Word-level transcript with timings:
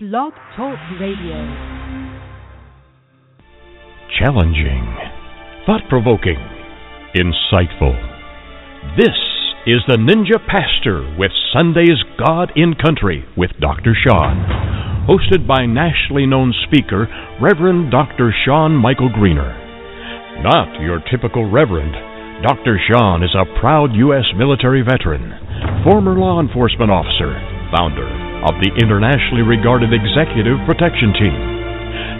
Blog 0.00 0.32
Talk 0.54 0.78
Radio. 1.00 1.42
Challenging, 4.16 4.86
thought 5.66 5.82
provoking, 5.88 6.38
insightful. 7.18 7.98
This 8.96 9.18
is 9.66 9.82
the 9.88 9.98
Ninja 9.98 10.38
Pastor 10.46 11.02
with 11.18 11.32
Sunday's 11.52 11.98
God 12.24 12.52
in 12.54 12.74
Country 12.74 13.26
with 13.36 13.50
Dr. 13.58 13.92
Sean, 14.06 14.46
hosted 15.10 15.48
by 15.48 15.66
nationally 15.66 16.26
known 16.26 16.54
speaker 16.70 17.08
Reverend 17.42 17.90
Dr. 17.90 18.32
Sean 18.46 18.76
Michael 18.76 19.10
Greener. 19.12 19.50
Not 20.44 20.80
your 20.80 21.02
typical 21.10 21.50
Reverend. 21.50 22.46
Dr. 22.46 22.78
Sean 22.88 23.24
is 23.24 23.34
a 23.34 23.58
proud 23.58 23.90
U.S. 23.94 24.26
military 24.36 24.82
veteran, 24.82 25.82
former 25.82 26.16
law 26.16 26.40
enforcement 26.40 26.92
officer, 26.92 27.34
founder 27.74 28.27
of 28.46 28.54
the 28.62 28.70
internationally 28.78 29.42
regarded 29.42 29.90
Executive 29.90 30.62
Protection 30.62 31.10
Team. 31.16 31.38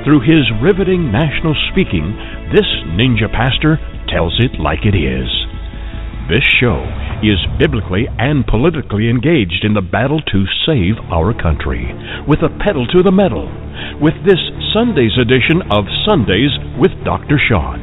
Through 0.02 0.26
his 0.26 0.46
riveting 0.58 1.12
national 1.14 1.54
speaking, 1.70 2.16
this 2.50 2.66
ninja 2.96 3.30
pastor 3.30 3.78
tells 4.10 4.34
it 4.42 4.58
like 4.58 4.82
it 4.82 4.96
is. 4.96 5.28
This 6.26 6.44
show 6.58 6.82
is 7.22 7.38
biblically 7.58 8.10
and 8.18 8.46
politically 8.46 9.08
engaged 9.08 9.62
in 9.62 9.74
the 9.74 9.84
battle 9.84 10.20
to 10.32 10.50
save 10.66 10.98
our 11.12 11.34
country, 11.34 11.86
with 12.26 12.42
a 12.42 12.52
pedal 12.62 12.86
to 12.94 13.02
the 13.02 13.14
metal, 13.14 13.46
with 14.02 14.14
this 14.26 14.40
Sunday's 14.74 15.14
edition 15.18 15.62
of 15.70 15.86
Sundays 16.02 16.52
with 16.78 16.92
Dr. 17.04 17.38
Sean. 17.38 17.78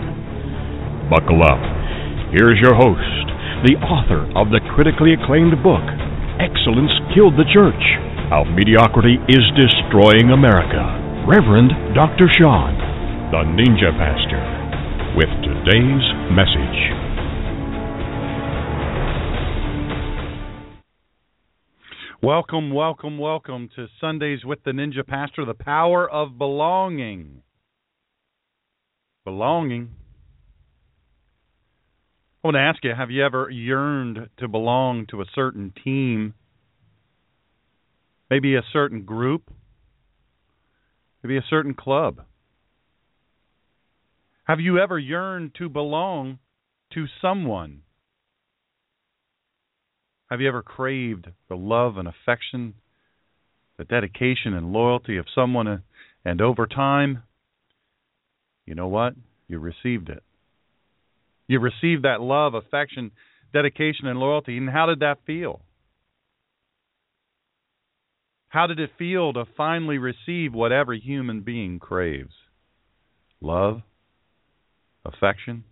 Buckle 1.10 1.44
up. 1.44 1.62
Here's 2.36 2.60
your 2.60 2.76
host, 2.76 3.26
the 3.64 3.80
author 3.80 4.28
of 4.36 4.52
the 4.52 4.64
critically 4.76 5.16
acclaimed 5.16 5.56
book, 5.64 5.84
Excellence 6.42 6.92
Killed 7.16 7.40
the 7.40 7.48
Church 7.54 7.84
How 8.28 8.44
Mediocrity 8.44 9.18
is 9.30 9.44
Destroying 9.56 10.32
America. 10.32 10.82
Reverend 11.28 11.70
Dr. 11.94 12.28
Sean, 12.36 12.74
the 13.30 13.46
Ninja 13.46 13.94
Pastor, 14.02 14.42
with 15.16 15.30
today's 15.46 16.02
message. 16.34 16.80
Welcome, 22.24 22.74
welcome, 22.74 23.20
welcome 23.20 23.70
to 23.76 23.86
Sundays 24.02 24.40
with 24.44 24.64
the 24.64 24.72
Ninja 24.72 25.06
Pastor, 25.06 25.46
the 25.46 25.54
power 25.54 26.10
of 26.10 26.40
belonging. 26.40 27.44
Belonging. 29.24 29.92
I 32.44 32.48
want 32.48 32.56
to 32.56 32.62
ask 32.62 32.84
you 32.84 32.96
have 32.98 33.12
you 33.12 33.24
ever 33.24 33.52
yearned 33.52 34.30
to 34.40 34.48
belong 34.48 35.06
to 35.12 35.22
a 35.22 35.26
certain 35.36 35.74
team? 35.84 36.34
Maybe 38.36 38.56
a 38.56 38.64
certain 38.74 39.04
group? 39.04 39.50
Maybe 41.24 41.38
a 41.38 41.46
certain 41.50 41.74
club? 41.74 42.20
Have 44.44 44.60
you 44.60 44.78
ever 44.78 45.00
yearned 45.00 45.56
to 45.60 45.70
belong 45.70 46.40
to 46.94 47.06
someone? 47.22 47.84
Have 50.30 50.42
you 50.42 50.50
ever 50.50 50.62
craved 50.62 51.28
the 51.48 51.56
love 51.56 51.96
and 51.96 52.10
affection, 52.10 52.74
the 53.78 53.86
dedication 53.86 54.54
and 54.54 54.74
loyalty 54.74 55.16
of 55.16 55.28
someone, 55.34 55.70
uh, 55.70 55.78
and 56.26 56.42
over 56.42 56.68
time, 56.68 57.24
you 58.66 58.76
know 58.76 58.90
what? 58.90 59.14
You 59.48 59.60
received 59.60 60.10
it. 60.10 60.24
You 61.48 61.62
received 61.62 62.04
that 62.04 62.20
love, 62.20 62.54
affection, 62.54 63.12
dedication, 63.54 64.08
and 64.08 64.20
loyalty. 64.20 64.58
And 64.58 64.70
how 64.70 64.88
did 64.88 65.00
that 65.00 65.20
feel? 65.26 65.62
How 68.56 68.68
did 68.68 68.80
it 68.80 68.92
feel 68.98 69.34
to 69.34 69.44
finally 69.58 69.98
receive 69.98 70.54
what 70.54 70.72
every 70.72 71.02
human 71.02 71.42
being 71.42 71.78
craves? 71.78 72.32
Love, 73.42 73.82
affection, 75.04 75.66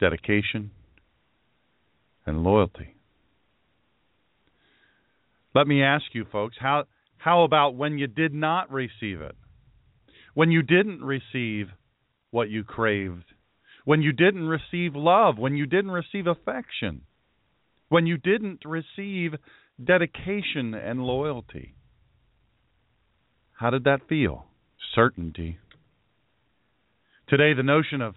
dedication, 0.00 0.72
and 2.26 2.42
loyalty. 2.42 2.96
Let 5.54 5.68
me 5.68 5.84
ask 5.84 6.06
you 6.12 6.24
folks, 6.32 6.56
how 6.58 6.86
how 7.18 7.44
about 7.44 7.76
when 7.76 7.98
you 7.98 8.08
did 8.08 8.34
not 8.34 8.72
receive 8.72 9.20
it? 9.20 9.36
When 10.34 10.50
you 10.50 10.62
didn't 10.62 11.04
receive 11.04 11.68
what 12.32 12.50
you 12.50 12.64
craved? 12.64 13.26
When 13.84 14.02
you 14.02 14.10
didn't 14.10 14.48
receive 14.48 14.96
love, 14.96 15.38
when 15.38 15.54
you 15.54 15.66
didn't 15.66 15.92
receive 15.92 16.26
affection? 16.26 17.02
When 17.90 18.06
you 18.08 18.16
didn't 18.16 18.64
receive 18.64 19.34
dedication 19.82 20.74
and 20.74 21.02
loyalty? 21.02 21.74
How 23.52 23.70
did 23.70 23.84
that 23.84 24.08
feel? 24.08 24.46
Certainty. 24.94 25.58
Today 27.28 27.54
the 27.54 27.62
notion 27.62 28.00
of 28.00 28.14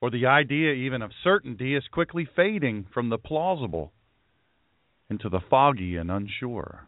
or 0.00 0.10
the 0.10 0.26
idea 0.26 0.72
even 0.72 1.00
of 1.00 1.10
certainty 1.22 1.74
is 1.74 1.84
quickly 1.90 2.28
fading 2.36 2.84
from 2.92 3.08
the 3.08 3.16
plausible 3.16 3.92
into 5.08 5.30
the 5.30 5.40
foggy 5.48 5.96
and 5.96 6.10
unsure. 6.10 6.86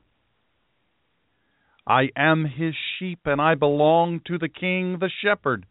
I 1.87 2.11
am 2.17 2.45
his 2.45 2.75
sheep 2.99 3.21
and 3.25 3.41
I 3.41 3.55
belong 3.55 4.21
to 4.27 4.37
the 4.39 4.49
king, 4.49 4.99
the 5.01 5.11
shepherd. 5.23 5.65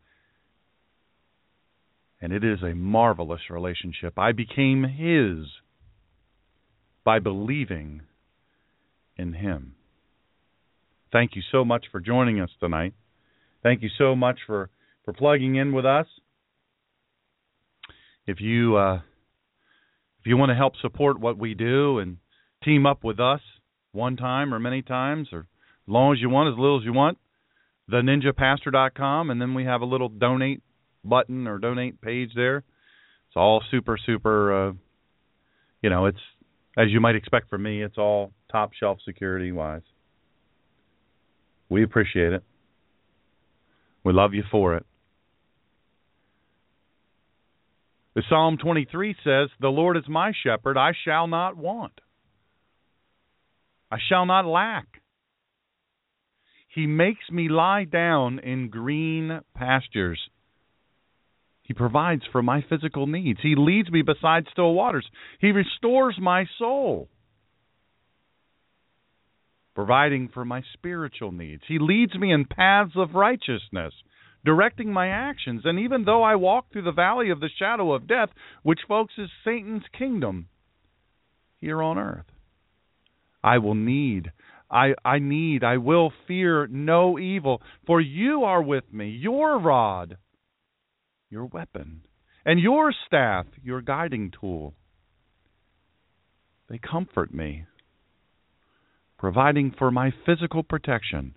And 2.22 2.32
it 2.34 2.44
is 2.44 2.64
a 2.64 2.74
marvelous 2.74 3.42
relationship. 3.50 4.18
I 4.18 4.32
became 4.32 4.84
his 4.84 5.46
by 7.06 7.20
believing 7.20 8.02
in 9.16 9.34
him. 9.34 9.76
Thank 11.12 11.36
you 11.36 11.42
so 11.52 11.64
much 11.64 11.86
for 11.92 12.02
joining 12.02 12.42
us 12.42 12.50
tonight. 12.60 12.94
Thank 13.64 13.82
you 13.82 13.90
so 13.98 14.16
much 14.16 14.40
for, 14.46 14.70
for 15.06 15.14
plugging 15.14 15.56
in 15.56 15.72
with 15.72 15.86
us 15.86 16.08
if 18.28 18.42
you 18.42 18.76
uh, 18.76 18.96
if 18.96 20.26
you 20.26 20.38
want 20.38 20.50
to 20.50 20.56
help 20.56 20.74
support 20.82 21.20
what 21.20 21.38
we 21.38 21.54
do 21.54 22.00
and 22.00 22.18
team 22.64 22.86
up 22.86 23.04
with 23.04 23.20
us 23.20 23.42
one 23.92 24.18
time 24.18 24.54
or 24.54 24.60
many 24.60 24.82
times 24.82 25.28
or 25.32 25.42
as 25.42 25.88
long 25.88 26.14
as 26.14 26.20
you 26.20 26.30
want, 26.30 26.50
as 26.50 26.60
little 26.60 26.80
as 26.80 26.84
you 26.84 26.94
want, 26.94 27.20
theninjapastor.com, 27.92 29.30
and 29.30 29.40
then 29.40 29.54
we 29.54 29.66
have 29.66 29.82
a 29.82 29.86
little 29.86 30.10
donate 30.10 30.64
button 31.04 31.46
or 31.46 31.60
donate 31.60 32.02
page 32.02 32.32
there. 32.36 32.58
It's 32.58 33.36
all 33.36 33.62
super 33.70 33.98
super. 34.04 34.70
Uh, 34.70 34.74
you 35.82 35.90
know, 35.92 36.08
it's 36.08 36.18
as 36.78 36.88
you 36.90 37.00
might 37.00 37.16
expect 37.16 37.50
from 37.50 37.64
me. 37.64 37.82
It's 37.82 37.98
all 37.98 38.32
top 38.52 38.72
shelf 38.74 39.00
security 39.06 39.52
wise. 39.52 39.82
We 41.70 41.84
appreciate 41.84 42.34
it. 42.34 42.44
We 44.04 44.14
love 44.14 44.34
you 44.34 44.44
for 44.52 44.76
it. 44.76 44.86
The 48.14 48.24
Psalm 48.30 48.58
23 48.58 49.16
says, 49.24 49.50
The 49.60 49.68
Lord 49.68 49.98
is 49.98 50.08
my 50.08 50.32
shepherd, 50.44 50.78
I 50.78 50.92
shall 51.04 51.28
not 51.28 51.58
want. 51.58 52.00
I 53.92 53.98
shall 54.08 54.26
not 54.26 54.46
lack. 54.46 54.86
He 56.74 56.88
makes 56.88 57.30
me 57.32 57.50
lie 57.50 57.86
down 57.86 58.40
in 58.40 58.70
green 58.70 59.40
pastures. 59.56 60.20
He 61.66 61.74
provides 61.74 62.24
for 62.32 62.44
my 62.44 62.64
physical 62.70 63.08
needs. 63.08 63.40
He 63.42 63.56
leads 63.58 63.90
me 63.90 64.02
beside 64.04 64.46
still 64.52 64.74
waters. 64.74 65.06
He 65.40 65.52
restores 65.52 66.16
my 66.22 66.46
soul, 66.60 67.10
providing 69.74 70.30
for 70.34 70.46
my 70.46 70.62
spiritual 70.74 71.32
needs. 71.32 71.64
He 71.68 71.80
leads 71.80 72.16
me 72.16 72.32
in 72.32 72.46
paths 72.46 72.94
of 72.96 73.16
righteousness 73.16 73.94
directing 74.46 74.94
my 74.94 75.10
actions. 75.10 75.62
And 75.66 75.80
even 75.80 76.06
though 76.06 76.24
I 76.24 76.36
walk 76.36 76.72
through 76.72 76.84
the 76.84 76.92
valley 76.92 77.32
of 77.32 77.40
the 77.40 77.50
shadow 77.58 77.94
of 77.94 78.08
death, 78.08 78.30
which, 78.64 78.82
folks, 78.88 79.14
is 79.18 79.30
Satan's 79.44 79.84
kingdom 79.98 80.48
here 81.58 81.82
on 81.82 81.98
earth, 81.98 82.26
I 83.44 83.58
will 83.58 83.76
need, 83.76 84.32
I, 84.70 84.94
I 85.04 85.20
need, 85.20 85.64
I 85.64 85.78
will 85.78 86.14
fear 86.28 86.68
no 86.68 87.20
evil, 87.20 87.62
for 87.86 88.00
you 88.00 88.44
are 88.44 88.62
with 88.62 88.86
me, 88.94 89.10
your 89.10 89.60
rod, 89.60 90.18
your 91.30 91.46
weapon, 91.46 92.02
and 92.46 92.60
your 92.60 92.94
staff, 93.06 93.46
your 93.64 93.82
guiding 93.82 94.32
tool. 94.40 94.74
They 96.70 96.78
comfort 96.78 97.34
me, 97.34 97.66
providing 99.18 99.74
for 99.78 99.92
my 99.92 100.12
physical 100.26 100.64
protection 100.64 101.36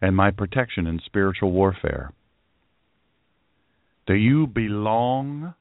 and 0.00 0.14
my 0.14 0.30
protection 0.30 0.86
in 0.86 1.00
spiritual 1.04 1.52
warfare. 1.52 2.12
Do 4.06 4.14
you 4.14 4.46
belong 4.46 5.54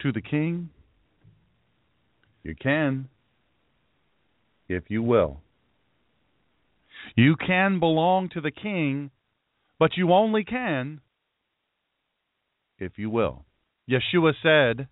to 0.00 0.12
the 0.12 0.20
King? 0.20 0.70
You 2.42 2.54
can, 2.54 3.08
if 4.68 4.84
you 4.88 5.02
will. 5.02 5.40
You 7.16 7.36
can 7.36 7.80
belong 7.80 8.28
to 8.30 8.40
the 8.40 8.50
King, 8.50 9.10
but 9.78 9.96
you 9.96 10.12
only 10.12 10.44
can 10.44 11.00
if 12.78 12.98
you 12.98 13.10
will. 13.10 13.44
Yeshua 13.88 14.34
said 14.42 14.88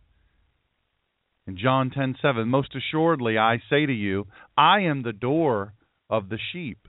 in 1.47 1.57
John 1.57 1.91
10:7, 1.91 2.49
"Most 2.49 2.75
assuredly 2.75 3.37
I 3.37 3.59
say 3.69 3.87
to 3.87 3.93
you, 3.93 4.27
I 4.57 4.81
am 4.81 5.03
the 5.03 5.13
door 5.13 5.75
of 6.09 6.29
the 6.29 6.39
sheep. 6.39 6.89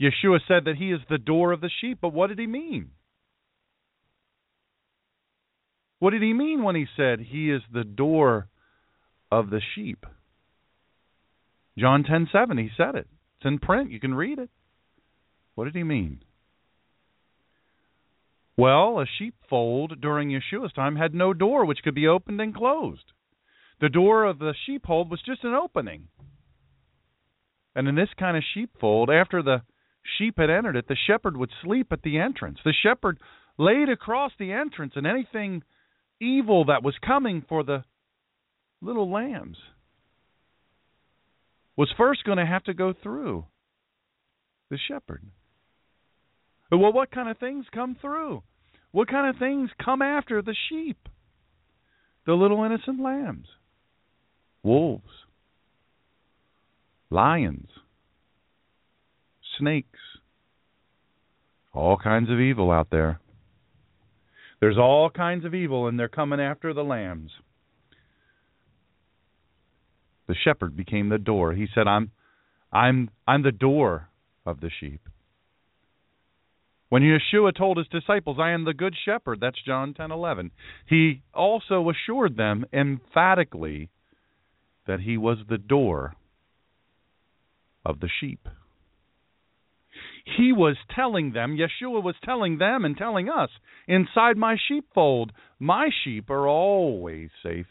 Yeshua 0.00 0.40
said 0.46 0.64
that 0.64 0.76
he 0.76 0.90
is 0.92 1.00
the 1.08 1.18
door 1.18 1.52
of 1.52 1.60
the 1.60 1.70
sheep, 1.70 1.98
but 2.00 2.12
what 2.12 2.28
did 2.28 2.38
he 2.38 2.46
mean? 2.46 2.90
What 5.98 6.10
did 6.10 6.22
he 6.22 6.32
mean 6.32 6.62
when 6.62 6.76
he 6.76 6.86
said 6.96 7.20
he 7.20 7.50
is 7.50 7.62
the 7.72 7.84
door 7.84 8.48
of 9.30 9.50
the 9.50 9.60
sheep? 9.60 10.04
John 11.78 12.04
10:7 12.04 12.58
he 12.58 12.70
said 12.76 12.94
it. 12.94 13.08
It's 13.36 13.46
in 13.46 13.58
print, 13.58 13.90
you 13.90 14.00
can 14.00 14.14
read 14.14 14.38
it. 14.38 14.50
What 15.54 15.64
did 15.64 15.74
he 15.74 15.84
mean? 15.84 16.22
Well, 18.56 19.00
a 19.00 19.06
sheepfold 19.18 20.00
during 20.00 20.30
Yeshua's 20.30 20.72
time 20.72 20.96
had 20.96 21.14
no 21.14 21.34
door 21.34 21.64
which 21.64 21.82
could 21.82 21.94
be 21.94 22.08
opened 22.08 22.40
and 22.40 22.54
closed. 22.54 23.12
The 23.80 23.90
door 23.90 24.24
of 24.24 24.38
the 24.38 24.54
sheepfold 24.64 25.10
was 25.10 25.20
just 25.22 25.44
an 25.44 25.52
opening. 25.52 26.08
And 27.74 27.86
in 27.88 27.94
this 27.94 28.08
kind 28.18 28.36
of 28.36 28.42
sheepfold, 28.54 29.10
after 29.10 29.42
the 29.42 29.62
sheep 30.18 30.38
had 30.38 30.48
entered 30.48 30.76
it, 30.76 30.88
the 30.88 30.96
shepherd 31.06 31.36
would 31.36 31.50
sleep 31.62 31.88
at 31.92 32.00
the 32.02 32.18
entrance. 32.18 32.58
The 32.64 32.72
shepherd 32.72 33.18
laid 33.58 33.90
across 33.90 34.32
the 34.38 34.52
entrance, 34.52 34.94
and 34.96 35.06
anything 35.06 35.62
evil 36.18 36.64
that 36.66 36.82
was 36.82 36.94
coming 37.06 37.44
for 37.46 37.62
the 37.62 37.84
little 38.80 39.10
lambs 39.10 39.58
was 41.76 41.92
first 41.96 42.24
going 42.24 42.38
to 42.38 42.46
have 42.46 42.64
to 42.64 42.74
go 42.74 42.94
through 43.02 43.44
the 44.70 44.78
shepherd. 44.88 45.22
Well, 46.70 46.92
what 46.92 47.10
kind 47.10 47.28
of 47.28 47.38
things 47.38 47.66
come 47.72 47.96
through? 48.00 48.42
What 48.92 49.08
kind 49.08 49.28
of 49.28 49.38
things 49.38 49.70
come 49.84 50.02
after 50.02 50.42
the 50.42 50.54
sheep? 50.68 50.98
The 52.26 52.34
little 52.34 52.64
innocent 52.64 53.00
lambs, 53.00 53.46
wolves, 54.64 55.04
lions, 57.08 57.68
snakes, 59.58 59.98
all 61.72 61.96
kinds 61.96 62.30
of 62.30 62.40
evil 62.40 62.72
out 62.72 62.88
there. 62.90 63.20
There's 64.60 64.78
all 64.78 65.10
kinds 65.10 65.44
of 65.44 65.54
evil, 65.54 65.86
and 65.86 66.00
they're 66.00 66.08
coming 66.08 66.40
after 66.40 66.72
the 66.72 66.82
lambs. 66.82 67.30
The 70.26 70.34
shepherd 70.34 70.76
became 70.76 71.10
the 71.10 71.18
door. 71.18 71.52
He 71.52 71.68
said, 71.72 71.86
"I'm, 71.86 72.10
I'm, 72.72 73.10
I'm 73.28 73.42
the 73.42 73.52
door 73.52 74.08
of 74.44 74.60
the 74.60 74.70
sheep." 74.80 75.00
When 76.88 77.02
Yeshua 77.02 77.54
told 77.54 77.78
his 77.78 77.88
disciples, 77.88 78.38
"I 78.38 78.50
am 78.50 78.64
the 78.64 78.74
good 78.74 78.94
shepherd," 78.96 79.40
that's 79.40 79.60
John 79.62 79.92
10:11. 79.92 80.50
He 80.86 81.22
also 81.34 81.90
assured 81.90 82.36
them 82.36 82.64
emphatically 82.72 83.90
that 84.86 85.00
he 85.00 85.16
was 85.16 85.38
the 85.46 85.58
door 85.58 86.14
of 87.84 88.00
the 88.00 88.08
sheep. 88.08 88.48
He 90.24 90.52
was 90.52 90.76
telling 90.90 91.32
them, 91.32 91.56
Yeshua 91.56 92.02
was 92.02 92.16
telling 92.22 92.58
them 92.58 92.84
and 92.84 92.96
telling 92.96 93.28
us, 93.28 93.50
inside 93.86 94.36
my 94.36 94.56
sheepfold, 94.56 95.32
my 95.58 95.88
sheep 95.88 96.30
are 96.30 96.48
always 96.48 97.30
safe, 97.42 97.68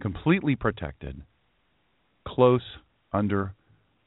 completely 0.00 0.56
protected, 0.56 1.22
close 2.24 2.78
under 3.12 3.54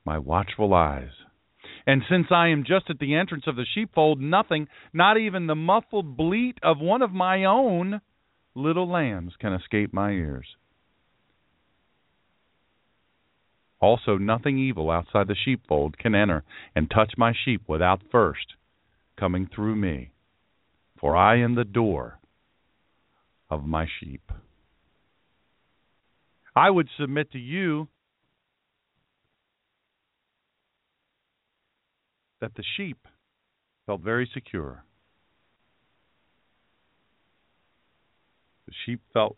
my 0.04 0.18
watchful 0.18 0.74
eyes. 0.74 1.25
And 1.88 2.02
since 2.10 2.28
I 2.32 2.48
am 2.48 2.64
just 2.66 2.90
at 2.90 3.00
the 3.00 3.14
entrance 3.16 3.44
of 3.48 3.56
the 3.56 3.66
sheepfold, 3.74 4.20
nothing, 4.20 4.68
not 4.92 5.18
even 5.18 5.48
the 5.48 5.56
muffled 5.56 6.18
bleat 6.18 6.58
of 6.64 6.80
one 6.80 7.02
of 7.02 7.12
my 7.12 7.46
own 7.46 8.02
little 8.56 8.90
lambs, 8.90 9.34
can 9.40 9.54
escape 9.54 9.94
my 9.94 10.12
ears. 10.12 10.48
Also, 13.80 14.18
nothing 14.18 14.58
evil 14.58 14.90
outside 14.90 15.28
the 15.28 15.36
sheepfold 15.36 15.98
can 15.98 16.16
enter 16.16 16.44
and 16.76 16.90
touch 16.90 17.14
my 17.18 17.34
sheep 17.44 17.62
without 17.68 18.02
first 18.12 18.56
coming 19.18 19.48
through 19.54 19.76
me. 19.76 20.12
For 21.00 21.16
I 21.16 21.40
am 21.40 21.56
the 21.56 21.66
door 21.66 22.20
of 23.50 23.66
my 23.66 23.86
sheep. 24.00 24.32
I 26.56 26.70
would 26.70 26.88
submit 26.98 27.32
to 27.34 27.38
you 27.38 27.90
that 32.42 32.56
the 32.56 32.64
sheep 32.76 33.08
felt 33.86 34.02
very 34.02 34.30
secure. 34.34 34.84
The 38.68 38.74
sheep 38.86 39.02
felt 39.14 39.38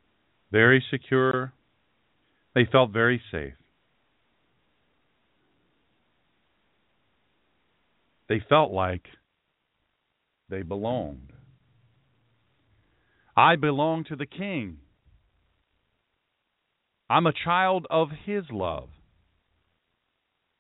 very 0.52 0.84
secure. 0.90 1.54
They 2.56 2.66
felt 2.72 2.92
very 2.92 3.22
safe. 3.32 3.54
They 8.30 8.42
felt 8.48 8.72
like 8.72 9.06
they 10.50 10.62
belonged. 10.62 11.32
I 13.36 13.56
belong 13.56 14.06
to 14.06 14.16
the 14.16 14.26
King. 14.26 14.78
I'm 17.10 17.28
a 17.28 17.34
child 17.46 17.86
of 17.90 18.10
His 18.26 18.44
love. 18.52 18.90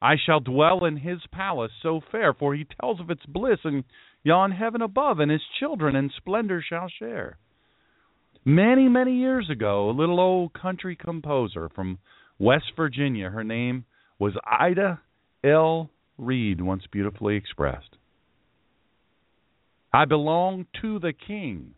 I 0.01 0.15
shall 0.23 0.39
dwell 0.39 0.85
in 0.85 0.97
His 0.97 1.19
palace 1.31 1.71
so 1.81 2.01
fair, 2.11 2.33
for 2.33 2.53
He 2.53 2.65
tells 2.79 2.99
of 2.99 3.09
its 3.09 3.25
bliss 3.25 3.59
and 3.63 3.83
yon 4.23 4.51
heaven 4.51 4.81
above, 4.81 5.19
and 5.19 5.31
His 5.31 5.41
children 5.59 5.95
in 5.95 6.11
splendor 6.15 6.61
shall 6.61 6.87
share. 6.87 7.37
Many, 8.45 8.87
many 8.87 9.17
years 9.17 9.49
ago, 9.49 9.89
a 9.89 9.91
little 9.91 10.19
old 10.19 10.53
country 10.53 10.95
composer 10.95 11.69
from 11.69 11.99
West 12.39 12.71
Virginia, 12.75 13.29
her 13.29 13.43
name 13.43 13.85
was 14.19 14.33
Ida 14.45 15.01
L. 15.43 15.89
Reed 16.17 16.61
once 16.61 16.83
beautifully 16.91 17.35
expressed. 17.35 17.97
I 19.93 20.05
belong 20.05 20.67
to 20.81 20.99
the 20.99 21.13
King. 21.13 21.73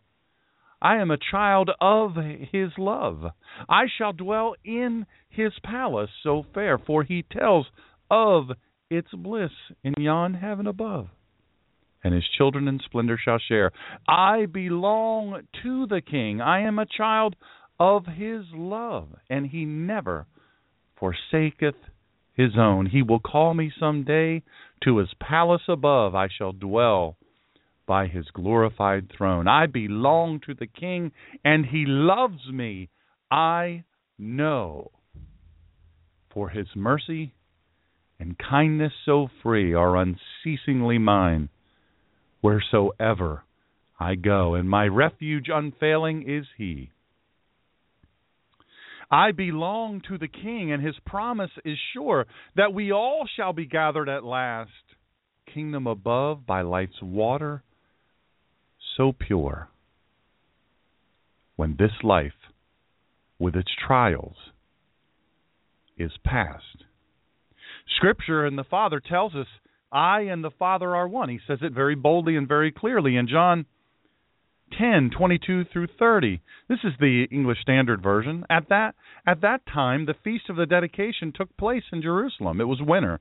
I 0.82 0.98
am 0.98 1.12
a 1.12 1.18
child 1.32 1.72
of 1.82 2.16
his 2.16 2.72
love. 2.78 3.26
I 3.68 3.86
shall 3.98 4.14
dwell 4.14 4.56
in 4.64 5.06
his 5.30 5.52
palace 5.64 6.10
so 6.24 6.46
fair, 6.54 6.78
for 6.78 7.04
he 7.04 7.24
tells 7.24 7.68
of 8.10 8.50
its 8.90 9.10
bliss 9.14 9.52
in 9.84 9.94
yon 9.98 10.34
heaven 10.34 10.68
above. 10.68 11.08
And 12.04 12.14
his 12.14 12.24
children 12.38 12.68
in 12.68 12.80
splendor 12.86 13.20
shall 13.24 13.40
share. 13.40 13.72
I 14.08 14.46
belong 14.46 15.42
to 15.64 15.86
the 15.88 16.02
King. 16.02 16.40
I 16.40 16.62
am 16.62 16.80
a 16.80 16.86
child 16.86 17.36
of 17.80 18.06
his 18.06 18.46
love, 18.54 19.10
and 19.30 19.48
he 19.48 19.66
never 19.66 20.26
forsaketh 20.98 21.76
his 22.34 22.52
own. 22.58 22.86
He 22.86 23.02
will 23.02 23.20
call 23.20 23.54
me 23.54 23.72
some 23.78 24.06
day 24.06 24.44
to 24.84 24.98
his 24.98 25.10
palace 25.20 25.64
above. 25.68 26.16
I 26.16 26.30
shall 26.30 26.54
dwell 26.54 27.18
by 27.86 28.08
his 28.08 28.26
glorified 28.34 29.12
throne. 29.16 29.48
I 29.48 29.66
belong 29.66 30.40
to 30.46 30.54
the 30.54 30.68
king, 30.68 31.12
and 31.44 31.66
he 31.66 31.86
loves 31.86 32.48
me. 32.52 32.90
I 33.30 33.84
know. 34.18 34.92
For 36.34 36.50
his 36.50 36.68
mercy 36.76 37.34
and 38.20 38.38
kindness 38.38 38.94
so 39.06 39.30
free 39.42 39.74
are 39.74 39.96
unceasingly 39.96 40.98
mine 40.98 41.50
wheresoever 42.42 43.44
I 44.00 44.16
go, 44.16 44.56
and 44.56 44.70
my 44.70 44.86
refuge 44.88 45.48
unfailing 45.54 46.24
is 46.28 46.46
he. 46.58 46.90
I 49.12 49.32
belong 49.32 50.02
to 50.08 50.18
the 50.18 50.28
King, 50.28 50.72
and 50.72 50.86
his 50.86 50.96
promise 51.06 51.50
is 51.66 51.78
sure 51.94 52.28
that 52.56 52.74
we 52.74 52.92
all 52.92 53.28
shall 53.36 53.54
be 53.54 53.66
gathered 53.66 54.08
at 54.08 54.24
last. 54.24 54.70
Kingdom 55.54 55.88
above 55.88 56.46
by 56.46 56.62
life's 56.62 57.02
water, 57.02 57.64
so 58.96 59.12
pure. 59.12 59.68
When 61.56 61.76
this 61.78 61.92
life, 62.04 62.32
with 63.40 63.56
its 63.56 63.72
trials, 63.86 64.36
is 65.98 66.12
past. 66.24 66.86
Scripture 67.96 68.46
and 68.46 68.58
the 68.58 68.64
Father 68.64 69.00
tells 69.00 69.36
us, 69.36 69.48
I 69.92 70.22
and 70.22 70.44
the 70.44 70.52
Father 70.52 70.96
are 70.96 71.08
one. 71.08 71.30
He 71.30 71.40
says 71.48 71.60
it 71.62 71.74
very 71.74 71.96
boldly 71.96 72.36
and 72.36 72.48
very 72.48 72.72
clearly 72.72 73.16
in 73.16 73.28
John 73.28 73.66
10, 74.78 75.12
22 75.18 75.66
through 75.66 75.88
30. 75.98 76.42
This 76.68 76.80
is 76.84 76.94
the 77.00 77.28
English 77.32 77.60
Standard 77.62 78.04
Version. 78.04 78.46
At 78.50 78.70
that 78.70 78.96
at 79.26 79.42
that 79.42 79.66
time, 79.66 80.06
the 80.06 80.14
feast 80.24 80.50
of 80.50 80.56
the 80.56 80.66
dedication 80.66 81.34
took 81.36 81.56
place 81.58 81.84
in 81.92 82.02
Jerusalem. 82.02 82.62
It 82.62 82.66
was 82.66 82.82
winter, 82.82 83.20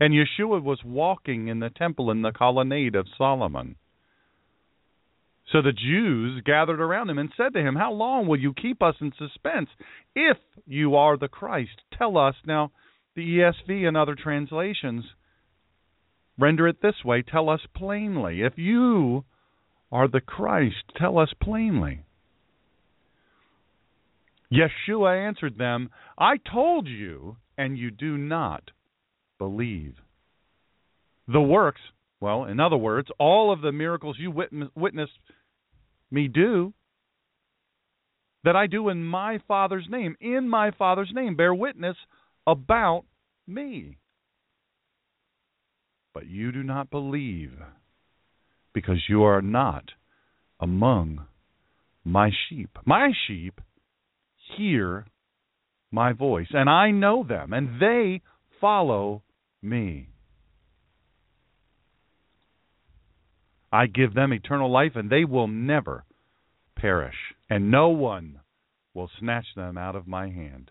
and 0.00 0.12
Yeshua 0.12 0.62
was 0.62 0.80
walking 0.84 1.48
in 1.48 1.60
the 1.60 1.70
temple 1.70 2.10
in 2.10 2.22
the 2.22 2.32
colonnade 2.32 2.96
of 2.96 3.06
Solomon. 3.16 3.76
So 5.52 5.62
the 5.62 5.72
Jews 5.72 6.42
gathered 6.44 6.80
around 6.80 7.10
him 7.10 7.18
and 7.18 7.32
said 7.36 7.54
to 7.54 7.60
him, 7.60 7.74
How 7.74 7.92
long 7.92 8.26
will 8.26 8.38
you 8.38 8.52
keep 8.52 8.82
us 8.82 8.94
in 9.00 9.12
suspense? 9.18 9.68
If 10.14 10.36
you 10.66 10.94
are 10.94 11.16
the 11.16 11.28
Christ, 11.28 11.82
tell 11.96 12.16
us. 12.16 12.36
Now, 12.46 12.70
the 13.20 13.38
ESV 13.38 13.86
and 13.86 13.96
other 13.96 14.14
translations 14.14 15.04
render 16.38 16.66
it 16.66 16.80
this 16.80 17.04
way 17.04 17.22
Tell 17.22 17.50
us 17.50 17.60
plainly. 17.76 18.40
If 18.40 18.54
you 18.56 19.24
are 19.92 20.08
the 20.08 20.22
Christ, 20.22 20.84
tell 20.96 21.18
us 21.18 21.28
plainly. 21.42 22.04
Yeshua 24.52 25.28
answered 25.28 25.58
them, 25.58 25.90
I 26.18 26.36
told 26.38 26.88
you, 26.88 27.36
and 27.58 27.76
you 27.78 27.90
do 27.90 28.16
not 28.16 28.70
believe. 29.38 29.94
The 31.28 31.40
works, 31.40 31.80
well, 32.20 32.44
in 32.44 32.58
other 32.58 32.76
words, 32.76 33.08
all 33.18 33.52
of 33.52 33.60
the 33.60 33.70
miracles 33.70 34.16
you 34.18 34.32
witnessed 34.74 35.12
me 36.10 36.26
do, 36.26 36.72
that 38.44 38.56
I 38.56 38.66
do 38.66 38.88
in 38.88 39.04
my 39.04 39.38
Father's 39.46 39.86
name, 39.88 40.16
in 40.20 40.48
my 40.48 40.70
Father's 40.70 41.12
name, 41.14 41.36
bear 41.36 41.54
witness 41.54 41.96
about 42.46 43.04
me. 43.50 43.98
But 46.14 46.26
you 46.26 46.52
do 46.52 46.62
not 46.62 46.90
believe 46.90 47.52
because 48.72 49.04
you 49.08 49.22
are 49.24 49.42
not 49.42 49.84
among 50.58 51.26
my 52.04 52.30
sheep. 52.48 52.70
My 52.84 53.10
sheep 53.26 53.60
hear 54.56 55.06
my 55.90 56.12
voice, 56.12 56.48
and 56.52 56.68
I 56.68 56.90
know 56.90 57.24
them, 57.24 57.52
and 57.52 57.80
they 57.80 58.22
follow 58.60 59.22
me. 59.62 60.08
I 63.72 63.86
give 63.86 64.14
them 64.14 64.32
eternal 64.32 64.70
life, 64.70 64.92
and 64.94 65.10
they 65.10 65.24
will 65.24 65.46
never 65.46 66.04
perish, 66.76 67.14
and 67.48 67.70
no 67.70 67.88
one 67.88 68.40
will 68.94 69.10
snatch 69.18 69.46
them 69.54 69.78
out 69.78 69.94
of 69.94 70.06
my 70.06 70.28
hand. 70.28 70.70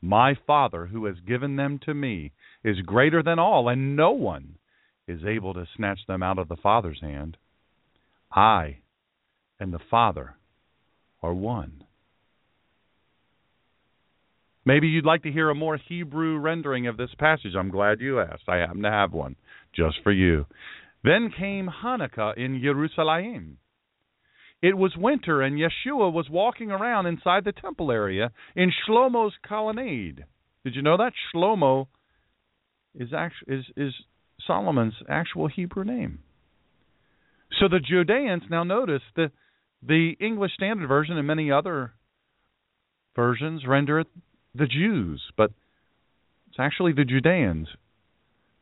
My 0.00 0.36
Father, 0.46 0.86
who 0.86 1.06
has 1.06 1.16
given 1.26 1.56
them 1.56 1.80
to 1.84 1.94
me, 1.94 2.32
is 2.62 2.80
greater 2.80 3.22
than 3.22 3.38
all, 3.38 3.68
and 3.68 3.96
no 3.96 4.12
one 4.12 4.56
is 5.06 5.24
able 5.24 5.54
to 5.54 5.66
snatch 5.76 6.00
them 6.06 6.22
out 6.22 6.38
of 6.38 6.48
the 6.48 6.56
Father's 6.56 7.00
hand. 7.00 7.36
I 8.32 8.78
and 9.58 9.72
the 9.72 9.80
Father 9.90 10.36
are 11.22 11.34
one. 11.34 11.84
Maybe 14.64 14.86
you'd 14.88 15.06
like 15.06 15.22
to 15.22 15.32
hear 15.32 15.48
a 15.48 15.54
more 15.54 15.78
Hebrew 15.78 16.36
rendering 16.36 16.86
of 16.86 16.98
this 16.98 17.14
passage. 17.18 17.54
I'm 17.56 17.70
glad 17.70 18.00
you 18.00 18.20
asked. 18.20 18.48
I 18.48 18.56
happen 18.56 18.82
to 18.82 18.90
have 18.90 19.12
one 19.12 19.34
just 19.74 19.96
for 20.02 20.12
you. 20.12 20.44
Then 21.02 21.32
came 21.36 21.70
Hanukkah 21.82 22.36
in 22.36 22.60
Jerusalem. 22.62 23.56
It 24.60 24.76
was 24.76 24.96
winter, 24.96 25.40
and 25.42 25.56
Yeshua 25.56 26.12
was 26.12 26.28
walking 26.28 26.70
around 26.70 27.06
inside 27.06 27.44
the 27.44 27.52
temple 27.52 27.92
area 27.92 28.32
in 28.56 28.72
Shlomo's 28.72 29.34
colonnade. 29.46 30.24
Did 30.64 30.74
you 30.74 30.82
know 30.82 30.96
that 30.96 31.12
Shlomo 31.32 31.86
is 32.94 33.10
is 33.46 33.64
is 33.76 33.94
Solomon's 34.46 34.94
actual 35.08 35.46
Hebrew 35.46 35.84
name? 35.84 36.20
So 37.60 37.68
the 37.68 37.80
Judeans 37.80 38.42
now 38.50 38.64
notice 38.64 39.02
that 39.16 39.30
the 39.82 40.16
English 40.20 40.54
Standard 40.54 40.88
Version 40.88 41.16
and 41.16 41.26
many 41.26 41.52
other 41.52 41.92
versions 43.14 43.62
render 43.66 44.00
it 44.00 44.08
the 44.54 44.66
Jews, 44.66 45.22
but 45.36 45.52
it's 46.48 46.58
actually 46.58 46.92
the 46.92 47.04
Judeans, 47.04 47.68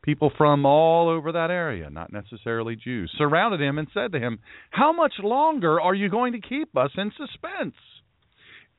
people 0.07 0.31
from 0.37 0.65
all 0.65 1.09
over 1.09 1.33
that 1.33 1.51
area, 1.51 1.89
not 1.89 2.13
necessarily 2.13 2.77
Jews, 2.77 3.13
surrounded 3.17 3.59
him 3.61 3.77
and 3.77 3.89
said 3.93 4.13
to 4.13 4.19
him, 4.19 4.39
How 4.69 4.93
much 4.93 5.15
longer 5.21 5.81
are 5.81 5.93
you 5.93 6.09
going 6.09 6.31
to 6.31 6.39
keep 6.39 6.75
us 6.77 6.91
in 6.95 7.11
suspense? 7.11 7.75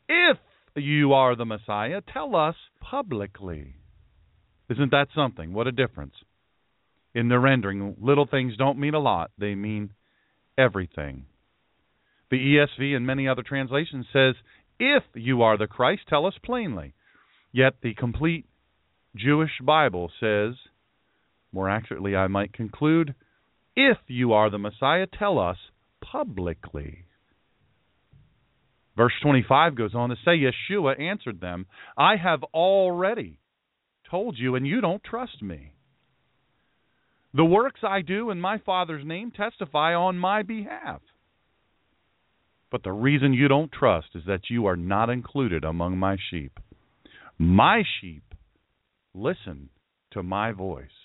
If 0.09 0.39
you 0.75 1.13
are 1.13 1.37
the 1.37 1.45
Messiah, 1.45 2.01
tell 2.15 2.35
us 2.35 2.55
publicly. 2.81 3.75
Isn't 4.71 4.91
that 4.93 5.09
something? 5.15 5.53
What 5.53 5.67
a 5.67 5.73
difference. 5.73 6.15
In 7.15 7.29
the 7.29 7.39
rendering, 7.39 7.97
little 8.01 8.27
things 8.27 8.57
don't 8.57 8.79
mean 8.79 8.95
a 8.95 8.99
lot, 8.99 9.31
they 9.37 9.55
mean 9.55 9.91
everything. 10.57 11.27
The 12.31 12.37
ESV 12.39 12.97
and 12.97 13.07
many 13.07 13.29
other 13.29 13.43
translations 13.43 14.07
says, 14.15 14.35
If 14.81 15.03
you 15.15 15.43
are 15.43 15.59
the 15.59 15.67
Christ, 15.67 16.03
tell 16.09 16.25
us 16.25 16.35
plainly. 16.43 16.95
Yet 17.53 17.75
the 17.83 17.93
complete 17.93 18.47
Jewish 19.15 19.53
Bible 19.63 20.11
says, 20.21 20.55
more 21.53 21.69
accurately, 21.69 22.15
I 22.15 22.27
might 22.27 22.53
conclude, 22.53 23.15
if 23.77 23.99
you 24.07 24.33
are 24.33 24.51
the 24.51 24.59
Messiah, 24.59 25.07
tell 25.07 25.39
us 25.39 25.57
publicly. 26.01 27.05
Verse 28.97 29.13
25 29.23 29.77
goes 29.77 29.95
on 29.95 30.11
to 30.11 30.17
say, 30.25 30.33
Yeshua 30.37 31.01
answered 31.01 31.41
them, 31.41 31.67
I 31.97 32.17
have 32.17 32.43
already 32.53 33.39
told 34.11 34.37
you, 34.37 34.57
and 34.57 34.67
you 34.67 34.81
don't 34.81 35.05
trust 35.05 35.41
me. 35.41 35.73
The 37.35 37.45
works 37.45 37.81
I 37.83 38.03
do 38.03 38.31
in 38.31 38.41
my 38.41 38.59
Father's 38.59 39.05
name 39.05 39.31
testify 39.31 39.95
on 39.95 40.19
my 40.19 40.43
behalf. 40.43 41.01
But 42.71 42.83
the 42.83 42.93
reason 42.93 43.33
you 43.33 43.49
don't 43.49 43.71
trust 43.71 44.09
is 44.15 44.25
that 44.27 44.51
you 44.51 44.67
are 44.67 44.77
not 44.77 45.11
included 45.11 45.65
among 45.65 45.99
my 45.99 46.17
sheep. 46.31 46.59
My 47.39 47.83
sheep 48.01 48.35
listen 49.15 49.69
to 50.11 50.23
my 50.23 50.53
voice. 50.53 50.98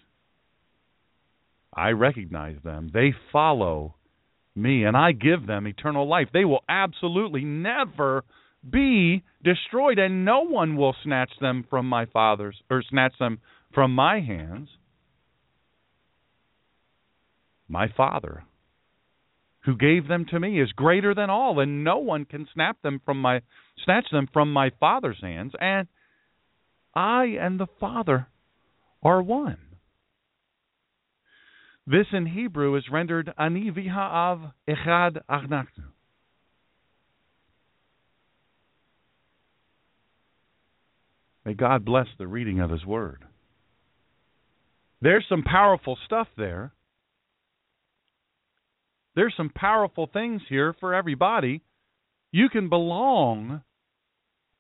I 1.76 1.90
recognize 1.90 2.58
them. 2.64 2.90
They 2.94 3.14
follow 3.32 3.96
me, 4.56 4.84
and 4.84 4.96
I 4.96 5.12
give 5.12 5.48
them 5.48 5.68
eternal 5.68 6.08
life. 6.08 6.28
They 6.32 6.46
will 6.46 6.64
absolutely 6.70 7.44
never 7.44 8.24
be 8.68 9.24
destroyed, 9.44 10.00
and 10.00 10.24
no 10.26 10.42
one 10.42 10.76
will 10.78 10.96
snatch 11.04 11.32
them 11.42 11.66
from 11.70 11.88
my 11.88 12.06
father's 12.06 12.56
or 12.70 12.84
snatch 12.90 13.14
them 13.20 13.40
from 13.74 13.94
my 13.94 14.20
hands. 14.20 14.70
My 17.68 17.88
Father, 17.88 18.44
who 19.66 19.76
gave 19.76 20.08
them 20.08 20.26
to 20.30 20.40
me, 20.40 20.62
is 20.62 20.72
greater 20.74 21.16
than 21.16 21.30
all, 21.30 21.60
and 21.60 21.84
no 21.84 21.98
one 21.98 22.26
can 22.26 22.48
snap 22.54 22.82
them 22.84 23.02
from 23.04 23.20
my 23.22 23.42
snatch 23.84 24.06
them 24.12 24.30
from 24.32 24.54
my 24.54 24.70
Father's 24.80 25.20
hands. 25.22 25.54
And 25.60 25.88
I 26.94 27.38
and 27.40 27.60
the 27.60 27.68
Father 27.80 28.28
are 29.02 29.24
one. 29.24 29.58
This 31.86 32.08
in 32.14 32.26
Hebrew 32.26 32.78
is 32.78 32.86
rendered 32.90 33.34
Ani 33.38 33.70
v'ha'av 33.70 34.54
echad 34.70 35.18
achnachnu. 35.30 35.84
May 41.46 41.54
God 41.56 41.84
bless 41.84 42.08
the 42.18 42.28
reading 42.28 42.62
of 42.62 42.70
His 42.70 42.86
Word. 42.86 43.26
There's 45.02 45.26
some 45.28 45.44
powerful 45.44 45.98
stuff 46.06 46.30
there. 46.38 46.72
There's 49.16 49.34
some 49.36 49.52
powerful 49.54 50.08
things 50.12 50.42
here 50.48 50.74
for 50.80 50.94
everybody. 50.94 51.62
You 52.32 52.48
can 52.48 52.70
belong 52.70 53.62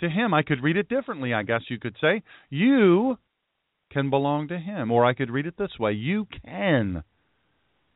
to 0.01 0.09
Him. 0.09 0.33
I 0.33 0.43
could 0.43 0.61
read 0.61 0.75
it 0.75 0.89
differently, 0.89 1.33
I 1.33 1.43
guess 1.43 1.61
you 1.69 1.79
could 1.79 1.95
say. 2.01 2.21
You 2.49 3.17
can 3.93 4.09
belong 4.09 4.49
to 4.49 4.59
Him. 4.59 4.91
Or 4.91 5.05
I 5.05 5.13
could 5.13 5.31
read 5.31 5.47
it 5.47 5.57
this 5.57 5.79
way 5.79 5.93
You 5.93 6.27
can 6.45 7.05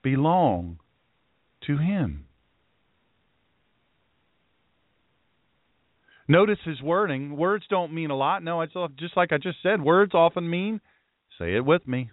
belong 0.04 0.80
to 1.66 1.78
Him. 1.78 2.28
Notice 6.28 6.60
his 6.66 6.82
wording. 6.82 7.38
Words 7.38 7.66
don't 7.70 7.94
mean 7.94 8.10
a 8.10 8.18
lot. 8.18 8.44
No, 8.44 8.62
it's 8.62 8.74
just 9.00 9.16
like 9.16 9.32
I 9.32 9.38
just 9.38 9.60
said. 9.64 9.82
Words 9.82 10.14
often 10.14 10.50
mean, 10.50 10.82
say 11.40 11.56
it 11.56 11.66
with 11.66 11.88
me. 11.88 12.12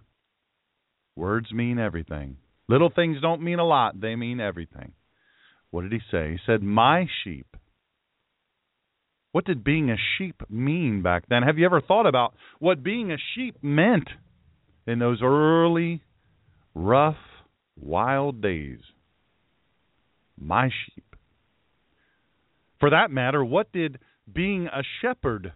Words 1.17 1.53
mean 1.53 1.79
everything. 1.79 2.37
Little 2.69 2.91
things 2.95 3.21
don't 3.21 3.43
mean 3.43 3.59
a 3.59 3.67
lot, 3.67 4.01
they 4.01 4.17
mean 4.17 4.41
everything. 4.41 4.93
What 5.71 5.83
did 5.83 5.93
he 5.93 5.99
say? 6.11 6.33
He 6.33 6.39
said, 6.47 6.63
My 6.63 7.07
sheep. 7.23 7.57
What 9.33 9.45
did 9.45 9.65
being 9.65 9.91
a 9.91 9.97
sheep 10.17 10.43
mean 10.49 11.03
back 11.03 11.25
then? 11.29 11.43
Have 11.43 11.59
you 11.59 11.67
ever 11.67 11.81
thought 11.81 12.07
about 12.07 12.35
what 12.61 12.85
being 12.85 13.11
a 13.11 13.17
sheep 13.35 13.57
meant 13.63 14.09
in 14.87 15.01
those 15.01 15.19
early, 15.23 16.03
rough, 16.73 17.17
wild 17.81 18.41
days? 18.41 18.81
My 20.39 20.69
sheep. 20.69 21.17
For 22.81 22.91
that 22.91 23.11
matter, 23.11 23.45
what 23.45 23.73
did 23.73 23.99
being 24.33 24.67
a 24.67 24.83
shepherd 25.01 25.53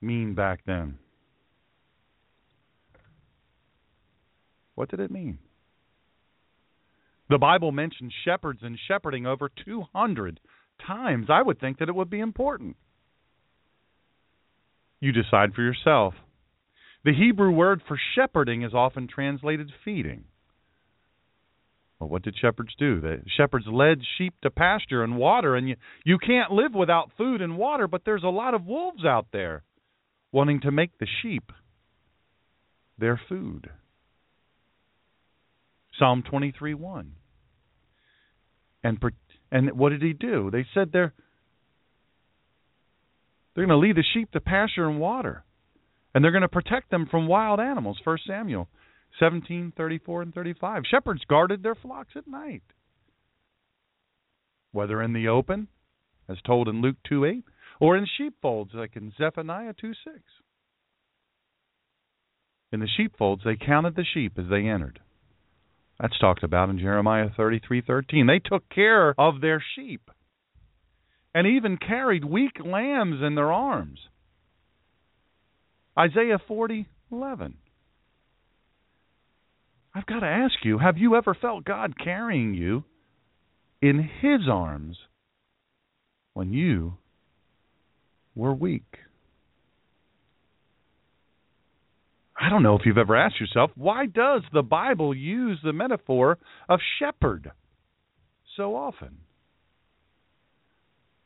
mean 0.00 0.34
back 0.34 0.60
then? 0.66 0.98
What 4.74 4.90
did 4.90 5.00
it 5.00 5.10
mean? 5.10 5.38
The 7.28 7.38
Bible 7.38 7.70
mentions 7.70 8.12
shepherds 8.24 8.60
and 8.62 8.78
shepherding 8.88 9.26
over 9.26 9.50
200 9.64 10.40
times. 10.86 11.26
I 11.30 11.42
would 11.42 11.60
think 11.60 11.78
that 11.78 11.88
it 11.88 11.94
would 11.94 12.10
be 12.10 12.20
important. 12.20 12.76
You 15.00 15.12
decide 15.12 15.54
for 15.54 15.62
yourself. 15.62 16.14
The 17.04 17.14
Hebrew 17.14 17.50
word 17.50 17.82
for 17.86 17.98
shepherding 18.14 18.62
is 18.62 18.74
often 18.74 19.06
translated 19.06 19.70
feeding. 19.84 20.24
Well, 22.00 22.08
what 22.08 22.22
did 22.22 22.34
shepherds 22.40 22.74
do? 22.78 23.00
The 23.00 23.22
shepherds 23.36 23.66
led 23.70 23.98
sheep 24.16 24.34
to 24.42 24.50
pasture 24.50 25.04
and 25.04 25.18
water, 25.18 25.54
and 25.54 25.68
you, 25.68 25.76
you 26.04 26.18
can't 26.18 26.50
live 26.50 26.74
without 26.74 27.10
food 27.18 27.42
and 27.42 27.58
water, 27.58 27.86
but 27.86 28.02
there's 28.06 28.24
a 28.24 28.28
lot 28.28 28.54
of 28.54 28.64
wolves 28.64 29.04
out 29.04 29.26
there 29.32 29.62
wanting 30.32 30.60
to 30.62 30.70
make 30.70 30.96
the 30.98 31.06
sheep 31.22 31.52
their 32.98 33.20
food. 33.28 33.68
Psalm 35.98 36.22
23 36.28 36.72
1 36.72 37.12
and 38.82 38.98
and 39.52 39.72
what 39.72 39.90
did 39.90 40.02
he 40.02 40.14
do? 40.14 40.50
They 40.50 40.64
said 40.72 40.90
they're 40.92 41.12
they're 43.54 43.66
going 43.66 43.80
to 43.80 43.86
lead 43.86 43.96
the 43.96 44.04
sheep 44.14 44.30
to 44.30 44.40
pasture 44.40 44.88
and 44.88 45.00
water, 45.00 45.44
And 46.14 46.24
they're 46.24 46.30
going 46.30 46.42
to 46.42 46.48
protect 46.48 46.90
them 46.90 47.06
from 47.10 47.26
wild 47.26 47.60
animals. 47.60 47.98
1 48.04 48.18
Samuel 48.26 48.68
17, 49.18 49.72
34, 49.76 50.22
and 50.22 50.34
35. 50.34 50.82
Shepherds 50.90 51.22
guarded 51.28 51.62
their 51.62 51.74
flocks 51.74 52.12
at 52.16 52.28
night. 52.28 52.62
Whether 54.72 55.02
in 55.02 55.12
the 55.12 55.28
open, 55.28 55.68
as 56.28 56.38
told 56.46 56.68
in 56.68 56.80
Luke 56.80 56.96
2 57.08 57.24
8, 57.24 57.44
or 57.80 57.96
in 57.96 58.06
sheepfolds, 58.16 58.72
like 58.74 58.96
in 58.96 59.12
Zephaniah 59.18 59.74
2 59.80 59.92
6. 59.92 60.16
In 62.72 62.80
the 62.80 62.88
sheepfolds, 62.96 63.42
they 63.44 63.56
counted 63.56 63.96
the 63.96 64.04
sheep 64.04 64.38
as 64.38 64.46
they 64.48 64.66
entered. 64.68 65.00
That's 65.98 66.18
talked 66.18 66.44
about 66.44 66.70
in 66.70 66.78
Jeremiah 66.78 67.28
33:13. 67.36 68.26
They 68.26 68.38
took 68.38 68.68
care 68.70 69.14
of 69.20 69.40
their 69.40 69.62
sheep 69.74 70.10
and 71.34 71.46
even 71.46 71.76
carried 71.76 72.24
weak 72.24 72.58
lambs 72.64 73.22
in 73.22 73.34
their 73.34 73.52
arms. 73.52 74.08
Isaiah 75.98 76.38
40:11. 76.38 77.56
I've 79.94 80.06
got 80.06 80.20
to 80.20 80.26
ask 80.26 80.54
you, 80.62 80.78
have 80.78 80.98
you 80.98 81.16
ever 81.16 81.34
felt 81.34 81.64
God 81.64 81.94
carrying 82.02 82.54
you 82.54 82.84
in 83.82 84.08
his 84.20 84.48
arms 84.48 84.96
when 86.34 86.52
you 86.52 86.94
were 88.34 88.54
weak? 88.54 88.84
I 92.40 92.48
don't 92.48 92.62
know 92.62 92.76
if 92.76 92.86
you've 92.86 92.96
ever 92.96 93.16
asked 93.16 93.40
yourself, 93.40 93.70
why 93.74 94.06
does 94.06 94.42
the 94.52 94.62
Bible 94.62 95.14
use 95.14 95.58
the 95.62 95.74
metaphor 95.74 96.38
of 96.68 96.80
shepherd 96.98 97.50
so 98.56 98.76
often? 98.76 99.18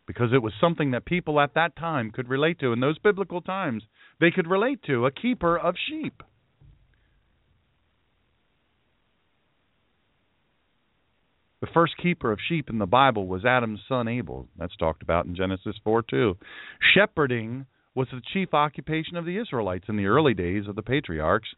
Because 0.07 0.31
it 0.35 0.43
was 0.43 0.53
something 0.61 0.91
that 0.91 1.05
people 1.05 1.39
at 1.41 1.55
that 1.55 1.77
time 1.77 2.11
could 2.11 2.29
relate 2.29 2.59
to. 2.61 2.73
In 2.73 2.81
those 2.81 2.99
biblical 2.99 3.41
times, 3.41 3.85
they 4.21 4.31
could 4.31 4.49
relate 4.49 4.83
to 4.87 5.07
a 5.07 5.13
keeper 5.13 5.57
of 5.57 5.77
sheep. 5.89 6.23
The 11.65 11.71
first 11.73 11.97
keeper 11.97 12.31
of 12.31 12.41
sheep 12.47 12.69
in 12.69 12.77
the 12.77 12.85
Bible 12.85 13.27
was 13.27 13.47
Adam's 13.47 13.81
son 13.89 14.07
Abel. 14.07 14.47
That's 14.59 14.77
talked 14.77 15.03
about 15.03 15.25
in 15.25 15.35
Genesis 15.35 15.75
4 15.83 16.03
2. 16.03 16.37
Shepherding 16.93 17.65
was 17.95 18.07
the 18.13 18.21
chief 18.35 18.53
occupation 18.53 19.17
of 19.17 19.25
the 19.25 19.39
Israelites 19.39 19.87
in 19.89 19.97
the 19.97 20.05
early 20.05 20.35
days 20.35 20.69
of 20.69 20.77
the 20.77 20.83
patriarchs. 20.83 21.49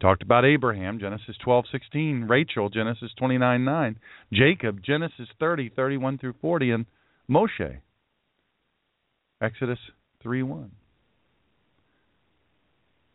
Talked 0.00 0.24
about 0.24 0.44
Abraham, 0.44 0.98
Genesis 0.98 1.36
12:16, 1.46 2.28
Rachel, 2.28 2.68
Genesis 2.68 3.12
29:9, 3.14 3.94
Jacob, 4.32 4.82
Genesis 4.82 5.28
30:31 5.40 6.18
through 6.18 6.34
40, 6.40 6.72
and 6.72 6.86
Moshe, 7.30 7.78
Exodus 9.40 9.78
3:1. 10.24 10.70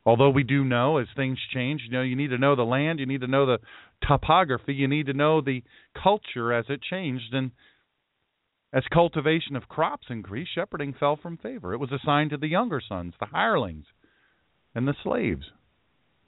Although 0.06 0.32
we 0.32 0.44
do 0.44 0.64
know 0.64 0.98
as 0.98 1.08
things 1.16 1.38
change, 1.54 1.82
you 1.86 1.92
know, 1.92 2.02
you 2.02 2.16
need 2.16 2.30
to 2.30 2.38
know 2.38 2.56
the 2.56 2.64
land, 2.64 3.00
you 3.00 3.06
need 3.06 3.22
to 3.22 3.28
know 3.28 3.46
the 3.46 3.60
topography, 4.08 4.74
you 4.74 4.88
need 4.88 5.06
to 5.06 5.14
know 5.14 5.42
the 5.42 5.64
culture 6.02 6.52
as 6.52 6.66
it 6.70 6.82
changed, 6.82 7.34
and 7.34 7.52
as 8.74 8.84
cultivation 8.92 9.56
of 9.56 9.68
crops 9.68 10.08
increased, 10.10 10.52
shepherding 10.56 10.96
fell 11.00 11.18
from 11.22 11.38
favor. 11.38 11.74
It 11.74 11.80
was 11.80 11.92
assigned 11.92 12.32
to 12.32 12.38
the 12.38 12.48
younger 12.48 12.82
sons, 12.88 13.14
the 13.20 13.28
hirelings, 13.28 13.86
and 14.74 14.88
the 14.88 14.96
slaves. 15.04 15.52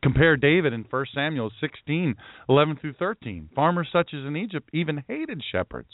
Compare 0.04 0.36
David 0.36 0.74
in 0.74 0.86
1 0.88 1.06
Samuel 1.16 1.50
16, 1.62 2.16
11 2.50 2.78
through 2.80 2.94
13. 2.94 3.50
Farmers 3.56 3.88
such 3.92 4.14
as 4.14 4.26
in 4.26 4.36
Egypt 4.36 4.70
even 4.74 5.04
hated 5.08 5.42
shepherds. 5.50 5.88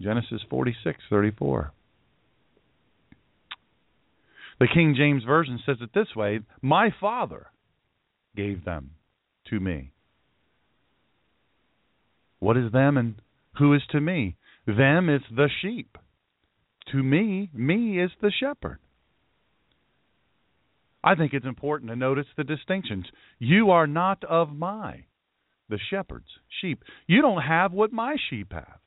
Genesis 0.00 0.42
46, 0.48 0.98
34. 1.10 1.72
The 4.60 4.68
King 4.72 4.94
James 4.96 5.22
Version 5.24 5.60
says 5.64 5.76
it 5.80 5.90
this 5.94 6.14
way 6.16 6.40
My 6.62 6.90
Father 7.00 7.46
gave 8.36 8.64
them 8.64 8.90
to 9.50 9.60
me. 9.60 9.92
What 12.40 12.56
is 12.56 12.72
them 12.72 12.96
and 12.96 13.20
who 13.58 13.74
is 13.74 13.82
to 13.90 14.00
me? 14.00 14.36
Them 14.66 15.08
is 15.08 15.22
the 15.34 15.48
sheep. 15.62 15.96
To 16.92 17.02
me, 17.02 17.50
me 17.52 18.00
is 18.00 18.10
the 18.20 18.30
shepherd. 18.30 18.78
I 21.02 21.14
think 21.14 21.32
it's 21.32 21.46
important 21.46 21.90
to 21.90 21.96
notice 21.96 22.26
the 22.36 22.44
distinctions. 22.44 23.06
You 23.38 23.70
are 23.70 23.86
not 23.86 24.24
of 24.24 24.52
my, 24.52 25.04
the 25.68 25.78
shepherd's 25.90 26.28
sheep. 26.60 26.82
You 27.06 27.22
don't 27.22 27.42
have 27.42 27.72
what 27.72 27.92
my 27.92 28.16
sheep 28.28 28.52
have. 28.52 28.78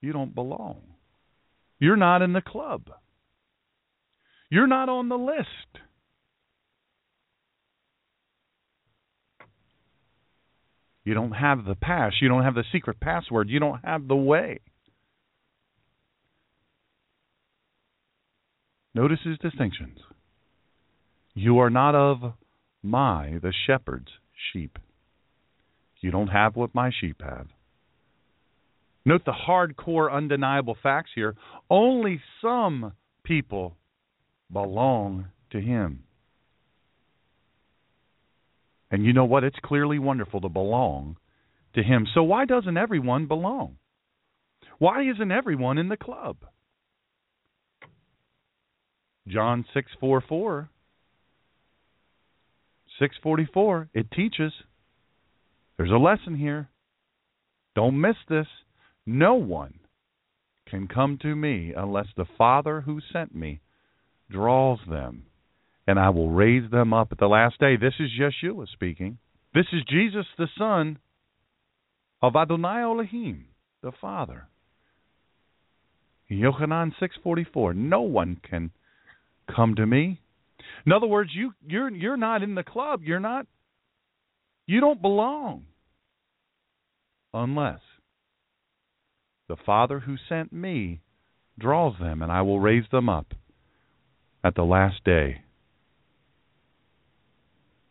You 0.00 0.12
don't 0.12 0.34
belong. 0.34 0.93
You're 1.84 1.96
not 1.96 2.22
in 2.22 2.32
the 2.32 2.40
club. 2.40 2.88
You're 4.48 4.66
not 4.66 4.88
on 4.88 5.10
the 5.10 5.18
list. 5.18 5.48
You 11.04 11.12
don't 11.12 11.32
have 11.32 11.66
the 11.66 11.74
pass. 11.74 12.12
You 12.22 12.28
don't 12.28 12.42
have 12.42 12.54
the 12.54 12.64
secret 12.72 13.00
password. 13.00 13.50
You 13.50 13.60
don't 13.60 13.84
have 13.84 14.08
the 14.08 14.16
way. 14.16 14.60
Notice 18.94 19.18
his 19.22 19.36
distinctions. 19.36 19.98
You 21.34 21.58
are 21.58 21.68
not 21.68 21.94
of 21.94 22.32
my, 22.82 23.38
the 23.42 23.52
shepherd's 23.66 24.08
sheep. 24.54 24.78
You 26.00 26.10
don't 26.10 26.28
have 26.28 26.56
what 26.56 26.74
my 26.74 26.90
sheep 26.98 27.20
have. 27.20 27.48
Note 29.04 29.24
the 29.24 29.32
hardcore, 29.32 30.12
undeniable 30.12 30.76
facts 30.82 31.10
here. 31.14 31.34
Only 31.68 32.20
some 32.40 32.92
people 33.24 33.76
belong 34.50 35.26
to 35.50 35.60
him. 35.60 36.04
And 38.94 39.04
you 39.04 39.12
know 39.12 39.24
what? 39.24 39.42
It's 39.42 39.58
clearly 39.64 39.98
wonderful 39.98 40.40
to 40.42 40.48
belong 40.48 41.16
to 41.74 41.82
Him. 41.82 42.06
So 42.14 42.22
why 42.22 42.44
doesn't 42.44 42.76
everyone 42.76 43.26
belong? 43.26 43.76
Why 44.78 45.02
isn't 45.10 45.32
everyone 45.32 45.78
in 45.78 45.88
the 45.88 45.96
club? 45.96 46.36
John 49.26 49.64
six 49.74 49.90
four 49.98 50.20
four. 50.20 50.68
Six 53.00 53.16
forty 53.20 53.48
four. 53.52 53.88
It 53.92 54.12
teaches. 54.12 54.52
There's 55.76 55.90
a 55.90 55.94
lesson 55.94 56.36
here. 56.36 56.68
Don't 57.74 58.00
miss 58.00 58.16
this. 58.28 58.46
No 59.06 59.34
one 59.34 59.80
can 60.68 60.88
come 60.88 61.18
to 61.22 61.34
me 61.34 61.72
unless 61.76 62.06
the 62.16 62.26
Father 62.38 62.80
who 62.80 63.00
sent 63.12 63.34
me 63.34 63.60
draws 64.30 64.78
them 64.88 65.26
and 65.86 65.98
I 65.98 66.10
will 66.10 66.30
raise 66.30 66.70
them 66.70 66.92
up 66.94 67.12
at 67.12 67.18
the 67.18 67.26
last 67.26 67.60
day. 67.60 67.76
This 67.76 67.94
is 68.00 68.10
Yeshua 68.18 68.66
speaking. 68.72 69.18
This 69.54 69.66
is 69.72 69.82
Jesus, 69.88 70.26
the 70.38 70.48
Son 70.58 70.98
of 72.22 72.36
Adonai 72.36 72.82
Elohim, 72.82 73.46
the 73.82 73.92
Father. 74.00 74.48
Yochanan 76.30 76.92
6:44. 76.98 77.74
No 77.74 78.00
one 78.00 78.36
can 78.36 78.70
come 79.54 79.74
to 79.74 79.86
me. 79.86 80.20
In 80.86 80.92
other 80.92 81.06
words, 81.06 81.30
you 81.34 81.52
you're 81.66 81.90
you're 81.90 82.16
not 82.16 82.42
in 82.42 82.54
the 82.54 82.64
club. 82.64 83.02
You're 83.02 83.20
not. 83.20 83.46
You 84.66 84.80
don't 84.80 85.02
belong 85.02 85.66
unless 87.34 87.80
the 89.48 89.56
Father 89.56 90.00
who 90.00 90.16
sent 90.28 90.52
me 90.52 91.00
draws 91.58 91.98
them, 91.98 92.22
and 92.22 92.32
I 92.32 92.42
will 92.42 92.60
raise 92.60 92.84
them 92.90 93.08
up 93.08 93.34
at 94.42 94.54
the 94.54 94.64
last 94.64 95.04
day. 95.04 95.42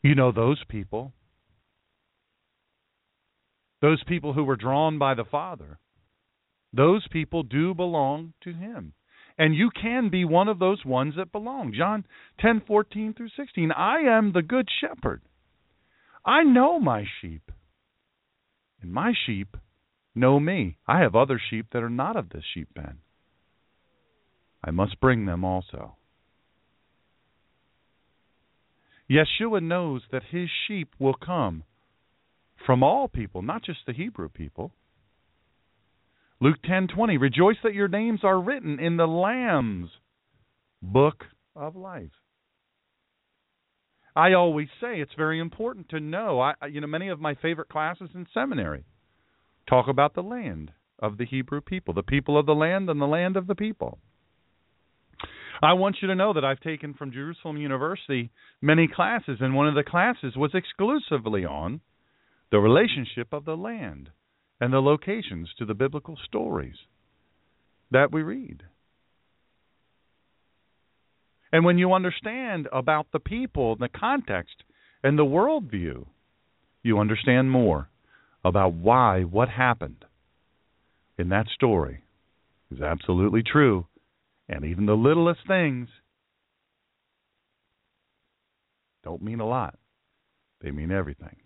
You 0.01 0.15
know 0.15 0.31
those 0.31 0.61
people. 0.67 1.13
Those 3.81 4.03
people 4.05 4.33
who 4.33 4.43
were 4.43 4.55
drawn 4.55 4.99
by 4.99 5.13
the 5.13 5.25
Father. 5.25 5.79
Those 6.73 7.07
people 7.11 7.43
do 7.43 7.73
belong 7.73 8.33
to 8.43 8.53
Him. 8.53 8.93
And 9.37 9.55
you 9.55 9.69
can 9.69 10.09
be 10.09 10.25
one 10.25 10.47
of 10.47 10.59
those 10.59 10.85
ones 10.85 11.15
that 11.17 11.31
belong. 11.31 11.73
John 11.73 12.05
10:14 12.39 13.15
through 13.15 13.29
16. 13.29 13.71
I 13.71 13.99
am 14.01 14.31
the 14.31 14.41
good 14.41 14.67
shepherd. 14.79 15.21
I 16.25 16.43
know 16.43 16.79
my 16.79 17.05
sheep. 17.19 17.51
And 18.81 18.91
my 18.91 19.13
sheep 19.25 19.57
know 20.15 20.39
me. 20.39 20.77
I 20.87 20.99
have 20.99 21.15
other 21.15 21.41
sheep 21.49 21.67
that 21.73 21.83
are 21.83 21.89
not 21.89 22.15
of 22.15 22.29
this 22.29 22.43
sheep 22.53 22.69
pen. 22.75 22.99
I 24.63 24.71
must 24.71 24.99
bring 24.99 25.25
them 25.25 25.43
also. 25.43 25.95
Yeshua 29.09 29.61
knows 29.61 30.01
that 30.11 30.23
his 30.31 30.49
sheep 30.67 30.89
will 30.99 31.13
come 31.13 31.63
from 32.65 32.83
all 32.83 33.07
people, 33.07 33.41
not 33.41 33.63
just 33.63 33.79
the 33.85 33.93
Hebrew 33.93 34.29
people. 34.29 34.73
Luke 36.39 36.61
10:20 36.63 37.19
Rejoice 37.19 37.57
that 37.63 37.73
your 37.73 37.87
names 37.87 38.23
are 38.23 38.39
written 38.39 38.79
in 38.79 38.97
the 38.97 39.07
Lamb's 39.07 39.89
book 40.81 41.25
of 41.55 41.75
life. 41.75 42.11
I 44.15 44.33
always 44.33 44.67
say 44.79 45.01
it's 45.01 45.13
very 45.15 45.39
important 45.39 45.89
to 45.89 45.99
know. 45.99 46.39
I 46.39 46.53
you 46.69 46.81
know 46.81 46.87
many 46.87 47.09
of 47.09 47.19
my 47.19 47.35
favorite 47.35 47.69
classes 47.69 48.09
in 48.13 48.27
seminary 48.33 48.85
talk 49.67 49.87
about 49.87 50.13
the 50.13 50.23
land 50.23 50.71
of 50.99 51.17
the 51.17 51.25
Hebrew 51.25 51.61
people, 51.61 51.93
the 51.93 52.03
people 52.03 52.37
of 52.37 52.45
the 52.45 52.55
land 52.55 52.89
and 52.89 53.01
the 53.01 53.05
land 53.05 53.37
of 53.37 53.47
the 53.47 53.55
people. 53.55 53.99
I 55.61 55.73
want 55.73 55.97
you 56.01 56.07
to 56.09 56.15
know 56.15 56.33
that 56.33 56.43
I've 56.43 56.59
taken 56.59 56.93
from 56.93 57.11
Jerusalem 57.11 57.57
University 57.57 58.31
many 58.61 58.87
classes, 58.87 59.37
and 59.39 59.55
one 59.55 59.67
of 59.67 59.75
the 59.75 59.83
classes 59.83 60.35
was 60.35 60.51
exclusively 60.53 61.45
on 61.45 61.81
the 62.51 62.59
relationship 62.59 63.31
of 63.31 63.45
the 63.45 63.55
land 63.55 64.09
and 64.59 64.73
the 64.73 64.81
locations 64.81 65.49
to 65.57 65.65
the 65.65 65.73
biblical 65.73 66.17
stories 66.25 66.75
that 67.91 68.11
we 68.11 68.21
read. 68.21 68.63
And 71.51 71.63
when 71.63 71.77
you 71.77 71.93
understand 71.93 72.67
about 72.73 73.07
the 73.13 73.19
people, 73.19 73.75
the 73.75 73.89
context, 73.89 74.63
and 75.03 75.17
the 75.17 75.25
worldview, 75.25 76.05
you 76.81 76.99
understand 76.99 77.51
more 77.51 77.89
about 78.43 78.73
why 78.73 79.21
what 79.21 79.49
happened 79.49 80.05
in 81.17 81.29
that 81.29 81.47
story 81.53 82.03
is 82.71 82.81
absolutely 82.81 83.43
true. 83.43 83.87
And 84.49 84.65
even 84.65 84.85
the 84.85 84.93
littlest 84.93 85.41
things 85.47 85.87
don't 89.03 89.21
mean 89.21 89.39
a 89.39 89.47
lot, 89.47 89.77
they 90.61 90.71
mean 90.71 90.91
everything. 90.91 91.37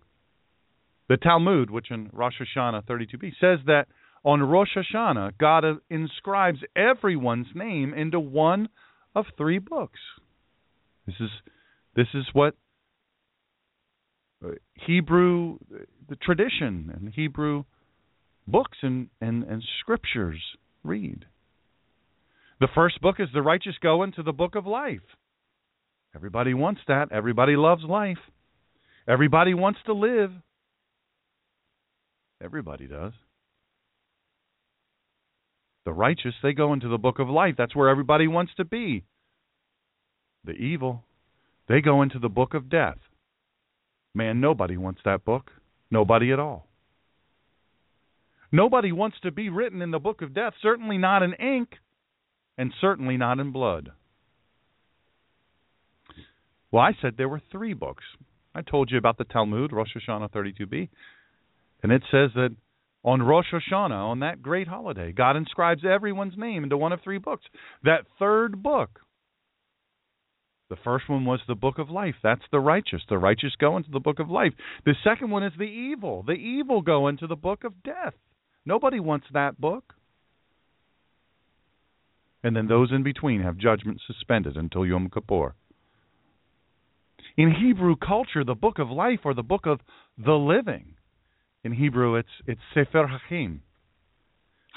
The 1.09 1.17
Talmud, 1.17 1.69
which 1.69 1.89
in 1.89 2.09
Rosh 2.11 2.35
Hashanah 2.41 2.83
32b, 2.85 3.31
says 3.39 3.59
that 3.65 3.85
on 4.23 4.41
Rosh 4.41 4.75
Hashanah, 4.75 5.37
God 5.37 5.63
inscribes 5.89 6.59
everyone's 6.75 7.47
name 7.55 7.93
into 7.93 8.19
one 8.19 8.67
of 9.15 9.25
three 9.37 9.59
books. 9.59 9.99
This 11.05 11.15
is 11.19 11.29
this 11.95 12.07
is 12.13 12.25
what 12.33 12.55
Uh, 14.43 14.51
Hebrew 14.75 15.57
the 16.09 16.15
tradition 16.15 16.91
and 16.93 17.13
Hebrew 17.13 17.63
books 18.47 18.77
and, 18.81 19.09
and, 19.19 19.43
and 19.43 19.63
scriptures 19.81 20.41
read. 20.83 21.25
The 22.59 22.67
first 22.73 23.01
book 23.01 23.17
is 23.19 23.27
the 23.33 23.41
righteous 23.41 23.75
go 23.81 24.03
into 24.03 24.23
the 24.23 24.31
book 24.31 24.55
of 24.55 24.65
life. 24.65 25.01
Everybody 26.15 26.53
wants 26.53 26.81
that. 26.87 27.11
Everybody 27.11 27.55
loves 27.55 27.83
life. 27.83 28.17
Everybody 29.07 29.53
wants 29.53 29.79
to 29.85 29.93
live. 29.93 30.31
Everybody 32.41 32.87
does. 32.87 33.13
The 35.85 35.93
righteous, 35.93 36.33
they 36.43 36.53
go 36.53 36.73
into 36.73 36.89
the 36.89 36.97
book 36.97 37.19
of 37.19 37.29
life. 37.29 37.55
That's 37.57 37.75
where 37.75 37.89
everybody 37.89 38.27
wants 38.27 38.53
to 38.57 38.65
be. 38.65 39.03
The 40.43 40.51
evil, 40.53 41.03
they 41.69 41.81
go 41.81 42.01
into 42.01 42.19
the 42.19 42.29
book 42.29 42.53
of 42.53 42.69
death. 42.69 42.97
Man, 44.17 44.41
nobody 44.41 44.77
wants 44.77 45.01
that 45.05 45.23
book. 45.23 45.51
Nobody 45.91 46.31
at 46.33 46.39
all. 46.39 46.65
Nobody 48.51 48.91
wants 48.91 49.17
to 49.21 49.31
be 49.31 49.49
written 49.49 49.79
in 49.83 49.91
the 49.91 49.99
book 49.99 50.23
of 50.23 50.33
death, 50.33 50.53
certainly 50.59 50.97
not 50.97 51.21
in 51.21 51.33
ink, 51.33 51.69
and 52.57 52.73
certainly 52.81 53.15
not 53.15 53.37
in 53.37 53.51
blood. 53.51 53.91
Well, 56.71 56.81
I 56.81 56.93
said 56.99 57.13
there 57.15 57.29
were 57.29 57.43
three 57.51 57.75
books. 57.75 58.03
I 58.55 58.63
told 58.63 58.89
you 58.89 58.97
about 58.97 59.19
the 59.19 59.23
Talmud, 59.23 59.71
Rosh 59.71 59.95
Hashanah 59.95 60.31
32b, 60.31 60.89
and 61.83 61.91
it 61.91 62.01
says 62.09 62.31
that 62.33 62.55
on 63.03 63.21
Rosh 63.21 63.53
Hashanah, 63.53 63.91
on 63.91 64.21
that 64.21 64.41
great 64.41 64.67
holiday, 64.67 65.11
God 65.11 65.35
inscribes 65.35 65.83
everyone's 65.85 66.37
name 66.37 66.63
into 66.63 66.75
one 66.75 66.91
of 66.91 67.01
three 67.03 67.19
books. 67.19 67.45
That 67.83 68.07
third 68.17 68.63
book, 68.63 68.99
the 70.69 70.75
first 70.83 71.07
one 71.09 71.25
was 71.25 71.39
the 71.47 71.55
book 71.55 71.79
of 71.79 71.89
life. 71.89 72.15
That's 72.21 72.41
the 72.51 72.59
righteous. 72.59 73.01
The 73.07 73.17
righteous 73.17 73.53
go 73.59 73.77
into 73.77 73.91
the 73.91 73.99
book 73.99 74.19
of 74.19 74.29
life. 74.29 74.53
The 74.85 74.95
second 75.03 75.31
one 75.31 75.43
is 75.43 75.53
the 75.57 75.63
evil. 75.63 76.23
The 76.23 76.33
evil 76.33 76.81
go 76.81 77.07
into 77.07 77.25
the 77.25 77.35
book 77.35 77.63
of 77.63 77.83
death. 77.83 78.13
Nobody 78.65 78.99
wants 78.99 79.27
that 79.33 79.59
book. 79.59 79.93
And 82.43 82.55
then 82.55 82.67
those 82.67 82.91
in 82.91 83.03
between 83.03 83.41
have 83.41 83.57
judgment 83.57 84.01
suspended 84.05 84.57
until 84.57 84.85
Yom 84.85 85.09
Kippur. 85.09 85.55
In 87.37 87.51
Hebrew 87.51 87.95
culture, 87.95 88.43
the 88.43 88.55
book 88.55 88.79
of 88.79 88.89
life 88.89 89.19
or 89.23 89.33
the 89.33 89.43
book 89.43 89.65
of 89.65 89.79
the 90.17 90.33
living. 90.33 90.95
In 91.63 91.71
Hebrew, 91.71 92.15
it's 92.15 92.29
it's 92.45 92.61
Sefer 92.73 93.07
Hachim. 93.07 93.59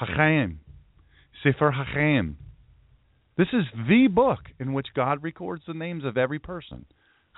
Hachaim. 0.01 0.57
Sefer 1.43 1.73
Hachaim. 1.73 2.35
This 3.41 3.49
is 3.55 3.65
the 3.89 4.07
book 4.07 4.41
in 4.59 4.75
which 4.75 4.89
God 4.95 5.23
records 5.23 5.63
the 5.67 5.73
names 5.73 6.05
of 6.05 6.19
every 6.19 6.39
person 6.39 6.85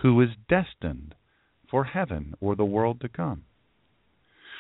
who 0.03 0.21
is 0.21 0.31
destined 0.49 1.15
for 1.71 1.85
heaven 1.85 2.35
or 2.41 2.57
the 2.57 2.65
world 2.65 3.01
to 3.03 3.09
come. 3.09 3.45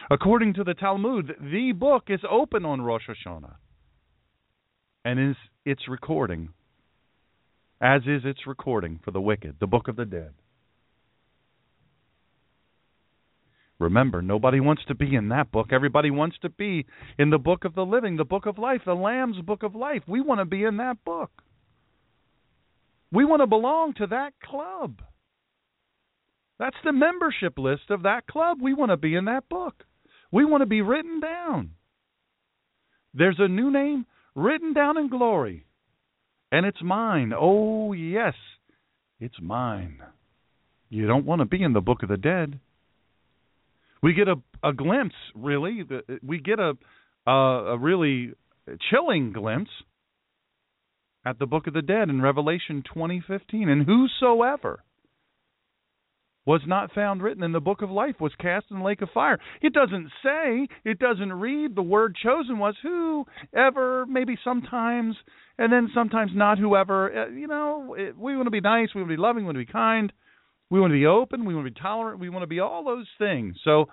According 0.08 0.54
to 0.54 0.62
the 0.62 0.74
Talmud, 0.74 1.34
the 1.40 1.72
book 1.72 2.04
is 2.06 2.20
open 2.30 2.64
on 2.64 2.80
Rosh 2.80 3.08
Hashanah 3.08 3.56
and 5.04 5.18
is 5.18 5.36
its 5.64 5.88
recording, 5.88 6.50
as 7.80 8.02
is 8.02 8.22
its 8.24 8.46
recording 8.46 9.00
for 9.04 9.10
the 9.10 9.20
wicked, 9.20 9.56
the 9.58 9.66
book 9.66 9.88
of 9.88 9.96
the 9.96 10.04
dead. 10.04 10.34
Remember, 13.82 14.22
nobody 14.22 14.60
wants 14.60 14.82
to 14.86 14.94
be 14.94 15.14
in 15.14 15.28
that 15.30 15.50
book. 15.50 15.68
Everybody 15.72 16.10
wants 16.10 16.36
to 16.42 16.48
be 16.48 16.86
in 17.18 17.30
the 17.30 17.38
book 17.38 17.64
of 17.64 17.74
the 17.74 17.84
living, 17.84 18.16
the 18.16 18.24
book 18.24 18.46
of 18.46 18.56
life, 18.58 18.82
the 18.86 18.94
Lamb's 18.94 19.40
book 19.40 19.62
of 19.62 19.74
life. 19.74 20.02
We 20.06 20.20
want 20.20 20.40
to 20.40 20.44
be 20.44 20.62
in 20.62 20.76
that 20.76 21.04
book. 21.04 21.30
We 23.10 23.24
want 23.24 23.42
to 23.42 23.46
belong 23.46 23.94
to 23.94 24.06
that 24.06 24.34
club. 24.42 25.02
That's 26.58 26.76
the 26.84 26.92
membership 26.92 27.58
list 27.58 27.90
of 27.90 28.04
that 28.04 28.26
club. 28.26 28.58
We 28.62 28.72
want 28.72 28.90
to 28.90 28.96
be 28.96 29.16
in 29.16 29.24
that 29.24 29.48
book. 29.48 29.84
We 30.30 30.44
want 30.44 30.62
to 30.62 30.66
be 30.66 30.80
written 30.80 31.20
down. 31.20 31.72
There's 33.12 33.36
a 33.38 33.48
new 33.48 33.70
name 33.70 34.06
written 34.34 34.72
down 34.72 34.96
in 34.96 35.08
glory, 35.08 35.66
and 36.50 36.64
it's 36.64 36.82
mine. 36.82 37.32
Oh, 37.36 37.92
yes, 37.92 38.34
it's 39.18 39.40
mine. 39.42 40.00
You 40.88 41.06
don't 41.06 41.26
want 41.26 41.40
to 41.40 41.46
be 41.46 41.62
in 41.62 41.72
the 41.72 41.80
book 41.80 42.02
of 42.02 42.08
the 42.08 42.16
dead. 42.16 42.60
We 44.02 44.14
get 44.14 44.28
a, 44.28 44.36
a 44.62 44.72
glimpse, 44.72 45.14
really. 45.34 45.82
We 46.22 46.38
get 46.38 46.58
a, 46.58 46.72
a, 47.26 47.32
a 47.32 47.78
really 47.78 48.32
chilling 48.90 49.32
glimpse 49.32 49.70
at 51.24 51.38
the 51.38 51.46
book 51.46 51.66
of 51.66 51.74
the 51.74 51.82
dead 51.82 52.08
in 52.08 52.20
Revelation 52.20 52.82
20:15 52.94 53.68
and 53.68 53.86
whosoever 53.86 54.82
was 56.44 56.62
not 56.66 56.92
found 56.92 57.22
written 57.22 57.44
in 57.44 57.52
the 57.52 57.60
book 57.60 57.82
of 57.82 57.90
life 57.90 58.16
was 58.20 58.32
cast 58.40 58.66
in 58.70 58.78
the 58.78 58.84
lake 58.84 59.00
of 59.00 59.08
fire. 59.14 59.38
It 59.60 59.72
doesn't 59.72 60.10
say, 60.24 60.66
it 60.84 60.98
doesn't 60.98 61.32
read. 61.32 61.76
The 61.76 61.82
word 61.82 62.16
chosen 62.20 62.58
was 62.58 62.74
whoever, 62.82 64.06
maybe 64.06 64.36
sometimes, 64.42 65.14
and 65.56 65.72
then 65.72 65.88
sometimes 65.94 66.32
not 66.34 66.58
whoever. 66.58 67.26
Uh, 67.26 67.28
you 67.28 67.46
know, 67.46 67.94
we 68.18 68.34
want 68.34 68.46
to 68.46 68.50
be 68.50 68.60
nice, 68.60 68.88
we 68.92 69.02
want 69.02 69.10
to 69.10 69.16
be 69.16 69.22
loving, 69.22 69.44
we 69.44 69.46
want 69.46 69.58
to 69.58 69.64
be 69.64 69.72
kind, 69.72 70.12
we 70.72 70.80
want 70.80 70.90
to 70.90 70.98
be 70.98 71.04
open, 71.04 71.44
we 71.44 71.54
want 71.54 71.66
to 71.66 71.70
be 71.70 71.78
tolerant, 71.78 72.18
we 72.18 72.30
want 72.30 72.44
to 72.44 72.46
be 72.46 72.58
all 72.58 72.82
those 72.82 73.06
things. 73.18 73.56
So 73.62 73.90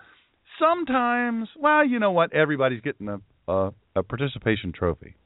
sometimes, 0.57 1.49
well, 1.59 1.85
you 1.85 1.99
know 1.99 2.11
what? 2.11 2.31
Everybody's 2.31 2.79
getting 2.79 3.09
a, 3.09 3.51
a, 3.51 3.73
a 3.97 4.03
participation 4.03 4.71
trophy. 4.71 5.17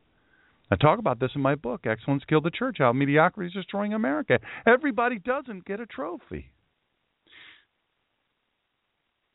I 0.72 0.78
talk 0.78 0.98
about 0.98 1.20
this 1.20 1.30
in 1.36 1.42
my 1.42 1.54
book, 1.54 1.86
Excellence 1.86 2.24
Killed 2.28 2.46
the 2.46 2.50
Church 2.50 2.78
How 2.80 2.92
Mediocrity 2.92 3.50
is 3.50 3.54
Destroying 3.54 3.94
America. 3.94 4.40
Everybody 4.66 5.20
doesn't 5.20 5.66
get 5.66 5.80
a 5.80 5.86
trophy. 5.86 6.52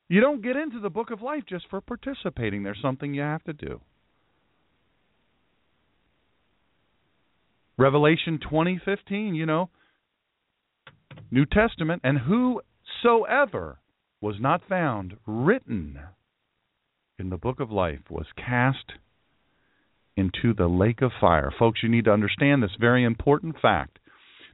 You 0.09 0.21
don't 0.21 0.43
get 0.43 0.57
into 0.57 0.81
the 0.81 0.91
book 0.91 1.13
of 1.13 1.23
life 1.23 1.45
just 1.49 1.67
for 1.71 1.81
participating. 1.81 2.65
There's 2.65 2.83
something 2.83 3.15
you 3.15 3.23
have 3.23 3.45
to 3.45 3.53
do. 3.53 3.81
Revelation 7.77 8.41
20:15, 8.41 9.37
you 9.37 9.47
know, 9.47 9.71
New 11.31 11.47
Testament, 11.47 12.03
and 12.05 12.19
whosoever 12.19 13.79
was 14.21 14.37
not 14.41 14.63
found 14.69 15.17
written 15.27 15.99
in 17.19 17.31
the 17.31 17.37
book 17.37 17.61
of 17.61 17.71
life 17.71 18.01
was 18.11 18.27
cast 18.37 18.93
into 20.17 20.55
the 20.55 20.67
lake 20.67 21.03
of 21.03 21.13
fire. 21.21 21.53
Folks, 21.59 21.81
you 21.83 21.89
need 21.89 22.07
to 22.07 22.13
understand 22.13 22.63
this 22.63 22.77
very 22.81 23.05
important 23.05 23.57
fact. 23.61 23.99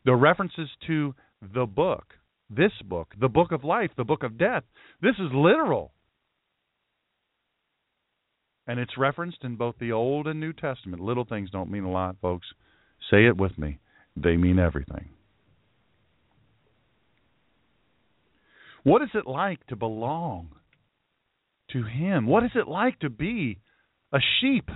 The 0.04 0.14
references 0.14 0.68
to 0.86 1.14
the 1.40 1.66
book 1.66 2.14
this 2.50 2.72
book, 2.84 3.14
the 3.20 3.28
book 3.28 3.52
of 3.52 3.64
life, 3.64 3.90
the 3.96 4.04
book 4.04 4.22
of 4.22 4.38
death. 4.38 4.64
This 5.00 5.14
is 5.18 5.30
literal. 5.32 5.92
And 8.66 8.80
it's 8.80 8.96
referenced 8.96 9.38
in 9.42 9.56
both 9.56 9.74
the 9.78 9.92
Old 9.92 10.26
and 10.26 10.40
New 10.40 10.52
Testament. 10.52 11.02
Little 11.02 11.24
things 11.24 11.50
don't 11.50 11.70
mean 11.70 11.84
a 11.84 11.90
lot, 11.90 12.16
folks. 12.20 12.46
Say 13.10 13.26
it 13.26 13.36
with 13.36 13.58
me. 13.58 13.78
They 14.16 14.36
mean 14.36 14.58
everything. 14.58 15.10
What 18.84 19.02
is 19.02 19.08
it 19.14 19.26
like 19.26 19.66
to 19.66 19.76
belong 19.76 20.52
to 21.72 21.82
Him? 21.82 22.26
What 22.26 22.44
is 22.44 22.52
it 22.54 22.68
like 22.68 23.00
to 23.00 23.10
be 23.10 23.58
a 24.12 24.18
sheep 24.40 24.70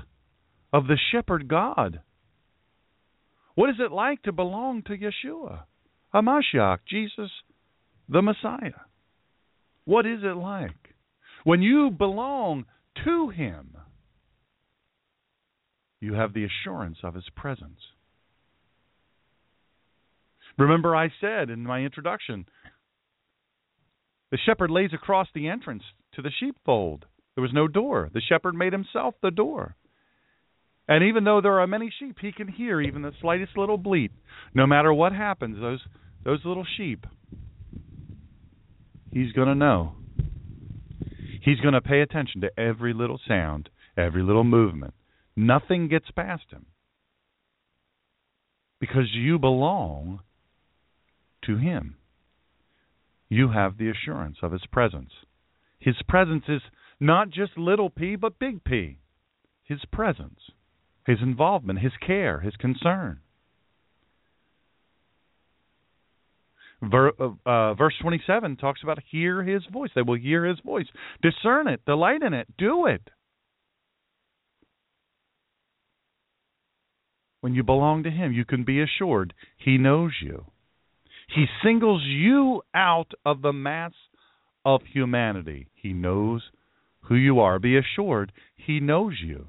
of 0.72 0.86
the 0.86 0.98
shepherd 1.12 1.48
God? 1.48 2.00
What 3.54 3.70
is 3.70 3.76
it 3.78 3.92
like 3.92 4.22
to 4.22 4.32
belong 4.32 4.82
to 4.84 4.96
Yeshua, 4.96 5.62
Hamashiach, 6.14 6.78
Jesus 6.88 7.30
the 8.08 8.22
Messiah. 8.22 8.84
What 9.84 10.06
is 10.06 10.20
it 10.22 10.36
like? 10.36 10.94
When 11.44 11.62
you 11.62 11.90
belong 11.90 12.64
to 13.04 13.28
Him, 13.28 13.76
you 16.00 16.14
have 16.14 16.32
the 16.32 16.46
assurance 16.46 16.98
of 17.02 17.14
His 17.14 17.28
presence. 17.36 17.80
Remember, 20.56 20.96
I 20.96 21.08
said 21.20 21.50
in 21.50 21.62
my 21.62 21.80
introduction 21.80 22.46
the 24.30 24.38
shepherd 24.44 24.70
lays 24.70 24.90
across 24.92 25.28
the 25.34 25.48
entrance 25.48 25.82
to 26.14 26.22
the 26.22 26.30
sheepfold. 26.38 27.06
There 27.34 27.42
was 27.42 27.52
no 27.52 27.68
door. 27.68 28.10
The 28.12 28.20
shepherd 28.20 28.54
made 28.54 28.72
himself 28.72 29.14
the 29.22 29.30
door. 29.30 29.76
And 30.88 31.04
even 31.04 31.24
though 31.24 31.40
there 31.40 31.60
are 31.60 31.66
many 31.66 31.92
sheep, 31.98 32.16
he 32.20 32.32
can 32.32 32.48
hear 32.48 32.80
even 32.80 33.02
the 33.02 33.12
slightest 33.20 33.56
little 33.56 33.76
bleat. 33.76 34.10
No 34.54 34.66
matter 34.66 34.92
what 34.92 35.12
happens, 35.12 35.60
those 35.60 35.80
those 36.24 36.40
little 36.44 36.66
sheep, 36.76 37.06
he's 39.12 39.32
going 39.32 39.48
to 39.48 39.54
know. 39.54 39.92
He's 41.42 41.60
going 41.60 41.74
to 41.74 41.80
pay 41.80 42.00
attention 42.00 42.40
to 42.40 42.58
every 42.58 42.92
little 42.92 43.20
sound, 43.26 43.68
every 43.96 44.22
little 44.22 44.44
movement. 44.44 44.94
Nothing 45.36 45.88
gets 45.88 46.10
past 46.10 46.44
him. 46.50 46.66
Because 48.80 49.14
you 49.14 49.38
belong 49.38 50.20
to 51.44 51.56
him. 51.56 51.96
You 53.28 53.50
have 53.50 53.76
the 53.76 53.90
assurance 53.90 54.38
of 54.42 54.52
his 54.52 54.64
presence. 54.72 55.10
His 55.78 55.96
presence 56.08 56.44
is 56.48 56.62
not 56.98 57.30
just 57.30 57.56
little 57.56 57.90
p, 57.90 58.16
but 58.16 58.38
big 58.38 58.64
P. 58.64 58.98
His 59.64 59.80
presence, 59.92 60.40
his 61.06 61.18
involvement, 61.20 61.80
his 61.80 61.92
care, 62.04 62.40
his 62.40 62.56
concern. 62.56 63.20
Ver, 66.80 67.12
uh, 67.20 67.30
uh, 67.44 67.74
verse 67.74 67.94
27 68.00 68.56
talks 68.56 68.82
about 68.82 68.98
hear 69.10 69.42
his 69.42 69.62
voice. 69.70 69.90
They 69.94 70.02
will 70.02 70.16
hear 70.16 70.44
his 70.46 70.60
voice. 70.60 70.86
Discern 71.22 71.66
it, 71.68 71.84
delight 71.84 72.22
in 72.22 72.32
it, 72.34 72.46
do 72.56 72.86
it. 72.86 73.10
When 77.40 77.54
you 77.54 77.62
belong 77.62 78.04
to 78.04 78.10
him, 78.10 78.32
you 78.32 78.44
can 78.44 78.64
be 78.64 78.80
assured 78.80 79.34
he 79.56 79.76
knows 79.76 80.12
you. 80.22 80.46
He 81.28 81.46
singles 81.62 82.02
you 82.04 82.62
out 82.74 83.12
of 83.24 83.42
the 83.42 83.52
mass 83.52 83.92
of 84.64 84.82
humanity. 84.92 85.68
He 85.74 85.92
knows 85.92 86.42
who 87.02 87.14
you 87.14 87.40
are. 87.40 87.58
Be 87.58 87.78
assured 87.78 88.32
he 88.56 88.80
knows 88.80 89.14
you. 89.22 89.46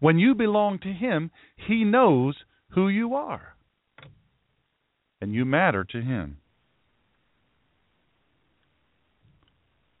When 0.00 0.18
you 0.18 0.34
belong 0.34 0.78
to 0.80 0.92
him, 0.92 1.30
he 1.56 1.84
knows 1.84 2.36
who 2.70 2.88
you 2.88 3.14
are. 3.14 3.56
And 5.20 5.34
you 5.34 5.44
matter 5.44 5.84
to 5.84 6.00
him. 6.00 6.38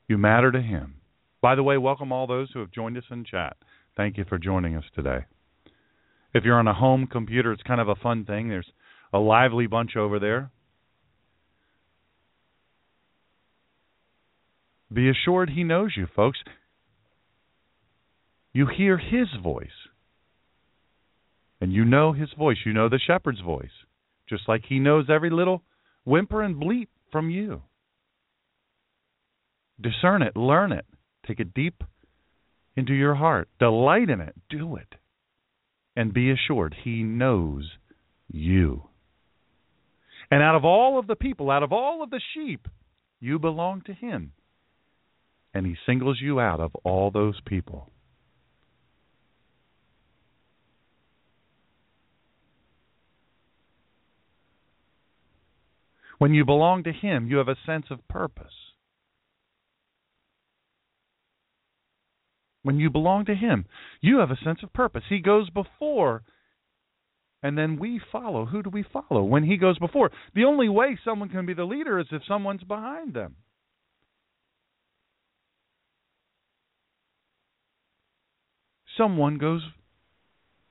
You 0.08 0.18
matter 0.18 0.52
to 0.52 0.62
Him. 0.62 0.96
By 1.42 1.54
the 1.54 1.62
way, 1.62 1.76
welcome 1.78 2.12
all 2.12 2.26
those 2.26 2.50
who 2.52 2.60
have 2.60 2.70
joined 2.70 2.96
us 2.96 3.04
in 3.10 3.24
chat. 3.24 3.56
Thank 3.96 4.16
you 4.16 4.24
for 4.28 4.38
joining 4.38 4.76
us 4.76 4.84
today. 4.94 5.24
If 6.32 6.44
you're 6.44 6.58
on 6.58 6.68
a 6.68 6.74
home 6.74 7.08
computer, 7.10 7.52
it's 7.52 7.62
kind 7.62 7.80
of 7.80 7.88
a 7.88 7.96
fun 7.96 8.24
thing. 8.24 8.48
There's 8.48 8.70
a 9.12 9.18
lively 9.18 9.66
bunch 9.66 9.96
over 9.96 10.18
there. 10.18 10.50
Be 14.92 15.10
assured 15.10 15.50
He 15.50 15.64
knows 15.64 15.92
you, 15.96 16.06
folks. 16.14 16.38
You 18.52 18.66
hear 18.66 18.98
His 18.98 19.28
voice. 19.42 19.68
And 21.60 21.72
you 21.72 21.84
know 21.84 22.12
His 22.12 22.30
voice. 22.38 22.58
You 22.64 22.72
know 22.72 22.88
the 22.88 23.00
shepherd's 23.04 23.40
voice. 23.40 23.70
Just 24.28 24.48
like 24.48 24.62
He 24.68 24.78
knows 24.78 25.06
every 25.10 25.30
little 25.30 25.62
whimper 26.04 26.42
and 26.42 26.58
bleat 26.58 26.88
from 27.10 27.30
you. 27.30 27.62
Discern 29.80 30.22
it, 30.22 30.36
learn 30.36 30.72
it, 30.72 30.86
take 31.26 31.38
it 31.38 31.52
deep 31.52 31.82
into 32.76 32.94
your 32.94 33.14
heart, 33.14 33.48
delight 33.58 34.08
in 34.08 34.20
it, 34.20 34.34
do 34.48 34.76
it, 34.76 34.94
and 35.94 36.14
be 36.14 36.30
assured 36.30 36.74
He 36.82 37.02
knows 37.02 37.70
you. 38.28 38.84
And 40.30 40.42
out 40.42 40.56
of 40.56 40.64
all 40.64 40.98
of 40.98 41.06
the 41.06 41.16
people, 41.16 41.50
out 41.50 41.62
of 41.62 41.72
all 41.72 42.02
of 42.02 42.10
the 42.10 42.20
sheep, 42.34 42.68
you 43.20 43.38
belong 43.38 43.82
to 43.82 43.92
Him. 43.92 44.32
And 45.56 45.64
He 45.64 45.74
singles 45.86 46.18
you 46.20 46.38
out 46.38 46.60
of 46.60 46.74
all 46.84 47.10
those 47.10 47.40
people. 47.46 47.90
When 56.18 56.34
you 56.34 56.44
belong 56.44 56.84
to 56.84 56.92
Him, 56.92 57.26
you 57.26 57.38
have 57.38 57.48
a 57.48 57.56
sense 57.64 57.86
of 57.90 58.06
purpose. 58.06 58.52
When 62.62 62.78
you 62.78 62.90
belong 62.90 63.24
to 63.24 63.34
Him, 63.34 63.64
you 64.02 64.18
have 64.18 64.30
a 64.30 64.36
sense 64.44 64.58
of 64.62 64.74
purpose. 64.74 65.04
He 65.08 65.20
goes 65.20 65.48
before, 65.48 66.22
and 67.42 67.56
then 67.56 67.78
we 67.78 67.98
follow. 68.12 68.44
Who 68.44 68.62
do 68.62 68.68
we 68.68 68.84
follow? 68.92 69.24
When 69.24 69.44
He 69.44 69.56
goes 69.56 69.78
before, 69.78 70.10
the 70.34 70.44
only 70.44 70.68
way 70.68 70.98
someone 71.02 71.30
can 71.30 71.46
be 71.46 71.54
the 71.54 71.64
leader 71.64 71.98
is 71.98 72.08
if 72.12 72.20
someone's 72.28 72.64
behind 72.64 73.14
them. 73.14 73.36
Someone 78.96 79.38
goes 79.38 79.62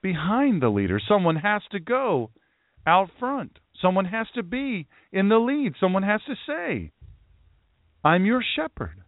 behind 0.02 0.62
the 0.62 0.70
leader. 0.70 1.00
Someone 1.08 1.36
has 1.36 1.62
to 1.72 1.80
go 1.80 2.32
out 2.86 3.10
front. 3.20 3.60
Someone 3.82 4.06
has 4.06 4.28
to 4.36 4.44
be 4.44 4.88
in 5.12 5.30
the 5.30 5.38
lead. 5.38 5.74
Someone 5.80 6.04
has 6.04 6.22
to 6.28 6.36
say, 6.48 6.92
I'm 8.04 8.26
your 8.26 8.44
shepherd. 8.56 9.02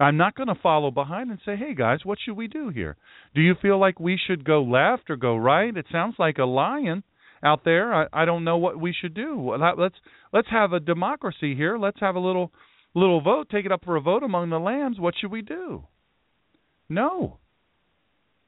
I'm 0.00 0.16
not 0.16 0.34
going 0.34 0.48
to 0.48 0.56
follow 0.60 0.90
behind 0.90 1.30
and 1.30 1.38
say, 1.44 1.54
"Hey 1.56 1.74
guys, 1.74 2.00
what 2.02 2.18
should 2.18 2.36
we 2.36 2.48
do 2.48 2.70
here? 2.70 2.96
Do 3.36 3.40
you 3.40 3.54
feel 3.62 3.78
like 3.78 4.00
we 4.00 4.18
should 4.26 4.44
go 4.44 4.62
left 4.62 5.08
or 5.10 5.16
go 5.16 5.36
right? 5.36 5.76
It 5.76 5.86
sounds 5.92 6.16
like 6.18 6.38
a 6.38 6.44
lion 6.44 7.04
out 7.44 7.64
there. 7.64 7.94
I, 7.94 8.06
I 8.12 8.24
don't 8.24 8.44
know 8.44 8.56
what 8.56 8.80
we 8.80 8.92
should 8.92 9.14
do. 9.14 9.54
Let's 9.78 9.94
let's 10.32 10.48
have 10.50 10.72
a 10.72 10.80
democracy 10.80 11.54
here. 11.54 11.78
Let's 11.78 12.00
have 12.00 12.16
a 12.16 12.20
little 12.20 12.52
little 12.94 13.20
vote. 13.20 13.48
Take 13.50 13.66
it 13.66 13.72
up 13.72 13.84
for 13.84 13.96
a 13.96 14.00
vote 14.00 14.22
among 14.22 14.50
the 14.50 14.58
lambs. 14.58 14.98
What 14.98 15.14
should 15.18 15.30
we 15.30 15.42
do? 15.42 15.84
No. 16.88 17.38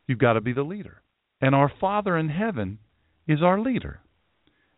You've 0.07 0.19
got 0.19 0.35
to 0.35 0.41
be 0.41 0.53
the 0.53 0.63
leader. 0.63 1.03
And 1.41 1.55
our 1.55 1.73
Father 1.81 2.17
in 2.17 2.29
heaven 2.29 2.79
is 3.27 3.43
our 3.43 3.61
leader. 3.61 4.01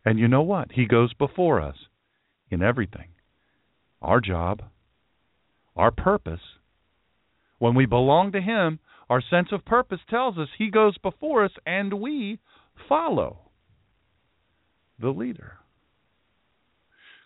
And 0.04 0.18
you 0.18 0.28
know 0.28 0.42
what? 0.42 0.72
He 0.72 0.86
goes 0.86 1.12
before 1.14 1.60
us 1.60 1.76
in 2.50 2.62
everything. 2.62 3.08
Our 4.00 4.20
job, 4.20 4.62
our 5.74 5.90
purpose 5.90 6.40
when 7.58 7.74
we 7.74 7.86
belong 7.86 8.32
to 8.32 8.40
Him, 8.40 8.78
our 9.08 9.22
sense 9.22 9.48
of 9.52 9.64
purpose 9.64 10.00
tells 10.10 10.38
us 10.38 10.48
He 10.58 10.70
goes 10.70 10.96
before 10.98 11.44
us 11.44 11.52
and 11.64 11.94
we 11.94 12.38
follow 12.88 13.38
the 15.00 15.10
leader. 15.10 15.54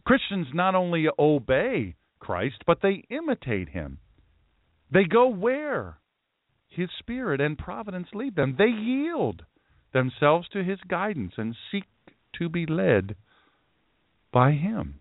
Christians 0.04 0.48
not 0.54 0.74
only 0.74 1.06
obey 1.18 1.96
Christ, 2.20 2.62
but 2.66 2.78
they 2.82 3.04
imitate 3.10 3.70
Him. 3.70 3.98
They 4.92 5.04
go 5.04 5.28
where 5.28 5.98
His 6.68 6.88
Spirit 6.98 7.40
and 7.40 7.58
providence 7.58 8.08
lead 8.12 8.36
them. 8.36 8.54
They 8.56 8.66
yield 8.66 9.42
themselves 9.92 10.48
to 10.52 10.62
His 10.62 10.78
guidance 10.88 11.32
and 11.36 11.56
seek 11.72 11.84
to 12.38 12.48
be 12.48 12.66
led 12.66 13.16
by 14.32 14.52
Him. 14.52 14.96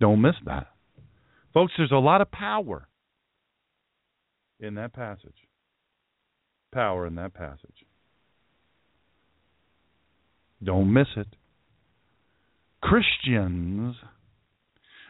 Don't 0.00 0.20
miss 0.20 0.36
that. 0.44 0.68
Folks, 1.54 1.72
there's 1.76 1.92
a 1.92 1.96
lot 1.96 2.20
of 2.20 2.30
power 2.30 2.88
in 4.60 4.74
that 4.74 4.92
passage. 4.92 5.32
Power 6.72 7.06
in 7.06 7.14
that 7.14 7.32
passage. 7.32 7.84
Don't 10.62 10.92
miss 10.92 11.06
it. 11.16 11.28
Christians, 12.82 13.96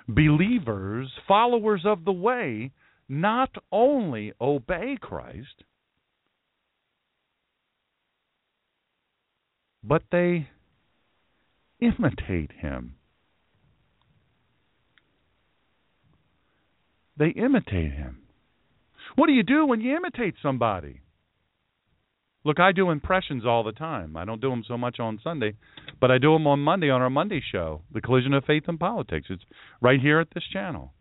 believers, 0.09 1.11
followers 1.29 1.83
of 1.85 2.05
the 2.05 2.13
way, 2.13 2.73
not 3.09 3.51
only 3.71 4.33
obey 4.41 4.97
Christ, 5.01 5.65
but 9.85 10.03
they 10.11 10.49
imitate 11.81 12.53
him. 12.61 12.95
They 17.17 17.29
imitate 17.29 17.93
him. 17.93 18.23
What 19.17 19.27
do 19.27 19.33
you 19.33 19.43
do 19.43 19.67
when 19.67 19.81
you 19.81 19.97
imitate 19.97 20.35
somebody? 20.43 21.01
Look, 22.45 22.61
I 22.61 22.73
do 22.73 22.91
impressions 22.91 23.45
all 23.45 23.65
the 23.65 23.73
time. 23.73 24.17
I 24.17 24.25
don't 24.25 24.41
do 24.41 24.51
them 24.51 24.65
so 24.67 24.79
much 24.79 25.01
on 25.01 25.21
Sunday, 25.23 25.55
but 26.01 26.11
I 26.11 26.19
do 26.19 26.33
them 26.33 26.47
on 26.47 26.61
Monday 26.61 26.89
on 26.89 27.03
our 27.03 27.11
Monday 27.11 27.43
show, 27.53 27.83
The 27.93 28.01
Collision 28.01 28.33
of 28.33 28.45
Faith 28.45 28.65
and 28.69 28.79
Politics. 28.79 29.27
It's 29.29 29.43
right 29.81 30.01
here 30.01 30.21
at 30.21 30.29
this 30.35 30.45
channel. 30.53 30.93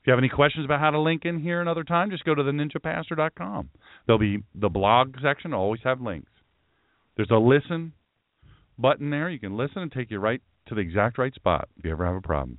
If 0.00 0.06
you 0.06 0.12
have 0.12 0.18
any 0.18 0.28
questions 0.28 0.64
about 0.64 0.80
how 0.80 0.90
to 0.90 1.00
link 1.00 1.24
in 1.24 1.40
here 1.40 1.60
another 1.60 1.82
time, 1.82 2.10
just 2.10 2.24
go 2.24 2.34
to 2.34 2.42
theninjapastor.com. 2.42 3.70
There'll 4.06 4.18
be 4.18 4.44
the 4.54 4.68
blog 4.68 5.16
section, 5.22 5.52
always 5.52 5.80
have 5.82 6.00
links. 6.00 6.30
There's 7.16 7.30
a 7.30 7.36
listen 7.36 7.94
button 8.78 9.10
there. 9.10 9.28
You 9.28 9.40
can 9.40 9.56
listen 9.56 9.82
and 9.82 9.90
take 9.90 10.10
you 10.10 10.18
right 10.18 10.40
to 10.66 10.74
the 10.74 10.80
exact 10.80 11.18
right 11.18 11.34
spot 11.34 11.68
if 11.76 11.84
you 11.84 11.90
ever 11.90 12.06
have 12.06 12.16
a 12.16 12.20
problem. 12.20 12.58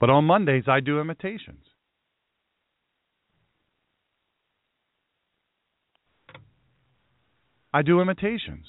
But 0.00 0.10
on 0.10 0.24
Mondays, 0.24 0.64
I 0.66 0.80
do 0.80 1.00
imitations. 1.00 1.67
I 7.78 7.82
do 7.82 8.00
imitations. 8.00 8.66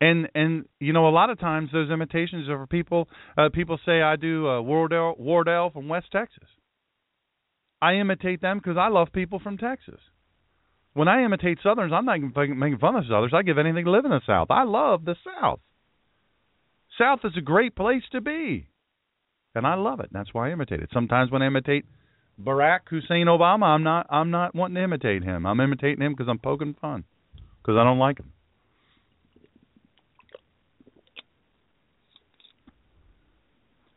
And 0.00 0.28
and 0.34 0.66
you 0.78 0.92
know 0.92 1.08
a 1.08 1.10
lot 1.20 1.30
of 1.30 1.40
times 1.40 1.70
those 1.72 1.90
imitations 1.90 2.48
are 2.48 2.58
for 2.58 2.66
people 2.68 3.08
uh 3.36 3.48
people 3.52 3.78
say 3.84 4.02
I 4.02 4.14
do 4.14 4.46
uh 4.48 4.60
Wardell 4.60 5.16
Wardell 5.18 5.70
from 5.70 5.88
West 5.88 6.12
Texas. 6.12 6.48
I 7.82 7.94
imitate 7.94 8.40
them 8.40 8.58
because 8.58 8.76
I 8.76 8.88
love 8.88 9.08
people 9.12 9.40
from 9.40 9.58
Texas. 9.58 9.98
When 10.92 11.08
I 11.08 11.24
imitate 11.24 11.58
Southerners, 11.62 11.92
I'm 11.92 12.04
not 12.04 12.20
making 12.20 12.78
fun 12.78 12.94
of 12.94 13.04
Southerners. 13.04 13.32
I 13.34 13.42
give 13.42 13.58
anything 13.58 13.84
to 13.84 13.90
live 13.90 14.04
in 14.04 14.12
the 14.12 14.20
South. 14.26 14.48
I 14.50 14.62
love 14.62 15.04
the 15.04 15.16
South. 15.24 15.60
South 16.98 17.20
is 17.24 17.32
a 17.36 17.42
great 17.42 17.74
place 17.74 18.04
to 18.12 18.20
be, 18.20 18.68
and 19.56 19.66
I 19.66 19.74
love 19.74 19.98
it. 20.00 20.10
That's 20.12 20.32
why 20.32 20.48
I 20.48 20.52
imitate 20.52 20.80
it. 20.80 20.90
Sometimes 20.92 21.32
when 21.32 21.42
I 21.42 21.48
imitate 21.48 21.84
Barack 22.40 22.80
Hussein 22.90 23.26
Obama, 23.26 23.64
I'm 23.64 23.82
not 23.82 24.06
I'm 24.08 24.30
not 24.30 24.54
wanting 24.54 24.76
to 24.76 24.84
imitate 24.84 25.24
him. 25.24 25.46
I'm 25.46 25.60
imitating 25.60 26.02
him 26.04 26.12
because 26.12 26.28
I'm 26.30 26.38
poking 26.38 26.76
fun 26.80 27.04
because 27.66 27.76
I 27.78 27.84
don't 27.84 27.98
like 27.98 28.20
him. 28.20 28.32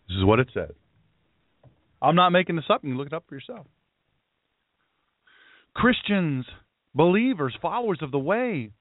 This 0.10 0.18
is 0.18 0.26
what 0.26 0.40
it 0.40 0.50
says. 0.54 0.72
I'm 2.02 2.16
not 2.16 2.32
making 2.32 2.56
this 2.56 2.66
up. 2.70 2.84
You 2.84 2.92
can 2.92 2.98
look 2.98 3.08
it 3.08 3.14
up 3.14 3.26
for 3.30 3.36
yourself. 3.36 3.68
Christians, 5.76 6.46
believers, 6.96 7.56
followers 7.62 8.00
of 8.02 8.12
the 8.12 8.20
way, 8.20 8.72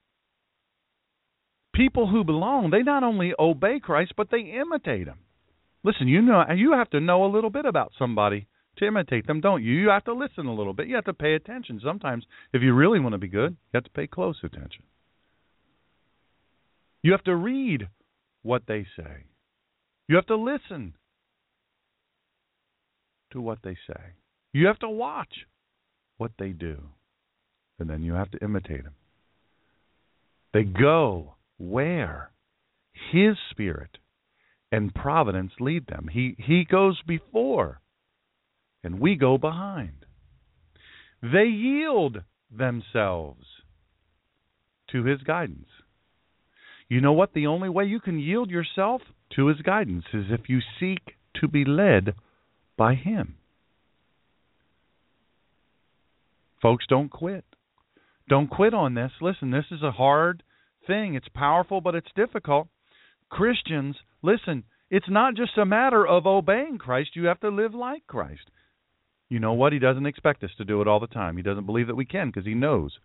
people 1.73 2.07
who 2.07 2.23
belong, 2.23 2.71
they 2.71 2.81
not 2.81 3.03
only 3.03 3.33
obey 3.37 3.79
Christ, 3.79 4.13
but 4.17 4.29
they 4.31 4.39
imitate 4.59 5.07
him. 5.07 5.19
Listen, 5.83 6.07
you 6.07 6.21
know 6.21 6.43
you 6.55 6.73
have 6.73 6.89
to 6.89 6.99
know 6.99 7.23
a 7.23 7.31
little 7.33 7.49
bit 7.49 7.65
about 7.65 7.93
somebody 7.97 8.47
to 8.77 8.87
imitate 8.87 9.27
them, 9.27 9.39
don't 9.39 9.63
you? 9.63 9.73
You 9.73 9.89
have 9.89 10.03
to 10.05 10.13
listen 10.13 10.45
a 10.45 10.53
little 10.53 10.73
bit. 10.73 10.87
You 10.87 10.95
have 10.95 11.05
to 11.05 11.13
pay 11.13 11.35
attention. 11.35 11.79
Sometimes 11.83 12.25
if 12.53 12.61
you 12.61 12.73
really 12.73 12.99
want 12.99 13.13
to 13.13 13.19
be 13.19 13.27
good, 13.27 13.51
you 13.51 13.77
have 13.77 13.83
to 13.83 13.89
pay 13.91 14.07
close 14.07 14.37
attention. 14.43 14.83
You 17.01 17.11
have 17.11 17.23
to 17.25 17.35
read 17.35 17.87
what 18.41 18.63
they 18.67 18.85
say. 18.97 19.25
You 20.07 20.15
have 20.15 20.25
to 20.27 20.35
listen 20.35 20.95
to 23.31 23.41
what 23.41 23.59
they 23.63 23.77
say. 23.87 24.01
You 24.53 24.67
have 24.67 24.79
to 24.79 24.89
watch 24.89 25.45
what 26.17 26.31
they 26.39 26.49
do. 26.49 26.81
And 27.79 27.89
then 27.89 28.03
you 28.03 28.13
have 28.13 28.31
to 28.31 28.43
imitate 28.43 28.83
them. 28.83 28.95
They 30.53 30.63
go 30.63 31.35
where 31.57 32.31
his 33.11 33.35
spirit 33.51 33.97
and 34.71 34.93
providence 34.93 35.51
lead 35.59 35.87
them. 35.87 36.09
He 36.11 36.35
he 36.37 36.65
goes 36.69 37.01
before 37.07 37.79
and 38.83 38.99
we 38.99 39.15
go 39.15 39.37
behind. 39.37 40.05
They 41.21 41.45
yield 41.45 42.23
themselves 42.55 43.45
to 44.91 45.03
his 45.03 45.21
guidance. 45.21 45.67
You 46.87 47.01
know 47.01 47.13
what? 47.13 47.33
The 47.33 47.47
only 47.47 47.69
way 47.69 47.85
you 47.85 47.99
can 47.99 48.19
yield 48.19 48.49
yourself 48.49 49.01
to 49.35 49.47
his 49.47 49.61
guidance 49.61 50.05
is 50.13 50.25
if 50.29 50.49
you 50.49 50.59
seek 50.79 51.01
to 51.35 51.47
be 51.47 51.63
led 51.65 52.15
by 52.79 52.95
Him. 52.95 53.35
Folks, 56.61 56.85
don't 56.87 57.11
quit. 57.11 57.43
Don't 58.29 58.49
quit 58.49 58.73
on 58.73 58.95
this. 58.95 59.11
Listen, 59.21 59.51
this 59.51 59.65
is 59.69 59.83
a 59.83 59.91
hard 59.91 60.43
thing. 60.87 61.13
It's 61.13 61.27
powerful, 61.33 61.81
but 61.81 61.93
it's 61.93 62.07
difficult. 62.15 62.69
Christians, 63.29 63.97
listen, 64.21 64.63
it's 64.89 65.09
not 65.09 65.35
just 65.35 65.57
a 65.57 65.65
matter 65.65 66.07
of 66.07 66.25
obeying 66.25 66.77
Christ. 66.77 67.11
You 67.15 67.25
have 67.25 67.39
to 67.41 67.49
live 67.49 67.73
like 67.75 68.07
Christ. 68.07 68.49
You 69.27 69.39
know 69.39 69.53
what? 69.53 69.73
He 69.73 69.79
doesn't 69.79 70.05
expect 70.05 70.43
us 70.43 70.51
to 70.57 70.65
do 70.65 70.81
it 70.81 70.87
all 70.87 70.99
the 70.99 71.07
time. 71.07 71.37
He 71.37 71.43
doesn't 71.43 71.65
believe 71.65 71.87
that 71.87 71.95
we 71.95 72.05
can 72.05 72.29
because 72.29 72.45
he 72.45 72.55
knows. 72.55 72.97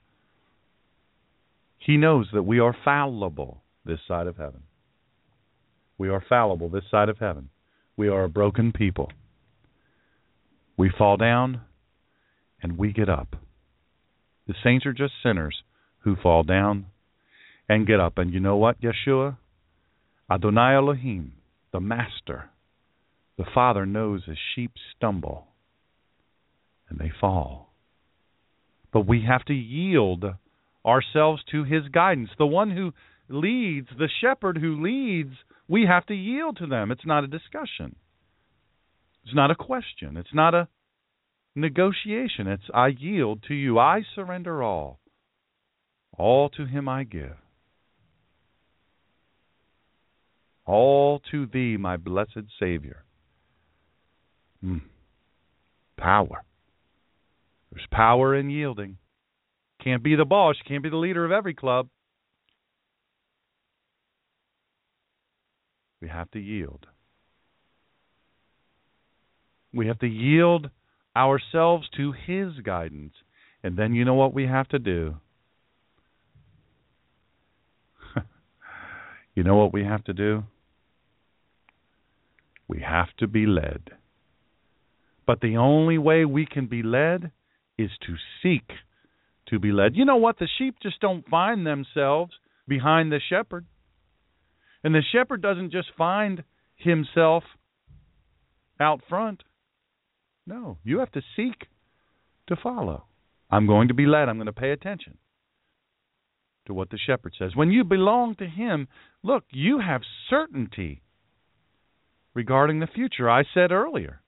He 1.79 1.97
knows 1.97 2.29
that 2.33 2.45
we 2.45 2.61
are 2.61 2.77
fallible 2.85 3.63
this 3.85 3.99
side 4.07 4.27
of 4.27 4.37
heaven. 4.37 4.63
We 5.99 6.09
are 6.09 6.25
fallible 6.27 6.69
this 6.71 6.85
side 6.91 7.09
of 7.09 7.19
heaven. 7.19 7.51
We 7.97 8.09
are 8.09 8.25
a 8.25 8.29
broken 8.29 8.73
people. 8.73 9.11
We 10.77 10.91
fall 10.97 11.17
down 11.17 11.61
and 12.63 12.79
we 12.79 12.93
get 12.93 13.09
up. 13.09 13.37
The 14.47 14.55
saints 14.63 14.87
are 14.87 14.93
just 14.93 15.13
sinners 15.23 15.63
who 16.01 16.17
fall 16.17 16.43
down 16.43 16.87
and 17.69 17.87
get 17.87 18.01
up. 18.01 18.19
And 18.19 18.33
you 18.33 18.41
know 18.41 18.57
what, 18.57 18.77
Yeshua? 18.81 19.37
Adonai 20.31 20.75
Elohim, 20.75 21.33
the 21.73 21.81
Master, 21.81 22.51
the 23.37 23.45
Father 23.55 23.85
knows 23.85 24.23
as 24.29 24.37
sheep 24.55 24.73
stumble 24.97 25.47
and 26.89 26.99
they 26.99 27.13
fall. 27.21 27.73
But 28.93 29.07
we 29.07 29.25
have 29.29 29.45
to 29.47 29.55
yield 29.55 30.25
ourselves 30.85 31.43
to 31.51 31.65
His 31.65 31.89
guidance. 31.89 32.31
The 32.39 32.47
one 32.47 32.71
who 32.71 32.93
leads, 33.29 33.89
the 33.99 34.09
shepherd 34.21 34.59
who 34.59 34.83
leads, 34.83 35.35
we 35.69 35.87
have 35.87 36.07
to 36.07 36.15
yield 36.15 36.59
to 36.59 36.67
them. 36.67 36.91
It's 36.91 37.07
not 37.07 37.25
a 37.25 37.29
discussion. 37.29 37.97
It's 39.25 39.35
not 39.35 39.51
a 39.51 39.55
question. 39.55 40.17
It's 40.17 40.35
not 40.35 40.55
a 40.55 40.69
negotiation. 41.55 42.47
It's 42.47 42.65
I 42.73 42.89
yield 42.89 43.45
to 43.49 43.55
you. 43.55 43.79
I 43.79 44.03
surrender 44.15 44.63
all. 44.63 45.01
All 46.17 46.49
to 46.51 46.67
him 46.67 46.89
I 46.89 47.05
give. 47.05 47.37
All 50.67 51.21
to 51.31 51.47
thee, 51.47 51.77
my 51.79 51.97
blessed 51.97 52.47
Savior. 52.59 53.05
Mm. 54.65 54.83
Power. 55.99 56.45
There's 57.71 57.87
power 57.91 58.35
in 58.35 58.51
yielding. 58.51 58.99
Can't 59.83 60.03
be 60.03 60.15
the 60.17 60.25
boss, 60.25 60.57
can't 60.67 60.83
be 60.83 60.89
the 60.89 60.97
leader 60.97 61.25
of 61.25 61.33
every 61.33 61.55
club. 61.55 61.89
We 66.01 66.09
have 66.09 66.31
to 66.33 66.39
yield. 66.39 66.87
We 69.75 69.89
have 69.89 69.99
to 70.01 70.07
yield 70.07 70.71
ourselves 71.17 71.89
to 71.97 72.13
His 72.13 72.61
guidance. 72.65 73.15
And 73.63 73.77
then 73.77 73.95
you 73.95 74.05
know 74.05 74.15
what 74.15 74.35
we 74.35 74.47
have 74.47 74.69
to 74.69 74.79
do? 74.79 75.17
you 79.35 79.43
know 79.43 79.57
what 79.57 79.73
we 79.73 79.85
have 79.85 80.05
to 80.05 80.13
do? 80.13 80.45
We 82.69 82.81
have 82.81 83.09
to 83.19 83.27
be 83.27 83.47
led. 83.47 83.91
But 85.27 85.41
the 85.41 85.57
only 85.57 85.99
way 85.99 86.25
we 86.25 86.47
can 86.47 86.67
be 86.67 86.83
led 86.83 87.31
is 87.79 87.91
to 88.07 88.15
seek 88.43 88.71
to 89.49 89.59
be 89.59 89.73
led. 89.73 89.97
You 89.97 90.05
know 90.05 90.17
what? 90.17 90.39
The 90.39 90.49
sheep 90.59 90.77
just 90.83 91.01
don't 91.01 91.27
find 91.29 91.67
themselves 91.67 92.33
behind 92.67 93.11
the 93.11 93.21
shepherd. 93.29 93.67
And 94.83 94.95
the 94.95 95.03
shepherd 95.13 95.43
doesn't 95.43 95.73
just 95.73 95.89
find 95.97 96.45
himself 96.77 97.45
out 98.81 99.01
front. 99.09 99.43
No, 100.47 100.79
you 100.85 100.99
have 100.99 101.13
to 101.13 101.23
seek 101.37 101.69
to 102.49 102.57
follow. 102.57 103.05
I'm 103.51 103.67
going 103.67 103.89
to 103.89 103.95
be 103.95 104.07
led. 104.07 104.29
I'm 104.29 104.37
going 104.37 104.47
to 104.47 104.53
pay 104.53 104.71
attention 104.71 105.19
to 106.67 106.75
what 106.75 106.91
the 106.91 106.99
shepherd 106.99 107.35
says. 107.39 107.55
When 107.55 107.71
you 107.71 107.85
belong 107.85 108.37
to 108.37 108.47
him, 108.47 108.89
look, 109.23 109.45
you 109.51 109.81
have 109.81 110.03
certainty 110.29 111.03
regarding 112.35 112.81
the 112.81 112.87
future. 112.87 113.31
I 113.31 113.45
said 113.55 113.73
earlier. 113.73 114.21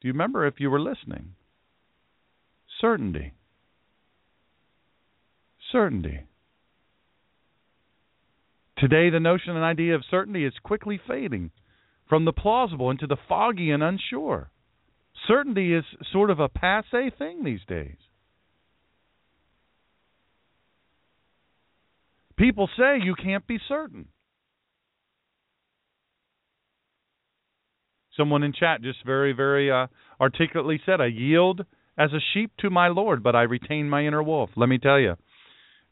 Do 0.00 0.08
you 0.08 0.12
remember 0.12 0.46
if 0.46 0.54
you 0.58 0.70
were 0.70 0.80
listening? 0.80 1.34
Certainty. 2.80 3.32
Certainty. 5.70 6.20
Today, 8.78 9.10
the 9.10 9.20
notion 9.20 9.54
and 9.54 9.64
idea 9.64 9.94
of 9.94 10.02
certainty 10.10 10.44
is 10.44 10.52
quickly 10.62 11.00
fading 11.06 11.52
from 12.08 12.24
the 12.24 12.32
plausible 12.32 12.90
into 12.90 13.06
the 13.06 13.16
foggy 13.28 13.70
and 13.70 13.82
unsure. 13.82 14.50
Certainty 15.28 15.74
is 15.74 15.84
sort 16.12 16.30
of 16.30 16.40
a 16.40 16.48
passe 16.48 17.10
thing 17.18 17.44
these 17.44 17.60
days. 17.68 17.96
People 22.36 22.68
say 22.76 22.98
you 23.02 23.14
can't 23.14 23.46
be 23.46 23.58
certain. 23.68 24.08
Someone 28.16 28.42
in 28.42 28.52
chat 28.52 28.82
just 28.82 29.04
very, 29.06 29.32
very 29.32 29.70
uh, 29.70 29.86
articulately 30.20 30.80
said, 30.84 31.00
I 31.00 31.06
yield 31.06 31.64
as 31.96 32.12
a 32.12 32.20
sheep 32.34 32.50
to 32.58 32.70
my 32.70 32.88
Lord, 32.88 33.22
but 33.22 33.36
I 33.36 33.42
retain 33.42 33.88
my 33.88 34.04
inner 34.04 34.22
wolf. 34.22 34.50
Let 34.56 34.68
me 34.68 34.78
tell 34.78 34.98
you, 34.98 35.14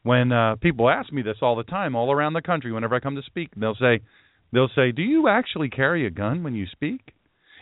when 0.03 0.31
uh, 0.31 0.55
people 0.55 0.89
ask 0.89 1.11
me 1.11 1.21
this 1.21 1.37
all 1.41 1.55
the 1.55 1.63
time, 1.63 1.95
all 1.95 2.11
around 2.11 2.33
the 2.33 2.41
country, 2.41 2.71
whenever 2.71 2.95
I 2.95 2.99
come 2.99 3.15
to 3.15 3.23
speak, 3.23 3.49
they'll 3.55 3.75
say, 3.75 4.01
they'll 4.51 4.69
say, 4.75 4.91
"Do 4.91 5.03
you 5.03 5.27
actually 5.27 5.69
carry 5.69 6.05
a 6.05 6.11
gun 6.11 6.43
when 6.43 6.55
you 6.55 6.65
speak?" 6.71 7.13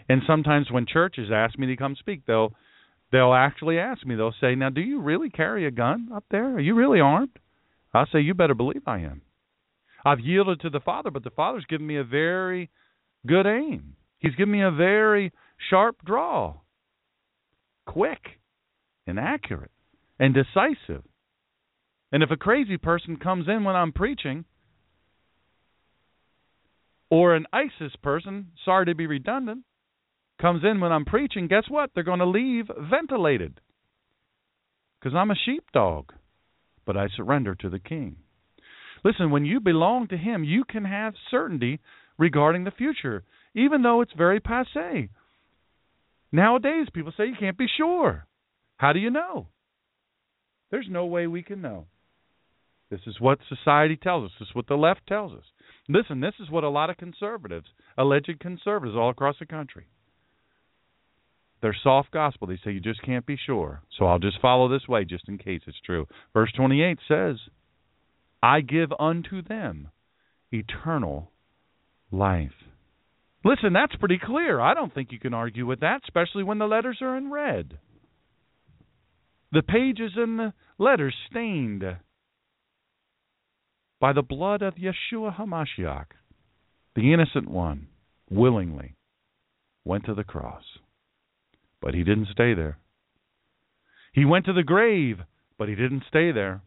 And 0.10 0.24
sometimes 0.26 0.72
when 0.72 0.88
churches 0.88 1.30
ask 1.32 1.57
me 1.57 1.68
to 1.68 1.78
come 1.78 1.95
speak, 1.95 2.26
they'll 2.26 2.53
they'll 3.12 3.34
actually 3.34 3.78
ask 3.78 4.05
me. 4.05 4.16
They'll 4.16 4.34
say, 4.41 4.55
"Now, 4.55 4.70
do 4.70 4.82
you 4.82 4.99
really 4.99 5.30
carry 5.30 5.66
a 5.68 5.72
gun 5.72 6.10
up 6.14 6.26
there? 6.32 6.55
Are 6.55 6.60
you 6.60 6.74
really 6.74 6.99
armed?" 6.99 7.38
I'll 7.93 8.07
say, 8.07 8.20
"You 8.20 8.34
better 8.34 8.55
believe 8.55 8.88
I 8.88 8.99
am." 8.99 9.22
I've 10.03 10.20
yielded 10.20 10.62
to 10.62 10.70
the 10.70 10.80
Father, 10.80 11.12
but 11.12 11.24
the 11.24 11.30
Father's 11.30 11.66
given 11.66 11.86
me 11.86 11.97
a 11.97 12.03
very 12.03 12.70
good 13.28 13.45
aim. 13.45 13.95
He's 14.18 14.36
given 14.36 14.51
me 14.51 14.62
a 14.62 14.72
very 14.72 15.32
sharp 15.70 16.03
draw, 16.03 16.55
quick 17.86 18.39
and 19.05 19.20
accurate 19.20 19.72
and 20.18 20.34
decisive. 20.34 21.03
And 22.12 22.24
if 22.24 22.32
a 22.32 22.38
crazy 22.38 22.78
person 22.78 23.18
comes 23.18 23.47
in 23.47 23.64
when 23.64 23.76
I'm 23.76 23.91
preaching, 23.91 24.45
or 27.10 27.36
an 27.36 27.45
ISIS 27.53 27.95
person, 27.97 28.51
sorry 28.64 28.86
to 28.86 28.95
be 28.95 29.05
redundant, 29.05 29.64
comes 30.41 30.63
in 30.63 30.79
when 30.79 30.91
I'm 30.91 31.05
preaching, 31.05 31.47
guess 31.47 31.65
what? 31.69 31.91
They're 31.93 32.03
going 32.03 32.19
to 32.19 32.25
leave 32.25 32.65
ventilated. 32.89 33.59
Because 34.99 35.15
I'm 35.15 35.31
a 35.31 35.35
sheepdog, 35.45 36.11
but 36.85 36.97
I 36.97 37.07
surrender 37.15 37.55
to 37.55 37.69
the 37.69 37.79
king. 37.79 38.17
Listen, 39.03 39.31
when 39.31 39.45
you 39.45 39.59
belong 39.59 40.07
to 40.09 40.17
him, 40.17 40.43
you 40.43 40.63
can 40.65 40.83
have 40.85 41.13
certainty 41.31 41.79
regarding 42.17 42.63
the 42.63 42.71
future, 42.71 43.23
even 43.55 43.81
though 43.81 44.01
it's 44.01 44.11
very 44.17 44.39
passe. 44.39 45.09
Nowadays, 46.31 46.87
people 46.93 47.13
say 47.15 47.27
you 47.27 47.35
can't 47.39 47.57
be 47.57 47.67
sure. 47.77 48.27
How 48.77 48.93
do 48.93 48.99
you 48.99 49.09
know? 49.09 49.47
There's 50.71 50.87
no 50.89 51.05
way 51.05 51.27
we 51.27 51.43
can 51.43 51.61
know. 51.61 51.85
This 52.91 53.01
is 53.07 53.19
what 53.19 53.39
society 53.47 53.95
tells 53.95 54.25
us. 54.25 54.31
This 54.39 54.49
is 54.49 54.55
what 54.55 54.67
the 54.67 54.75
left 54.75 55.01
tells 55.07 55.33
us. 55.33 55.45
Listen, 55.87 56.19
this 56.19 56.33
is 56.39 56.49
what 56.49 56.63
a 56.63 56.69
lot 56.69 56.89
of 56.89 56.97
conservatives, 56.97 57.67
alleged 57.97 58.39
conservatives 58.39 58.95
all 58.95 59.09
across 59.09 59.35
the 59.39 59.45
country, 59.45 59.87
they're 61.62 61.76
soft 61.84 62.12
gospel. 62.12 62.47
They 62.47 62.60
say 62.64 62.72
you 62.72 62.80
just 62.80 63.01
can't 63.03 63.26
be 63.26 63.38
sure. 63.45 63.82
So 63.97 64.05
I'll 64.05 64.20
just 64.20 64.41
follow 64.41 64.70
this 64.70 64.88
way 64.88 65.05
just 65.05 65.28
in 65.28 65.38
case 65.38 65.62
it's 65.68 65.80
true. 65.86 66.07
Verse 66.34 66.51
28 66.55 66.99
says, 67.07 67.36
I 68.41 68.62
give 68.62 68.89
unto 68.97 69.41
them 69.41 69.89
eternal 70.51 71.32
life. 72.12 72.51
Listen, 73.43 73.74
that's 73.74 73.95
pretty 73.95 74.20
clear. 74.24 74.60
I 74.60 74.74
don't 74.74 74.93
think 74.93 75.12
you 75.12 75.20
can 75.20 75.34
argue 75.34 75.66
with 75.66 75.82
that, 75.82 76.01
especially 76.05 76.43
when 76.43 76.60
the 76.60 76.68
letters 76.68 76.99
are 77.01 77.18
in 77.18 77.32
red. 77.32 77.78
The 79.51 79.62
pages 79.62 80.12
and 80.16 80.39
the 80.39 80.53
letters 80.78 81.16
stained 81.30 81.84
by 83.99 84.14
the 84.14 84.22
blood 84.22 84.62
of 84.62 84.76
Yeshua 84.76 85.38
HaMashiach, 85.38 86.05
the 86.95 87.14
innocent 87.14 87.49
one, 87.49 87.88
willingly 88.30 88.95
went 89.84 90.05
to 90.05 90.14
the 90.14 90.24
cross. 90.24 90.64
But 91.82 91.93
he 91.93 92.03
didn't 92.03 92.27
stay 92.32 92.53
there. 92.53 92.77
He 94.13 94.25
went 94.25 94.45
to 94.45 94.53
the 94.53 94.63
grave, 94.63 95.19
but 95.57 95.69
he 95.69 95.75
didn't 95.75 96.03
stay 96.07 96.32
there. 96.32 96.61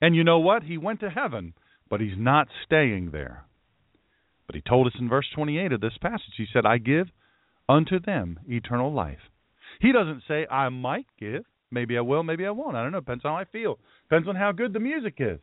And 0.00 0.14
you 0.14 0.24
know 0.24 0.38
what? 0.38 0.62
He 0.62 0.76
went 0.76 1.00
to 1.00 1.10
heaven, 1.10 1.54
but 1.88 2.00
he's 2.00 2.18
not 2.18 2.48
staying 2.64 3.10
there. 3.12 3.44
But 4.46 4.54
he 4.54 4.60
told 4.60 4.86
us 4.86 4.92
in 5.00 5.08
verse 5.08 5.26
28 5.34 5.72
of 5.72 5.80
this 5.80 5.98
passage, 6.00 6.34
he 6.36 6.46
said, 6.52 6.66
I 6.66 6.78
give 6.78 7.08
unto 7.68 7.98
them 7.98 8.38
eternal 8.46 8.92
life. 8.92 9.18
He 9.80 9.92
doesn't 9.92 10.22
say, 10.28 10.46
I 10.50 10.68
might 10.68 11.06
give. 11.18 11.44
Maybe 11.70 11.98
I 11.98 12.02
will, 12.02 12.22
maybe 12.22 12.46
I 12.46 12.50
won't. 12.50 12.76
I 12.76 12.82
don't 12.82 12.92
know. 12.92 13.00
Depends 13.00 13.24
on 13.24 13.32
how 13.32 13.38
I 13.38 13.44
feel. 13.44 13.78
Depends 14.08 14.28
on 14.28 14.36
how 14.36 14.52
good 14.52 14.72
the 14.72 14.80
music 14.80 15.14
is. 15.18 15.40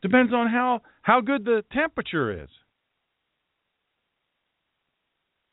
Depends 0.00 0.32
on 0.32 0.48
how, 0.48 0.82
how 1.02 1.20
good 1.20 1.44
the 1.44 1.64
temperature 1.72 2.44
is. 2.44 2.50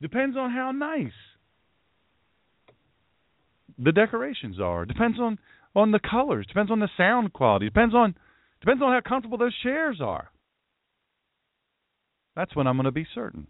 Depends 0.01 0.35
on 0.35 0.51
how 0.51 0.71
nice 0.71 1.11
the 3.77 3.91
decorations 3.91 4.59
are. 4.59 4.85
Depends 4.85 5.19
on 5.19 5.37
on 5.75 5.91
the 5.91 5.99
colors. 5.99 6.45
Depends 6.47 6.71
on 6.71 6.79
the 6.79 6.89
sound 6.97 7.33
quality. 7.33 7.67
Depends 7.67 7.95
on 7.95 8.15
depends 8.59 8.81
on 8.81 8.91
how 8.91 9.01
comfortable 9.07 9.37
those 9.37 9.55
chairs 9.61 9.99
are. 10.01 10.31
That's 12.35 12.55
when 12.55 12.67
I'm 12.67 12.75
going 12.75 12.85
to 12.85 12.91
be 12.91 13.07
certain. 13.13 13.47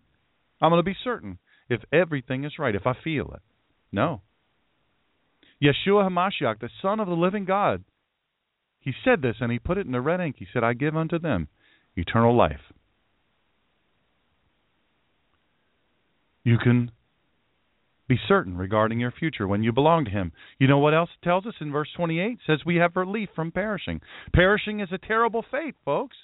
I'm 0.61 0.71
going 0.71 0.79
to 0.79 0.83
be 0.83 0.97
certain 1.03 1.37
if 1.69 1.81
everything 1.91 2.43
is 2.43 2.53
right, 2.59 2.75
if 2.75 2.85
I 2.85 2.93
feel 3.03 3.31
it. 3.33 3.41
No. 3.91 4.21
Yeshua 5.63 6.09
HaMashiach, 6.09 6.59
the 6.59 6.69
Son 6.81 6.99
of 6.99 7.07
the 7.07 7.13
living 7.13 7.45
God, 7.45 7.83
he 8.79 8.93
said 9.05 9.21
this 9.21 9.35
and 9.39 9.51
he 9.51 9.59
put 9.59 9.77
it 9.77 9.85
in 9.85 9.91
the 9.91 10.01
red 10.01 10.19
ink. 10.19 10.37
He 10.39 10.47
said, 10.51 10.63
I 10.63 10.73
give 10.73 10.95
unto 10.95 11.19
them 11.19 11.47
eternal 11.95 12.35
life. 12.35 12.61
You 16.43 16.57
can 16.57 16.91
be 18.07 18.19
certain 18.27 18.57
regarding 18.57 18.99
your 18.99 19.11
future 19.11 19.47
when 19.47 19.63
you 19.63 19.71
belong 19.71 20.05
to 20.05 20.11
him. 20.11 20.33
You 20.59 20.67
know 20.67 20.79
what 20.79 20.93
else 20.93 21.09
it 21.15 21.23
tells 21.23 21.45
us 21.45 21.53
in 21.61 21.71
verse 21.71 21.87
28? 21.95 22.31
It 22.31 22.39
says 22.45 22.59
we 22.65 22.75
have 22.77 22.95
relief 22.95 23.29
from 23.35 23.51
perishing. 23.51 24.01
Perishing 24.33 24.79
is 24.79 24.89
a 24.91 24.97
terrible 24.97 25.45
fate, 25.49 25.75
folks. 25.85 26.17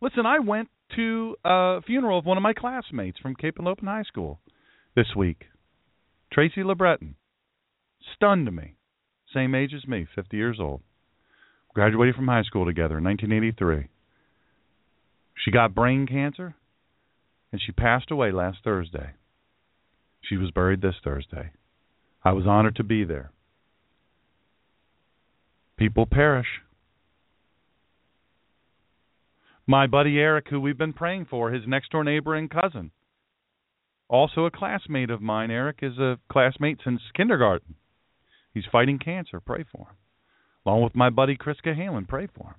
Listen, 0.00 0.26
I 0.26 0.40
went 0.40 0.68
to 0.96 1.36
a 1.44 1.80
funeral 1.86 2.18
of 2.18 2.26
one 2.26 2.36
of 2.36 2.42
my 2.42 2.52
classmates 2.52 3.18
from 3.20 3.36
Cape 3.36 3.56
and 3.58 3.66
Henlopen 3.66 3.84
High 3.84 4.02
School 4.02 4.40
this 4.96 5.14
week. 5.16 5.44
Tracy 6.32 6.62
LeBreton. 6.62 7.14
Stunned 8.16 8.52
me. 8.52 8.74
Same 9.32 9.54
age 9.54 9.72
as 9.74 9.86
me, 9.86 10.06
50 10.12 10.36
years 10.36 10.58
old. 10.60 10.80
Graduated 11.72 12.16
from 12.16 12.26
high 12.26 12.42
school 12.42 12.66
together 12.66 12.98
in 12.98 13.04
1983. 13.04 13.88
She 15.34 15.50
got 15.50 15.74
brain 15.74 16.06
cancer, 16.06 16.54
and 17.50 17.60
she 17.60 17.72
passed 17.72 18.10
away 18.10 18.32
last 18.32 18.58
Thursday. 18.62 19.10
She 20.20 20.36
was 20.36 20.50
buried 20.50 20.80
this 20.80 20.94
Thursday. 21.02 21.50
I 22.24 22.32
was 22.32 22.46
honored 22.46 22.76
to 22.76 22.84
be 22.84 23.04
there. 23.04 23.32
People 25.76 26.06
perish. 26.06 26.46
My 29.66 29.86
buddy 29.86 30.18
Eric, 30.18 30.46
who 30.48 30.60
we've 30.60 30.78
been 30.78 30.92
praying 30.92 31.26
for, 31.28 31.50
his 31.50 31.66
next 31.66 31.90
door 31.90 32.04
neighbor 32.04 32.34
and 32.34 32.50
cousin, 32.50 32.90
also 34.08 34.44
a 34.44 34.50
classmate 34.50 35.10
of 35.10 35.22
mine. 35.22 35.50
Eric 35.50 35.78
is 35.82 35.98
a 35.98 36.18
classmate 36.30 36.78
since 36.84 37.00
kindergarten. 37.14 37.74
He's 38.52 38.64
fighting 38.70 38.98
cancer. 38.98 39.40
Pray 39.40 39.64
for 39.72 39.88
him. 39.88 39.96
Along 40.66 40.82
with 40.82 40.94
my 40.94 41.10
buddy 41.10 41.36
Chris 41.36 41.56
Cahalan, 41.64 42.06
pray 42.06 42.26
for 42.26 42.48
him. 42.48 42.54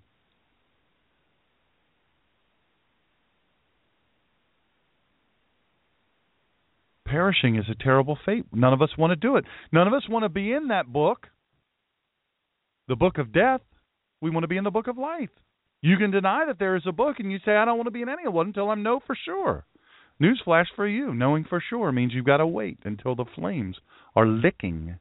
Perishing 7.13 7.57
is 7.57 7.65
a 7.69 7.83
terrible 7.83 8.17
fate. 8.25 8.43
None 8.51 8.73
of 8.73 8.81
us 8.81 8.97
want 8.97 9.11
to 9.11 9.15
do 9.15 9.35
it. 9.35 9.45
None 9.71 9.85
of 9.85 9.93
us 9.93 10.09
want 10.09 10.23
to 10.23 10.29
be 10.29 10.51
in 10.51 10.69
that 10.69 10.91
book, 10.91 11.27
the 12.87 12.95
book 12.95 13.19
of 13.19 13.31
death. 13.31 13.61
We 14.19 14.31
want 14.31 14.45
to 14.45 14.47
be 14.47 14.57
in 14.57 14.63
the 14.63 14.71
book 14.71 14.87
of 14.87 14.97
life. 14.97 15.29
You 15.81 15.97
can 15.97 16.09
deny 16.09 16.45
that 16.47 16.57
there 16.57 16.75
is 16.75 16.83
a 16.87 16.91
book, 16.91 17.17
and 17.19 17.31
you 17.31 17.37
say, 17.45 17.55
I 17.55 17.65
don't 17.65 17.77
want 17.77 17.85
to 17.85 17.91
be 17.91 18.01
in 18.01 18.09
any 18.09 18.25
of 18.25 18.33
one 18.33 18.47
until 18.47 18.71
I 18.71 18.75
know 18.75 18.99
for 19.05 19.15
sure. 19.25 19.63
Newsflash 20.19 20.65
for 20.75 20.87
you 20.87 21.13
knowing 21.13 21.45
for 21.47 21.61
sure 21.69 21.91
means 21.91 22.13
you've 22.15 22.25
got 22.25 22.37
to 22.37 22.47
wait 22.47 22.79
until 22.83 23.15
the 23.15 23.25
flames 23.35 23.75
are 24.15 24.25
licking 24.25 24.97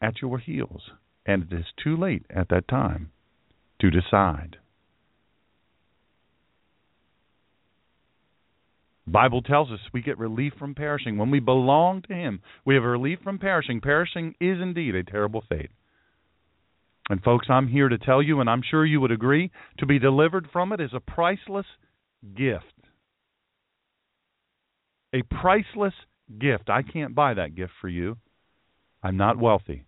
at 0.00 0.22
your 0.22 0.38
heels, 0.38 0.90
and 1.26 1.50
it 1.50 1.52
is 1.52 1.66
too 1.82 1.96
late 1.96 2.24
at 2.30 2.50
that 2.50 2.68
time 2.68 3.10
to 3.80 3.90
decide. 3.90 4.58
Bible 9.06 9.42
tells 9.42 9.70
us 9.70 9.80
we 9.92 10.00
get 10.00 10.18
relief 10.18 10.52
from 10.58 10.74
perishing. 10.74 11.18
When 11.18 11.30
we 11.30 11.40
belong 11.40 12.02
to 12.02 12.14
Him, 12.14 12.40
we 12.64 12.74
have 12.74 12.84
relief 12.84 13.18
from 13.22 13.38
perishing. 13.38 13.80
Perishing 13.80 14.34
is 14.40 14.60
indeed 14.60 14.94
a 14.94 15.02
terrible 15.02 15.42
fate. 15.48 15.70
And, 17.08 17.22
folks, 17.22 17.48
I'm 17.50 17.66
here 17.66 17.88
to 17.88 17.98
tell 17.98 18.22
you, 18.22 18.40
and 18.40 18.48
I'm 18.48 18.62
sure 18.62 18.86
you 18.86 19.00
would 19.00 19.10
agree, 19.10 19.50
to 19.78 19.86
be 19.86 19.98
delivered 19.98 20.48
from 20.52 20.72
it 20.72 20.80
is 20.80 20.92
a 20.94 21.00
priceless 21.00 21.66
gift. 22.36 22.64
A 25.12 25.22
priceless 25.22 25.94
gift. 26.38 26.70
I 26.70 26.82
can't 26.82 27.14
buy 27.14 27.34
that 27.34 27.56
gift 27.56 27.72
for 27.80 27.88
you. 27.88 28.18
I'm 29.02 29.16
not 29.16 29.36
wealthy. 29.36 29.84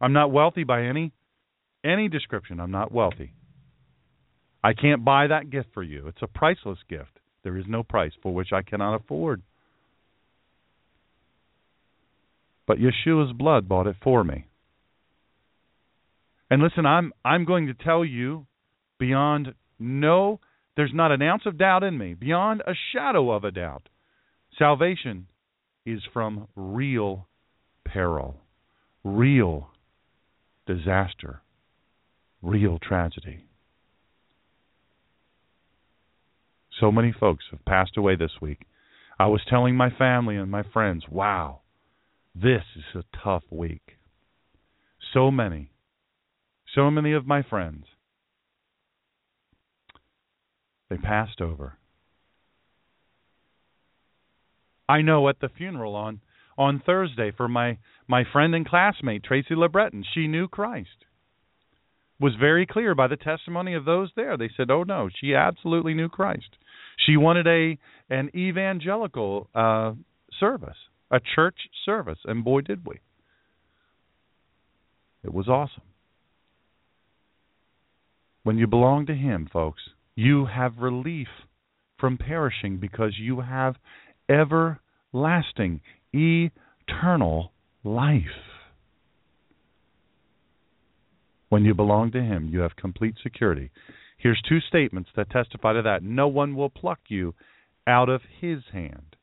I'm 0.00 0.12
not 0.12 0.32
wealthy 0.32 0.64
by 0.64 0.82
any 0.82 1.12
any 1.84 2.08
description. 2.08 2.60
I'm 2.60 2.72
not 2.72 2.92
wealthy. 2.92 3.32
I 4.62 4.72
can't 4.72 5.04
buy 5.04 5.28
that 5.28 5.50
gift 5.50 5.68
for 5.72 5.82
you. 5.82 6.08
It's 6.08 6.22
a 6.22 6.26
priceless 6.26 6.78
gift. 6.88 7.20
There 7.44 7.56
is 7.56 7.64
no 7.68 7.82
price 7.82 8.12
for 8.22 8.34
which 8.34 8.52
I 8.52 8.62
cannot 8.62 8.96
afford. 8.96 9.42
But 12.66 12.78
Yeshua's 12.78 13.32
blood 13.32 13.68
bought 13.68 13.86
it 13.86 13.96
for 14.02 14.24
me. 14.24 14.46
And 16.50 16.62
listen, 16.62 16.86
I'm 16.86 17.12
I'm 17.24 17.44
going 17.44 17.66
to 17.66 17.74
tell 17.74 18.04
you 18.04 18.46
beyond 18.98 19.54
no 19.78 20.40
there's 20.76 20.92
not 20.94 21.10
an 21.10 21.22
ounce 21.22 21.42
of 21.44 21.58
doubt 21.58 21.82
in 21.82 21.98
me, 21.98 22.14
beyond 22.14 22.62
a 22.66 22.72
shadow 22.92 23.32
of 23.32 23.42
a 23.42 23.50
doubt. 23.50 23.88
Salvation 24.56 25.26
is 25.84 26.00
from 26.12 26.46
real 26.54 27.26
peril, 27.84 28.36
real 29.02 29.70
disaster, 30.66 31.42
real 32.42 32.78
tragedy. 32.78 33.47
So 36.80 36.92
many 36.92 37.12
folks 37.18 37.44
have 37.50 37.64
passed 37.64 37.96
away 37.96 38.16
this 38.16 38.40
week. 38.40 38.66
I 39.18 39.26
was 39.26 39.40
telling 39.48 39.74
my 39.74 39.90
family 39.90 40.36
and 40.36 40.50
my 40.50 40.62
friends, 40.72 41.04
wow, 41.10 41.60
this 42.34 42.62
is 42.76 42.84
a 42.94 43.18
tough 43.24 43.42
week. 43.50 43.96
So 45.12 45.30
many, 45.30 45.72
so 46.74 46.90
many 46.90 47.12
of 47.12 47.26
my 47.26 47.42
friends, 47.42 47.86
they 50.88 50.96
passed 50.96 51.40
over. 51.40 51.78
I 54.88 55.02
know 55.02 55.28
at 55.28 55.40
the 55.40 55.48
funeral 55.48 55.94
on 55.94 56.20
on 56.56 56.82
Thursday 56.84 57.30
for 57.36 57.48
my 57.48 57.78
my 58.06 58.24
friend 58.32 58.54
and 58.54 58.66
classmate 58.66 59.22
Tracy 59.22 59.54
LeBreton, 59.54 60.04
she 60.14 60.26
knew 60.26 60.48
Christ. 60.48 61.04
Was 62.20 62.34
very 62.34 62.66
clear 62.66 62.94
by 62.94 63.06
the 63.06 63.16
testimony 63.16 63.74
of 63.74 63.84
those 63.84 64.10
there. 64.16 64.36
They 64.36 64.50
said, 64.56 64.70
"Oh 64.70 64.82
no, 64.82 65.08
she 65.08 65.34
absolutely 65.34 65.94
knew 65.94 66.08
Christ. 66.08 66.56
She 67.06 67.16
wanted 67.16 67.46
a 67.46 67.78
an 68.10 68.30
evangelical 68.34 69.48
uh, 69.54 69.92
service, 70.40 70.76
a 71.10 71.20
church 71.34 71.56
service, 71.84 72.18
and 72.24 72.44
boy 72.44 72.62
did 72.62 72.86
we. 72.86 73.00
It 75.24 75.32
was 75.32 75.48
awesome. 75.48 75.82
When 78.42 78.56
you 78.56 78.66
belong 78.66 79.06
to 79.06 79.14
Him, 79.14 79.48
folks, 79.52 79.82
you 80.14 80.46
have 80.46 80.78
relief 80.78 81.28
from 81.98 82.16
perishing 82.16 82.78
because 82.78 83.12
you 83.18 83.40
have 83.40 83.76
everlasting, 84.28 85.80
eternal 86.12 87.52
life. 87.84 88.22
When 91.48 91.64
you 91.64 91.74
belong 91.74 92.12
to 92.12 92.22
Him, 92.22 92.48
you 92.50 92.60
have 92.60 92.76
complete 92.76 93.16
security. 93.22 93.70
Here's 94.18 94.42
two 94.48 94.60
statements 94.60 95.10
that 95.16 95.30
testify 95.30 95.74
to 95.74 95.82
that. 95.82 96.02
No 96.02 96.28
one 96.28 96.56
will 96.56 96.70
pluck 96.70 96.98
you 97.08 97.34
out 97.86 98.08
of 98.08 98.20
His 98.40 98.58
hand. 98.72 99.16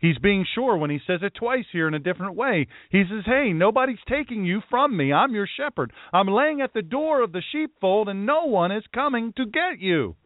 He's 0.00 0.18
being 0.18 0.44
sure 0.54 0.76
when 0.76 0.90
he 0.90 0.98
says 1.06 1.20
it 1.22 1.32
twice 1.38 1.64
here 1.70 1.86
in 1.86 1.94
a 1.94 2.00
different 2.00 2.34
way. 2.34 2.66
He 2.90 3.04
says, 3.08 3.22
Hey, 3.24 3.52
nobody's 3.52 4.00
taking 4.08 4.44
you 4.44 4.60
from 4.68 4.96
me. 4.96 5.12
I'm 5.12 5.32
your 5.32 5.46
shepherd. 5.56 5.92
I'm 6.12 6.26
laying 6.26 6.60
at 6.60 6.74
the 6.74 6.82
door 6.82 7.22
of 7.22 7.30
the 7.30 7.42
sheepfold, 7.52 8.08
and 8.08 8.26
no 8.26 8.46
one 8.46 8.72
is 8.72 8.82
coming 8.92 9.32
to 9.36 9.46
get 9.46 9.78
you. 9.78 10.16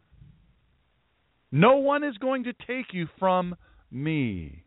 No 1.51 1.75
one 1.75 2.03
is 2.03 2.17
going 2.17 2.45
to 2.45 2.53
take 2.53 2.91
you 2.91 3.05
from 3.19 3.55
me. 3.91 4.63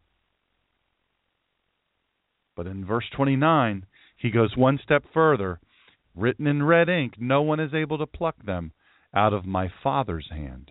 But 2.56 2.68
in 2.68 2.84
verse 2.84 3.06
29, 3.16 3.86
he 4.16 4.30
goes 4.30 4.56
one 4.56 4.78
step 4.82 5.02
further. 5.12 5.58
Written 6.14 6.46
in 6.46 6.62
red 6.62 6.88
ink, 6.88 7.14
no 7.18 7.42
one 7.42 7.58
is 7.58 7.74
able 7.74 7.98
to 7.98 8.06
pluck 8.06 8.36
them 8.44 8.72
out 9.14 9.32
of 9.32 9.44
my 9.44 9.70
Father's 9.82 10.28
hand. 10.30 10.70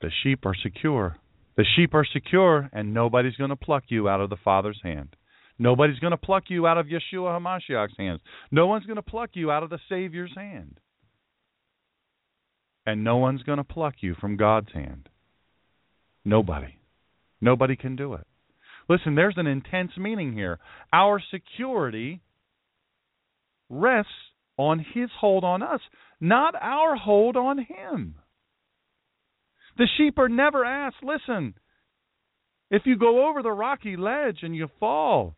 The 0.00 0.10
sheep 0.22 0.44
are 0.44 0.54
secure. 0.54 1.16
The 1.56 1.64
sheep 1.74 1.94
are 1.94 2.04
secure, 2.04 2.68
and 2.72 2.92
nobody's 2.92 3.36
going 3.36 3.50
to 3.50 3.56
pluck 3.56 3.84
you 3.88 4.08
out 4.08 4.20
of 4.20 4.30
the 4.30 4.36
Father's 4.36 4.80
hand. 4.82 5.16
Nobody's 5.58 5.98
going 5.98 6.10
to 6.10 6.18
pluck 6.18 6.44
you 6.48 6.66
out 6.66 6.76
of 6.76 6.86
Yeshua 6.86 7.40
HaMashiach's 7.40 7.96
hands. 7.96 8.20
No 8.50 8.66
one's 8.66 8.84
going 8.84 8.96
to 8.96 9.02
pluck 9.02 9.30
you 9.32 9.50
out 9.50 9.62
of 9.62 9.70
the 9.70 9.78
Savior's 9.88 10.34
hand. 10.36 10.78
And 12.84 13.02
no 13.02 13.16
one's 13.16 13.42
going 13.42 13.58
to 13.58 13.64
pluck 13.64 13.94
you 14.00 14.14
from 14.20 14.36
God's 14.36 14.70
hand. 14.72 15.08
Nobody. 16.24 16.76
Nobody 17.40 17.74
can 17.74 17.96
do 17.96 18.14
it. 18.14 18.26
Listen, 18.88 19.14
there's 19.14 19.38
an 19.38 19.46
intense 19.46 19.92
meaning 19.96 20.32
here. 20.32 20.58
Our 20.92 21.20
security 21.32 22.20
rests 23.68 24.10
on 24.56 24.84
His 24.94 25.10
hold 25.18 25.44
on 25.44 25.62
us, 25.62 25.80
not 26.20 26.54
our 26.60 26.96
hold 26.96 27.36
on 27.36 27.58
Him. 27.58 28.16
The 29.78 29.88
sheep 29.96 30.18
are 30.18 30.28
never 30.28 30.64
asked, 30.64 31.02
listen, 31.02 31.54
if 32.70 32.82
you 32.84 32.96
go 32.96 33.28
over 33.28 33.42
the 33.42 33.52
rocky 33.52 33.96
ledge 33.96 34.38
and 34.42 34.56
you 34.56 34.68
fall, 34.80 35.36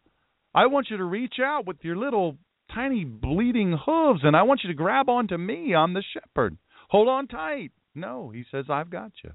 I 0.55 0.66
want 0.66 0.89
you 0.91 0.97
to 0.97 1.05
reach 1.05 1.35
out 1.43 1.66
with 1.66 1.79
your 1.83 1.97
little 1.97 2.39
tiny 2.74 3.05
bleeding 3.05 3.76
hooves 3.85 4.20
and 4.22 4.37
I 4.37 4.43
want 4.43 4.61
you 4.62 4.68
to 4.68 4.74
grab 4.74 5.09
onto 5.09 5.37
me. 5.37 5.74
I'm 5.74 5.95
the 5.95 6.05
shepherd. 6.12 6.57
Hold 6.91 7.09
on 7.09 7.26
tight. 7.26 7.72
No, 7.95 8.31
he 8.31 8.45
says, 8.51 8.66
I've 8.70 8.91
got 8.91 9.12
you. 9.24 9.33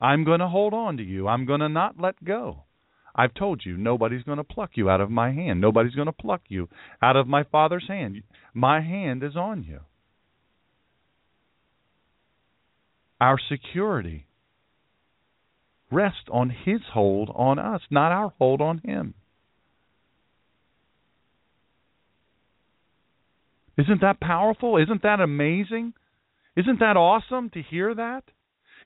I'm 0.00 0.24
going 0.24 0.40
to 0.40 0.48
hold 0.48 0.74
on 0.74 0.98
to 0.98 1.02
you. 1.02 1.26
I'm 1.26 1.44
going 1.44 1.60
to 1.60 1.68
not 1.68 2.00
let 2.00 2.22
go. 2.24 2.64
I've 3.18 3.34
told 3.34 3.62
you, 3.66 3.76
nobody's 3.76 4.22
going 4.22 4.38
to 4.38 4.44
pluck 4.44 4.70
you 4.74 4.88
out 4.88 5.00
of 5.00 5.10
my 5.10 5.32
hand. 5.32 5.60
Nobody's 5.60 5.96
going 5.96 6.06
to 6.06 6.12
pluck 6.12 6.42
you 6.46 6.68
out 7.02 7.16
of 7.16 7.26
my 7.26 7.42
Father's 7.42 7.86
hand. 7.88 8.22
My 8.54 8.80
hand 8.80 9.24
is 9.24 9.34
on 9.34 9.64
you. 9.64 9.80
Our 13.20 13.36
security 13.50 14.28
rests 15.90 16.28
on 16.30 16.54
His 16.64 16.80
hold 16.92 17.32
on 17.34 17.58
us, 17.58 17.80
not 17.90 18.12
our 18.12 18.32
hold 18.38 18.60
on 18.60 18.80
Him. 18.84 19.14
Isn't 23.76 24.00
that 24.00 24.20
powerful? 24.20 24.76
Isn't 24.76 25.02
that 25.02 25.18
amazing? 25.18 25.92
Isn't 26.56 26.78
that 26.78 26.96
awesome 26.96 27.50
to 27.50 27.62
hear 27.62 27.96
that? 27.96 28.22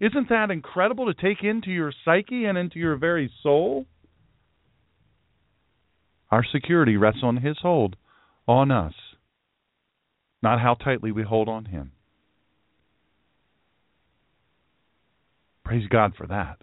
Isn't 0.01 0.31
that 0.31 0.51
incredible 0.51 1.13
to 1.13 1.15
take 1.15 1.45
into 1.45 1.71
your 1.71 1.93
psyche 2.03 2.47
and 2.47 2.57
into 2.57 2.79
your 2.79 2.97
very 2.97 3.31
soul? 3.43 3.85
Our 6.33 6.45
security 6.51 6.97
rests 6.97 7.21
on 7.23 7.37
His 7.37 7.59
hold 7.61 7.95
on 8.49 8.71
us, 8.71 8.95
not 10.43 10.61
how 10.61 10.75
tightly 10.75 11.13
we 11.13 11.23
hold 11.23 11.47
on 11.47 11.67
Him. 11.67 11.93
Praise 15.63 15.87
God 15.91 16.15
for 16.17 16.27
that. 16.27 16.63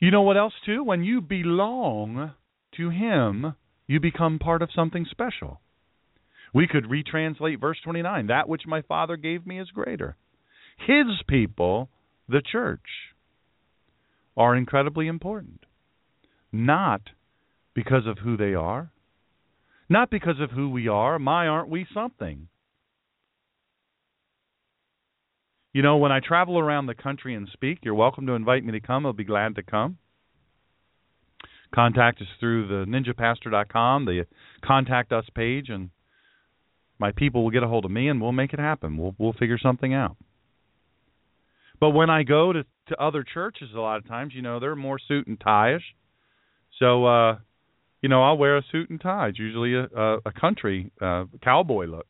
You 0.00 0.10
know 0.10 0.22
what 0.22 0.36
else, 0.36 0.52
too? 0.66 0.82
When 0.82 1.04
you 1.04 1.20
belong 1.20 2.32
to 2.76 2.90
Him, 2.90 3.54
you 3.86 4.00
become 4.00 4.40
part 4.40 4.62
of 4.62 4.70
something 4.74 5.06
special. 5.08 5.60
We 6.52 6.66
could 6.66 6.86
retranslate 6.86 7.60
verse 7.60 7.78
29 7.84 8.26
That 8.26 8.48
which 8.48 8.62
my 8.66 8.82
Father 8.82 9.16
gave 9.16 9.46
me 9.46 9.60
is 9.60 9.70
greater. 9.70 10.16
His 10.76 11.06
people, 11.28 11.88
the 12.28 12.42
church, 12.42 12.80
are 14.36 14.56
incredibly 14.56 15.06
important. 15.06 15.60
Not 16.50 17.02
because 17.78 18.08
of 18.08 18.18
who 18.18 18.36
they 18.36 18.54
are, 18.54 18.90
not 19.88 20.10
because 20.10 20.40
of 20.40 20.50
who 20.50 20.68
we 20.68 20.88
are. 20.88 21.16
My, 21.16 21.46
aren't 21.46 21.68
we 21.68 21.86
something? 21.94 22.48
You 25.72 25.82
know, 25.82 25.98
when 25.98 26.10
I 26.10 26.18
travel 26.18 26.58
around 26.58 26.86
the 26.86 26.96
country 26.96 27.36
and 27.36 27.48
speak, 27.52 27.78
you're 27.82 27.94
welcome 27.94 28.26
to 28.26 28.32
invite 28.32 28.64
me 28.64 28.72
to 28.72 28.80
come. 28.80 29.06
I'll 29.06 29.12
be 29.12 29.22
glad 29.22 29.54
to 29.54 29.62
come. 29.62 29.98
Contact 31.72 32.20
us 32.20 32.26
through 32.40 32.66
the 32.66 32.84
ninjapastor.com, 32.90 34.06
the 34.06 34.26
contact 34.64 35.12
us 35.12 35.26
page, 35.32 35.68
and 35.68 35.90
my 36.98 37.12
people 37.12 37.44
will 37.44 37.52
get 37.52 37.62
a 37.62 37.68
hold 37.68 37.84
of 37.84 37.92
me 37.92 38.08
and 38.08 38.20
we'll 38.20 38.32
make 38.32 38.52
it 38.52 38.58
happen. 38.58 38.96
We'll 38.96 39.14
we'll 39.18 39.34
figure 39.34 39.58
something 39.62 39.94
out. 39.94 40.16
But 41.78 41.90
when 41.90 42.10
I 42.10 42.24
go 42.24 42.52
to 42.52 42.64
to 42.88 43.00
other 43.00 43.22
churches, 43.22 43.68
a 43.72 43.78
lot 43.78 43.98
of 43.98 44.08
times, 44.08 44.32
you 44.34 44.42
know, 44.42 44.58
they're 44.58 44.74
more 44.74 44.98
suit 44.98 45.28
and 45.28 45.38
tie-ish. 45.38 45.84
So, 46.80 47.04
uh, 47.04 47.38
you 48.02 48.08
know, 48.08 48.22
I'll 48.22 48.38
wear 48.38 48.56
a 48.56 48.62
suit 48.70 48.90
and 48.90 49.00
tie. 49.00 49.28
It's 49.28 49.38
usually 49.38 49.74
a 49.74 49.84
a, 49.84 50.18
a 50.26 50.32
country 50.32 50.90
uh, 51.00 51.24
cowboy 51.42 51.86
look. 51.86 52.06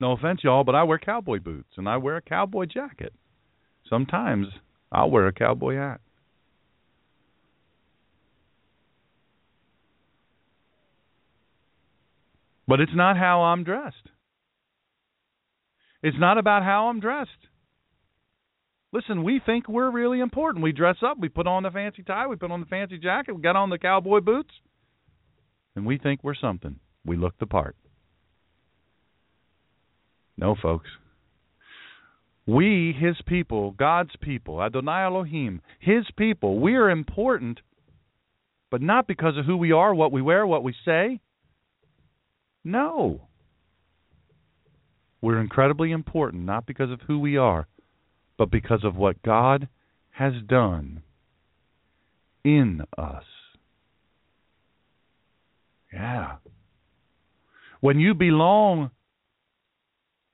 No 0.00 0.12
offense, 0.12 0.40
y'all, 0.42 0.64
but 0.64 0.74
I 0.74 0.82
wear 0.82 0.98
cowboy 0.98 1.38
boots 1.38 1.70
and 1.76 1.88
I 1.88 1.96
wear 1.96 2.16
a 2.16 2.22
cowboy 2.22 2.66
jacket. 2.66 3.12
Sometimes 3.88 4.48
I'll 4.90 5.10
wear 5.10 5.26
a 5.26 5.32
cowboy 5.32 5.76
hat. 5.76 6.00
But 12.66 12.80
it's 12.80 12.94
not 12.94 13.16
how 13.16 13.42
I'm 13.42 13.62
dressed. 13.62 14.08
It's 16.02 16.16
not 16.18 16.38
about 16.38 16.62
how 16.62 16.88
I'm 16.88 17.00
dressed. 17.00 17.30
Listen, 18.92 19.24
we 19.24 19.40
think 19.44 19.68
we're 19.68 19.90
really 19.90 20.20
important. 20.20 20.62
We 20.62 20.72
dress 20.72 20.96
up, 21.04 21.18
we 21.18 21.28
put 21.28 21.46
on 21.46 21.64
the 21.64 21.70
fancy 21.70 22.02
tie, 22.02 22.26
we 22.26 22.36
put 22.36 22.50
on 22.50 22.60
the 22.60 22.66
fancy 22.66 22.98
jacket, 22.98 23.34
we 23.34 23.42
got 23.42 23.56
on 23.56 23.70
the 23.70 23.78
cowboy 23.78 24.20
boots, 24.20 24.52
and 25.76 25.86
we 25.86 25.98
think 25.98 26.20
we're 26.22 26.34
something. 26.34 26.78
We 27.04 27.16
look 27.16 27.38
the 27.38 27.46
part. 27.46 27.76
No, 30.36 30.56
folks. 30.60 30.88
We, 32.46 32.94
his 32.98 33.16
people, 33.26 33.70
God's 33.72 34.14
people, 34.20 34.62
Adonai 34.62 35.04
Elohim, 35.04 35.62
his 35.80 36.04
people, 36.16 36.60
we 36.60 36.74
are 36.74 36.90
important, 36.90 37.60
but 38.70 38.82
not 38.82 39.06
because 39.06 39.38
of 39.38 39.46
who 39.46 39.56
we 39.56 39.72
are, 39.72 39.94
what 39.94 40.12
we 40.12 40.20
wear, 40.20 40.46
what 40.46 40.62
we 40.62 40.74
say. 40.84 41.20
No. 42.64 43.28
We're 45.22 45.40
incredibly 45.40 45.90
important, 45.92 46.44
not 46.44 46.66
because 46.66 46.90
of 46.90 47.00
who 47.06 47.18
we 47.18 47.38
are, 47.38 47.66
but 48.36 48.50
because 48.50 48.84
of 48.84 48.96
what 48.96 49.22
God 49.22 49.68
has 50.10 50.34
done 50.46 51.02
in 52.44 52.82
us. 52.98 53.24
Yeah. 55.94 56.36
When 57.80 58.00
you 58.00 58.14
belong 58.14 58.90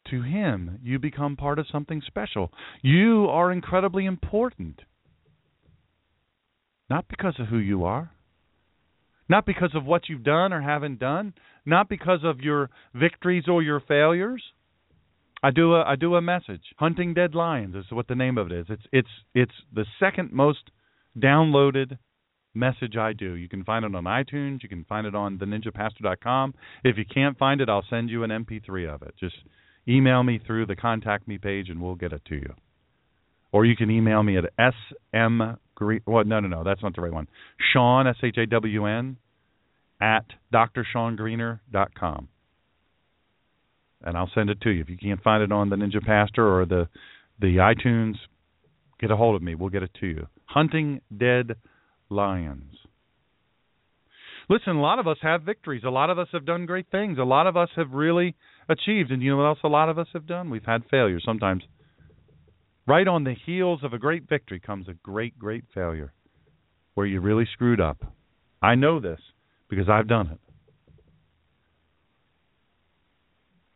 to 0.08 0.22
Him, 0.22 0.78
you 0.82 0.98
become 0.98 1.36
part 1.36 1.58
of 1.58 1.66
something 1.70 2.02
special. 2.06 2.50
You 2.82 3.26
are 3.28 3.52
incredibly 3.52 4.06
important. 4.06 4.80
Not 6.88 7.06
because 7.08 7.34
of 7.38 7.48
who 7.48 7.58
you 7.58 7.84
are, 7.84 8.10
not 9.28 9.46
because 9.46 9.70
of 9.74 9.84
what 9.84 10.08
you've 10.08 10.24
done 10.24 10.52
or 10.52 10.62
haven't 10.62 10.98
done, 10.98 11.34
not 11.64 11.88
because 11.88 12.20
of 12.24 12.40
your 12.40 12.70
victories 12.94 13.44
or 13.46 13.62
your 13.62 13.80
failures. 13.80 14.42
I 15.42 15.50
do 15.50 15.74
a 15.74 15.84
I 15.84 15.96
do 15.96 16.16
a 16.16 16.22
message. 16.22 16.62
Hunting 16.78 17.14
Dead 17.14 17.34
Lions 17.34 17.76
is 17.76 17.84
what 17.90 18.08
the 18.08 18.14
name 18.14 18.38
of 18.38 18.50
it 18.50 18.52
is. 18.52 18.66
It's 18.68 18.82
it's 18.92 19.08
it's 19.34 19.54
the 19.72 19.86
second 20.00 20.32
most 20.32 20.70
downloaded 21.16 21.98
message 22.54 22.96
I 22.96 23.12
do. 23.12 23.34
You 23.34 23.48
can 23.48 23.64
find 23.64 23.84
it 23.84 23.94
on 23.94 24.04
iTunes. 24.04 24.62
You 24.62 24.68
can 24.68 24.84
find 24.84 25.06
it 25.06 25.14
on 25.14 25.38
theninjapastor.com. 25.38 26.54
If 26.84 26.96
you 26.98 27.04
can't 27.04 27.38
find 27.38 27.60
it, 27.60 27.68
I'll 27.68 27.84
send 27.88 28.10
you 28.10 28.24
an 28.24 28.30
MP3 28.30 28.92
of 28.92 29.02
it. 29.02 29.14
Just 29.18 29.36
email 29.88 30.22
me 30.22 30.40
through 30.44 30.66
the 30.66 30.76
contact 30.76 31.28
me 31.28 31.38
page, 31.38 31.68
and 31.68 31.80
we'll 31.80 31.94
get 31.94 32.12
it 32.12 32.22
to 32.26 32.34
you. 32.34 32.54
Or 33.52 33.64
you 33.64 33.76
can 33.76 33.90
email 33.90 34.22
me 34.22 34.38
at 34.38 34.44
sm. 34.56 35.42
Well, 36.06 36.24
no, 36.24 36.40
no, 36.40 36.48
no, 36.48 36.62
that's 36.62 36.82
not 36.82 36.94
the 36.94 37.00
right 37.00 37.12
one. 37.12 37.26
Shawn 37.72 38.06
S 38.06 38.16
H 38.22 38.36
A 38.36 38.46
W 38.46 38.86
N 38.86 39.16
at 40.00 40.26
drshawngreener.com. 40.52 42.28
And 44.02 44.16
I'll 44.16 44.30
send 44.34 44.50
it 44.50 44.60
to 44.62 44.70
you. 44.70 44.82
If 44.82 44.88
you 44.88 44.96
can't 44.96 45.22
find 45.22 45.42
it 45.42 45.52
on 45.52 45.68
the 45.68 45.76
Ninja 45.76 46.04
Pastor 46.04 46.60
or 46.60 46.64
the 46.64 46.88
the 47.40 47.56
iTunes, 47.56 48.14
get 49.00 49.10
a 49.10 49.16
hold 49.16 49.36
of 49.36 49.42
me. 49.42 49.54
We'll 49.54 49.70
get 49.70 49.82
it 49.82 49.90
to 50.00 50.06
you. 50.06 50.26
Hunting 50.44 51.00
Dead 51.16 51.56
Lions. 52.10 52.74
Listen, 54.48 54.76
a 54.76 54.80
lot 54.80 54.98
of 54.98 55.06
us 55.06 55.18
have 55.22 55.42
victories. 55.42 55.82
A 55.86 55.90
lot 55.90 56.10
of 56.10 56.18
us 56.18 56.26
have 56.32 56.44
done 56.44 56.66
great 56.66 56.86
things. 56.90 57.18
A 57.18 57.22
lot 57.22 57.46
of 57.46 57.56
us 57.56 57.68
have 57.76 57.92
really 57.92 58.34
achieved. 58.68 59.12
And 59.12 59.22
you 59.22 59.30
know 59.30 59.36
what 59.36 59.44
else 59.44 59.60
a 59.62 59.68
lot 59.68 59.88
of 59.88 59.98
us 59.98 60.08
have 60.12 60.26
done? 60.26 60.50
We've 60.50 60.64
had 60.64 60.82
failure. 60.90 61.20
Sometimes 61.24 61.62
right 62.86 63.06
on 63.06 63.22
the 63.22 63.36
heels 63.46 63.80
of 63.84 63.92
a 63.92 63.98
great 63.98 64.28
victory 64.28 64.58
comes 64.58 64.88
a 64.88 64.94
great, 64.94 65.38
great 65.38 65.64
failure 65.72 66.12
where 66.94 67.06
you 67.06 67.20
really 67.20 67.46
screwed 67.52 67.80
up. 67.80 68.02
I 68.60 68.74
know 68.74 68.98
this 68.98 69.20
because 69.68 69.88
I've 69.88 70.08
done 70.08 70.26
it. 70.32 70.40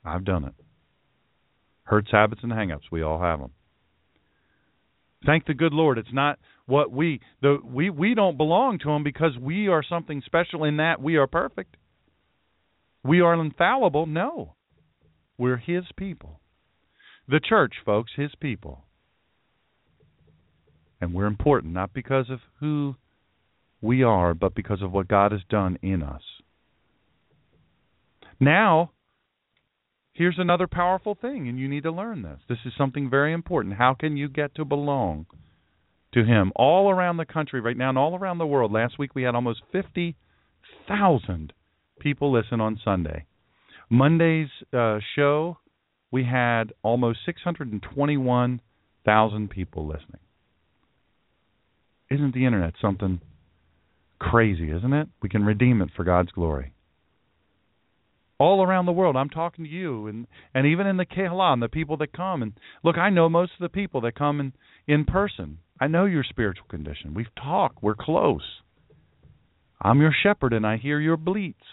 I've 0.05 0.25
done 0.25 0.45
it. 0.45 0.55
Hurts, 1.85 2.11
habits, 2.11 2.41
and 2.43 2.53
hangups. 2.53 2.91
We 2.91 3.03
all 3.03 3.21
have 3.21 3.39
them. 3.39 3.53
Thank 5.27 5.47
the 5.47 5.55
good 5.55 5.73
Lord. 5.73 5.99
It's 5.99 6.13
not 6.13 6.39
what 6.67 6.91
we 6.91 7.21
the 7.41 7.59
we 7.65 7.91
we 7.91 8.15
don't 8.15 8.37
belong 8.37 8.79
to 8.81 8.91
him 8.91 9.03
because 9.05 9.37
we 9.41 9.69
are 9.69 9.83
something 9.83 10.23
special 10.25 10.65
in 10.65 10.79
that 10.79 11.01
we 11.01 11.17
are 11.17 11.27
perfect. 11.27 11.77
We 13.03 13.21
are 13.21 13.35
infallible. 13.35 14.07
No. 14.07 14.55
We're 15.37 15.57
his 15.57 15.85
people. 15.97 16.41
The 17.29 17.41
church, 17.41 17.75
folks, 17.85 18.13
his 18.17 18.31
people. 18.41 18.85
And 21.01 21.13
we're 21.13 21.27
important 21.27 21.75
not 21.75 21.93
because 21.93 22.31
of 22.31 22.41
who 22.61 22.97
we 23.81 24.03
are, 24.03 24.33
but 24.33 24.55
because 24.55 24.81
of 24.81 24.93
what 24.93 25.09
God 25.09 25.33
has 25.33 25.43
done 25.51 25.79
in 25.83 26.03
us. 26.03 26.23
Now, 28.41 28.93
here's 30.15 30.39
another 30.39 30.67
powerful 30.67 31.15
thing, 31.21 31.47
and 31.49 31.59
you 31.59 31.69
need 31.69 31.83
to 31.83 31.91
learn 31.91 32.23
this. 32.23 32.39
This 32.49 32.57
is 32.65 32.73
something 32.79 33.11
very 33.11 33.35
important. 33.35 33.75
How 33.75 33.93
can 33.95 34.17
you 34.17 34.29
get 34.29 34.55
to 34.55 34.65
belong 34.65 35.27
to 36.15 36.25
Him 36.25 36.53
all 36.57 36.91
around 36.91 37.19
the 37.19 37.27
country 37.27 37.61
right 37.61 37.77
now 37.77 37.91
and 37.91 37.99
all 37.99 38.17
around 38.17 38.39
the 38.39 38.47
world? 38.47 38.73
Last 38.73 38.99
week 38.99 39.15
we 39.15 39.25
had 39.25 39.35
almost 39.35 39.61
50,000 39.73 41.53
people 42.01 42.33
listen 42.33 42.59
on 42.61 42.81
Sunday. 42.83 43.27
Monday's 43.91 44.49
uh, 44.73 45.01
show, 45.15 45.59
we 46.11 46.25
had 46.25 46.73
almost 46.83 47.19
621,000 47.27 49.51
people 49.51 49.87
listening. 49.87 50.21
Isn't 52.11 52.35
the 52.35 52.47
internet 52.47 52.75
something 52.81 53.21
crazy, 54.19 54.71
isn't 54.71 54.93
it? 54.93 55.09
We 55.23 55.29
can 55.29 55.45
redeem 55.45 55.83
it 55.83 55.91
for 55.97 56.05
God's 56.05 56.31
glory. 56.31 56.74
All 58.39 58.65
around 58.65 58.87
the 58.87 58.93
world, 58.93 59.17
I'm 59.17 59.31
talking 59.31 59.65
to 59.65 59.71
you, 59.71 60.09
and 60.09 60.27
and 60.55 60.67
even 60.67 60.87
in 60.87 60.97
the 60.97 61.07
Kehalan, 61.07 61.61
the 61.61 61.69
people 61.69 61.97
that 61.99 62.13
come 62.13 62.43
and 62.43 62.53
look. 62.83 62.99
I 62.99 63.11
know 63.11 63.29
most 63.29 63.53
of 63.53 63.61
the 63.61 63.69
people 63.69 64.01
that 64.03 64.17
come 64.17 64.41
in 64.41 64.53
in 64.87 65.05
person. 65.05 65.59
I 65.81 65.87
know 65.87 66.05
your 66.05 66.25
spiritual 66.25 66.67
condition. 66.69 67.15
We've 67.15 67.35
talked. 67.37 67.83
We're 67.83 67.95
close. 67.95 68.43
I'm 69.81 70.01
your 70.01 70.15
shepherd, 70.23 70.53
and 70.53 70.67
I 70.67 70.77
hear 70.79 70.99
your 70.99 71.17
bleats. 71.17 71.65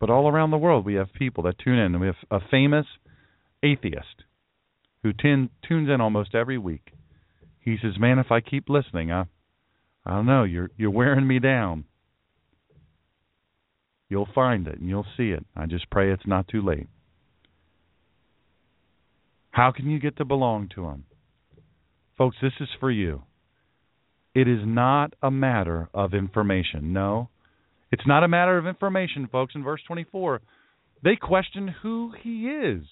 But 0.00 0.10
all 0.10 0.28
around 0.28 0.50
the 0.50 0.58
world, 0.58 0.84
we 0.84 0.94
have 0.94 1.12
people 1.12 1.44
that 1.44 1.58
tune 1.58 1.78
in, 1.78 1.94
and 1.94 2.00
we 2.00 2.06
have 2.06 2.16
a 2.30 2.40
famous 2.50 2.86
atheist 3.62 4.24
who 5.02 5.12
tin, 5.12 5.50
tunes 5.66 5.88
in 5.88 6.00
almost 6.00 6.34
every 6.34 6.58
week. 6.58 6.92
He 7.60 7.76
says, 7.80 7.98
"Man, 7.98 8.18
if 8.18 8.30
I 8.30 8.40
keep 8.40 8.68
listening, 8.68 9.10
I, 9.12 9.24
I 10.04 10.10
don't 10.10 10.26
know. 10.26 10.44
You're 10.44 10.70
you're 10.76 10.90
wearing 10.90 11.26
me 11.26 11.38
down. 11.38 11.84
You'll 14.08 14.28
find 14.34 14.66
it 14.66 14.78
and 14.78 14.88
you'll 14.88 15.06
see 15.16 15.30
it. 15.30 15.44
I 15.56 15.66
just 15.66 15.90
pray 15.90 16.12
it's 16.12 16.26
not 16.26 16.48
too 16.48 16.62
late. 16.62 16.88
How 19.50 19.72
can 19.72 19.90
you 19.90 19.98
get 19.98 20.16
to 20.18 20.24
belong 20.24 20.68
to 20.74 20.86
him? 20.86 21.04
Folks, 22.16 22.36
this 22.40 22.52
is 22.60 22.68
for 22.80 22.90
you. 22.90 23.22
It 24.34 24.48
is 24.48 24.60
not 24.64 25.14
a 25.22 25.30
matter 25.30 25.88
of 25.92 26.14
information. 26.14 26.92
No. 26.92 27.28
It's 27.90 28.06
not 28.06 28.24
a 28.24 28.28
matter 28.28 28.58
of 28.58 28.66
information, 28.66 29.28
folks. 29.30 29.54
In 29.54 29.64
verse 29.64 29.80
24, 29.86 30.40
they 31.02 31.16
questioned 31.16 31.70
who 31.82 32.12
he 32.22 32.46
is. 32.48 32.84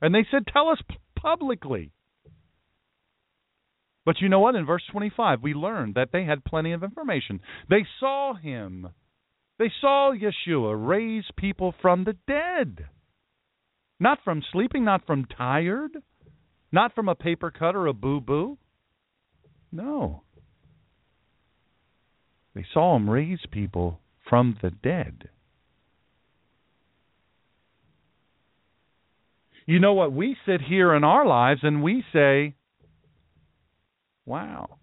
And 0.00 0.14
they 0.14 0.26
said, 0.30 0.46
Tell 0.46 0.68
us 0.68 0.80
publicly. 1.16 1.92
But 4.04 4.20
you 4.20 4.28
know 4.28 4.40
what? 4.40 4.54
In 4.54 4.66
verse 4.66 4.82
25, 4.90 5.42
we 5.42 5.54
learned 5.54 5.94
that 5.94 6.08
they 6.12 6.24
had 6.24 6.44
plenty 6.44 6.72
of 6.72 6.82
information. 6.82 7.40
They 7.70 7.86
saw 8.00 8.34
him. 8.34 8.88
They 9.58 9.70
saw 9.80 10.12
Yeshua 10.12 10.74
raise 10.76 11.24
people 11.36 11.74
from 11.80 12.04
the 12.04 12.16
dead. 12.26 12.86
Not 14.00 14.18
from 14.24 14.42
sleeping, 14.52 14.84
not 14.84 15.06
from 15.06 15.26
tired, 15.26 15.92
not 16.72 16.94
from 16.94 17.08
a 17.08 17.14
paper 17.14 17.50
cut 17.50 17.76
or 17.76 17.86
a 17.86 17.92
boo 17.92 18.20
boo. 18.20 18.58
No. 19.70 20.24
They 22.54 22.64
saw 22.74 22.96
him 22.96 23.08
raise 23.08 23.40
people 23.50 24.00
from 24.28 24.58
the 24.60 24.70
dead. 24.70 25.28
You 29.66 29.78
know 29.78 29.94
what? 29.94 30.12
We 30.12 30.36
sit 30.44 30.60
here 30.60 30.94
in 30.94 31.04
our 31.04 31.26
lives 31.26 31.60
and 31.62 31.82
we 31.82 32.04
say, 32.12 32.54
Wow. 34.26 34.78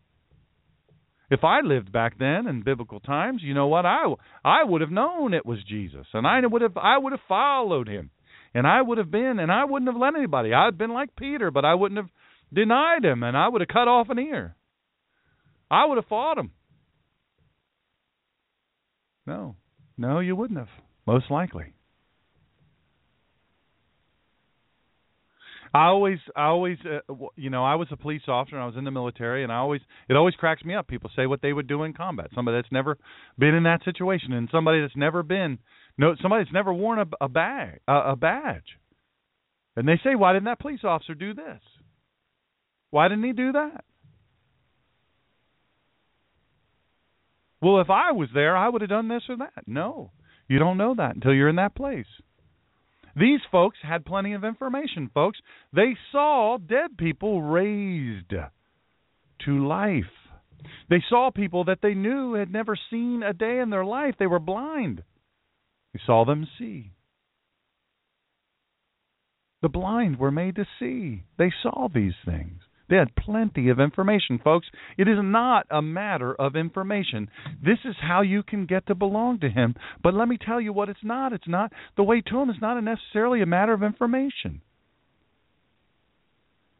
If 1.30 1.43
I 1.43 1.61
lived 1.61 1.91
back 1.91 2.17
then 2.17 2.47
in 2.47 2.63
biblical 2.63 2.99
times, 2.99 3.41
you 3.43 3.53
know 3.53 3.67
what? 3.67 3.86
I 3.86 4.05
I 4.43 4.63
would 4.63 4.82
have 4.82 4.89
known 4.91 5.34
it 5.34 5.45
was 5.45 5.63
Jesus, 5.63 6.07
and 6.13 6.25
I 6.25 6.39
would 6.45 6.61
have 6.61 6.77
I 6.77 6.97
would 6.97 7.13
have 7.13 7.21
followed 7.27 7.88
him, 7.88 8.09
and 8.53 8.65
I 8.65 8.82
would 8.82 8.97
have 8.97 9.11
been, 9.11 9.39
and 9.39 9.51
I 9.51 9.65
wouldn't 9.65 9.91
have 9.91 9.99
let 9.99 10.15
anybody. 10.15 10.53
I'd 10.53 10.77
been 10.77 10.93
like 10.93 11.15
Peter, 11.15 11.51
but 11.51 11.65
I 11.65 11.75
wouldn't 11.75 11.99
have 11.99 12.09
denied 12.51 13.05
him, 13.05 13.21
and 13.23 13.38
I 13.38 13.47
would 13.47 13.61
have 13.61 13.67
cut 13.67 13.88
off 13.88 14.09
an 14.09 14.17
ear. 14.17 14.55
I 15.69 15.86
would 15.86 15.97
have 15.97 16.07
fought 16.07 16.39
him. 16.39 16.51
No, 19.27 19.55
no, 19.97 20.19
you 20.19 20.36
wouldn't 20.36 20.57
have. 20.57 20.69
Most 21.05 21.30
likely. 21.30 21.73
I 25.74 25.86
always, 25.86 26.17
I 26.36 26.45
always, 26.45 26.78
uh, 26.84 27.13
you 27.36 27.49
know, 27.49 27.63
I 27.63 27.76
was 27.76 27.88
a 27.91 27.97
police 27.97 28.24
officer 28.28 28.55
and 28.55 28.63
I 28.63 28.65
was 28.65 28.76
in 28.76 28.86
the 28.86 28.91
military, 28.91 29.43
and 29.43 29.51
I 29.51 29.57
always, 29.57 29.82
it 30.09 30.15
always 30.15 30.34
cracks 30.36 30.63
me 30.63 30.74
up. 30.74 30.88
People 30.88 31.11
say 31.15 31.28
what 31.28 31.41
they 31.41 31.53
would 31.53 31.67
do 31.67 31.84
in 31.84 31.93
combat. 31.93 32.32
Somebody 32.34 32.57
that's 32.57 32.72
never 32.72 32.97
been 33.38 33.53
in 33.53 33.63
that 33.63 33.84
situation, 33.84 34.34
and 34.34 34.49
somebody 34.51 34.82
that's 34.82 34.95
never 34.95 35.22
been, 35.22 35.59
no, 35.97 36.15
somebody 36.22 36.43
that's 36.43 36.53
never 36.53 36.74
worn 36.74 36.99
a, 36.99 37.05
a 37.22 37.30
bag, 37.30 37.82
a, 37.88 38.11
a 38.11 38.15
badge, 38.15 38.78
and 39.76 39.88
they 39.88 39.99
say, 40.03 40.15
why 40.15 40.34
didn't 40.34 40.45
that 40.45 40.59
police 40.59 40.84
officer 40.84 41.13
do 41.13 41.34
this? 41.34 41.61
Why 42.89 43.07
didn't 43.07 43.26
he 43.26 43.34
do 43.34 43.51
that? 43.51 43.84
Well, 47.61 47.82
if 47.82 47.89
I 47.89 48.13
was 48.13 48.30
there, 48.34 48.57
I 48.57 48.70
would 48.70 48.82
have 48.82 48.89
done 48.89 49.09
this 49.09 49.24
or 49.30 49.38
that. 49.38 49.67
No, 49.67 50.11
you 50.47 50.57
don't 50.57 50.78
know 50.78 50.95
that 50.95 51.15
until 51.15 51.34
you're 51.34 51.49
in 51.49 51.57
that 51.57 51.76
place. 51.76 52.07
These 53.16 53.41
folks 53.51 53.78
had 53.82 54.05
plenty 54.05 54.34
of 54.34 54.43
information, 54.43 55.10
folks. 55.14 55.39
They 55.74 55.95
saw 56.12 56.57
dead 56.57 56.97
people 56.97 57.41
raised 57.41 58.34
to 59.45 59.68
life. 59.68 60.03
They 60.89 61.03
saw 61.10 61.32
people 61.32 61.66
that 61.66 61.80
they 61.82 61.93
knew 61.93 62.34
had 62.34 62.51
never 62.51 62.78
seen 62.89 63.24
a 63.24 63.34
day 63.34 63.60
in 63.60 63.70
their 63.70 63.86
life. 63.86 64.16
They 64.20 64.28
were 64.28 64.39
blind. 64.39 65.03
They 65.93 66.01
saw 66.05 66.26
them 66.26 66.47
see. 66.57 66.91
The 69.62 69.70
blind 69.70 70.20
were 70.20 70.32
made 70.32 70.55
to 70.55 70.66
see. 70.80 71.24
They 71.38 71.51
saw 71.64 71.88
these 71.93 72.14
things. 72.26 72.62
Had 72.89 73.15
plenty 73.15 73.69
of 73.69 73.79
information, 73.79 74.39
folks. 74.43 74.67
It 74.97 75.07
is 75.07 75.19
not 75.21 75.67
a 75.69 75.81
matter 75.81 76.33
of 76.33 76.55
information. 76.55 77.29
This 77.63 77.77
is 77.85 77.95
how 78.01 78.21
you 78.21 78.41
can 78.41 78.65
get 78.65 78.87
to 78.87 78.95
belong 78.95 79.39
to 79.41 79.49
Him. 79.49 79.75
But 80.01 80.15
let 80.15 80.27
me 80.27 80.37
tell 80.43 80.59
you 80.59 80.73
what 80.73 80.89
it's 80.89 81.03
not. 81.03 81.31
It's 81.31 81.47
not 81.47 81.71
the 81.95 82.03
way 82.03 82.21
to 82.21 82.39
Him 82.39 82.49
is 82.49 82.55
not 82.59 82.83
necessarily 82.83 83.41
a 83.41 83.45
matter 83.45 83.73
of 83.73 83.83
information. 83.83 84.61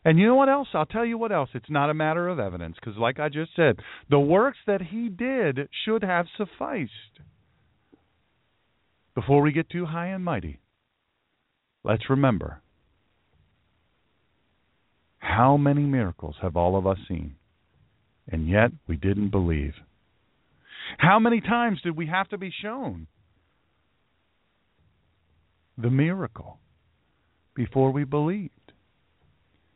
And 0.04 0.18
you 0.18 0.26
know 0.26 0.36
what 0.36 0.50
else? 0.50 0.70
I'll 0.74 0.86
tell 0.86 1.06
you 1.06 1.18
what 1.18 1.32
else. 1.32 1.50
It's 1.54 1.70
not 1.70 1.90
a 1.90 1.94
matter 1.94 2.28
of 2.28 2.40
evidence, 2.40 2.78
because, 2.80 2.98
like 2.98 3.20
I 3.20 3.30
just 3.30 3.52
said, 3.56 3.76
the 4.10 4.20
works 4.20 4.58
that 4.66 4.82
He 4.82 5.10
did 5.10 5.70
should 5.86 6.04
have 6.04 6.26
sufficed. 6.38 6.92
Before 9.14 9.42
we 9.42 9.52
get 9.52 9.70
too 9.70 9.86
high 9.86 10.08
and 10.08 10.24
mighty, 10.24 10.60
let's 11.84 12.10
remember 12.10 12.62
how 15.20 15.58
many 15.58 15.82
miracles 15.84 16.36
have 16.42 16.56
all 16.56 16.78
of 16.78 16.88
us 16.88 16.98
seen, 17.08 17.36
and 18.28 18.50
yet 18.50 18.72
we 18.88 18.96
didn't 18.96 19.30
believe? 19.30 19.74
How 20.98 21.20
many 21.20 21.42
times 21.42 21.82
did 21.82 21.96
we 21.96 22.08
have 22.08 22.28
to 22.30 22.38
be 22.38 22.52
shown 22.62 23.08
the 25.78 25.90
miracle 25.90 26.60
before 27.54 27.92
we 27.92 28.04
believed? 28.04 28.54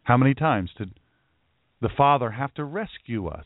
How 0.04 0.18
many 0.18 0.34
times 0.34 0.72
did 0.78 0.92
the 1.82 1.90
Father 1.96 2.32
have 2.32 2.54
to 2.56 2.64
rescue 2.64 3.28
us? 3.28 3.46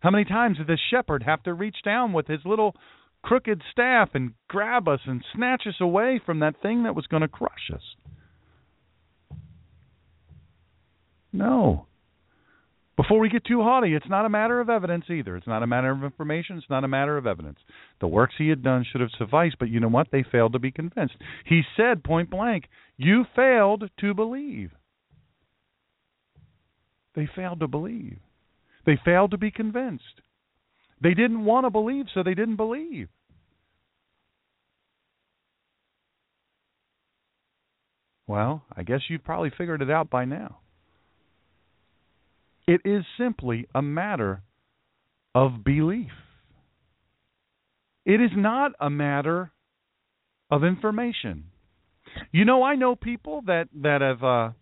How 0.00 0.10
many 0.10 0.24
times 0.24 0.58
did 0.58 0.66
the 0.66 0.78
shepherd 0.90 1.22
have 1.22 1.42
to 1.44 1.54
reach 1.54 1.76
down 1.84 2.12
with 2.12 2.26
his 2.26 2.40
little 2.44 2.74
crooked 3.22 3.62
staff 3.70 4.10
and 4.14 4.34
grab 4.48 4.88
us 4.88 5.00
and 5.06 5.24
snatch 5.34 5.62
us 5.66 5.80
away 5.80 6.20
from 6.24 6.40
that 6.40 6.60
thing 6.60 6.82
that 6.82 6.94
was 6.94 7.06
going 7.06 7.22
to 7.22 7.28
crush 7.28 7.70
us? 7.72 7.82
No. 11.32 11.86
Before 12.96 13.18
we 13.18 13.30
get 13.30 13.44
too 13.44 13.62
haughty, 13.62 13.94
it's 13.94 14.08
not 14.08 14.26
a 14.26 14.28
matter 14.28 14.60
of 14.60 14.68
evidence 14.68 15.06
either. 15.08 15.36
It's 15.36 15.46
not 15.46 15.62
a 15.62 15.66
matter 15.66 15.90
of 15.90 16.04
information. 16.04 16.58
It's 16.58 16.68
not 16.68 16.84
a 16.84 16.88
matter 16.88 17.16
of 17.16 17.26
evidence. 17.26 17.58
The 18.00 18.06
works 18.06 18.34
he 18.36 18.48
had 18.48 18.62
done 18.62 18.84
should 18.84 19.00
have 19.00 19.10
sufficed, 19.16 19.56
but 19.58 19.70
you 19.70 19.80
know 19.80 19.88
what? 19.88 20.08
They 20.12 20.24
failed 20.30 20.52
to 20.52 20.58
be 20.58 20.70
convinced. 20.70 21.14
He 21.46 21.62
said 21.76 22.04
point 22.04 22.28
blank, 22.28 22.64
You 22.98 23.24
failed 23.34 23.90
to 24.00 24.14
believe. 24.14 24.72
They 27.14 27.28
failed 27.34 27.60
to 27.60 27.68
believe. 27.68 28.18
They 28.84 28.98
failed 29.02 29.30
to 29.30 29.38
be 29.38 29.50
convinced. 29.50 30.20
They 31.02 31.14
didn't 31.14 31.44
want 31.44 31.66
to 31.66 31.70
believe, 31.70 32.06
so 32.12 32.22
they 32.22 32.34
didn't 32.34 32.56
believe. 32.56 33.08
Well, 38.26 38.62
I 38.74 38.82
guess 38.82 39.00
you've 39.08 39.24
probably 39.24 39.50
figured 39.56 39.82
it 39.82 39.90
out 39.90 40.08
by 40.08 40.24
now. 40.24 40.61
It 42.66 42.82
is 42.84 43.04
simply 43.18 43.66
a 43.74 43.82
matter 43.82 44.42
of 45.34 45.64
belief. 45.64 46.10
It 48.04 48.20
is 48.20 48.30
not 48.36 48.72
a 48.80 48.90
matter 48.90 49.52
of 50.50 50.64
information. 50.64 51.44
You 52.30 52.44
know, 52.44 52.62
I 52.62 52.74
know 52.74 52.94
people 52.94 53.42
that 53.46 53.68
that 53.82 54.00
have 54.00 54.22
uh, 54.22 54.52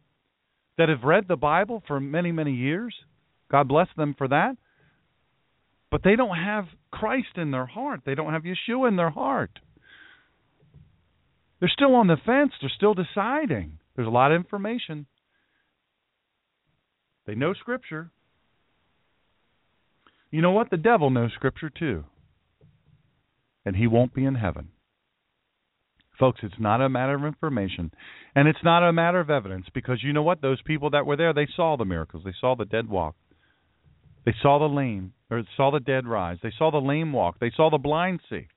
that 0.78 0.88
have 0.88 1.02
read 1.02 1.26
the 1.26 1.36
Bible 1.36 1.82
for 1.86 2.00
many 2.00 2.32
many 2.32 2.52
years. 2.52 2.94
God 3.50 3.68
bless 3.68 3.88
them 3.96 4.14
for 4.16 4.28
that. 4.28 4.56
But 5.90 6.02
they 6.04 6.14
don't 6.14 6.36
have 6.36 6.66
Christ 6.92 7.36
in 7.36 7.50
their 7.50 7.66
heart. 7.66 8.02
They 8.06 8.14
don't 8.14 8.32
have 8.32 8.44
Yeshua 8.44 8.88
in 8.88 8.96
their 8.96 9.10
heart. 9.10 9.58
They're 11.58 11.68
still 11.68 11.96
on 11.96 12.06
the 12.06 12.16
fence. 12.24 12.52
They're 12.60 12.70
still 12.74 12.94
deciding. 12.94 13.78
There's 13.96 14.08
a 14.08 14.10
lot 14.10 14.30
of 14.32 14.36
information. 14.36 15.06
They 17.30 17.36
know 17.36 17.54
Scripture. 17.54 18.10
You 20.32 20.42
know 20.42 20.50
what? 20.50 20.68
The 20.68 20.76
devil 20.76 21.10
knows 21.10 21.30
Scripture 21.32 21.70
too. 21.70 22.02
And 23.64 23.76
he 23.76 23.86
won't 23.86 24.12
be 24.12 24.24
in 24.24 24.34
heaven. 24.34 24.70
Folks, 26.18 26.40
it's 26.42 26.58
not 26.58 26.82
a 26.82 26.88
matter 26.88 27.14
of 27.14 27.24
information. 27.24 27.92
And 28.34 28.48
it's 28.48 28.64
not 28.64 28.82
a 28.82 28.92
matter 28.92 29.20
of 29.20 29.30
evidence 29.30 29.66
because 29.72 30.02
you 30.02 30.12
know 30.12 30.24
what? 30.24 30.42
Those 30.42 30.60
people 30.62 30.90
that 30.90 31.06
were 31.06 31.16
there, 31.16 31.32
they 31.32 31.46
saw 31.54 31.76
the 31.76 31.84
miracles. 31.84 32.24
They 32.24 32.34
saw 32.40 32.56
the 32.56 32.64
dead 32.64 32.88
walk. 32.88 33.14
They 34.26 34.34
saw 34.42 34.58
the 34.58 34.64
lame, 34.64 35.12
or 35.30 35.44
saw 35.56 35.70
the 35.70 35.78
dead 35.78 36.08
rise. 36.08 36.38
They 36.42 36.52
saw 36.58 36.72
the 36.72 36.78
lame 36.78 37.12
walk. 37.12 37.36
They 37.38 37.52
saw 37.56 37.70
the 37.70 37.78
blind 37.78 38.22
see. 38.28 38.48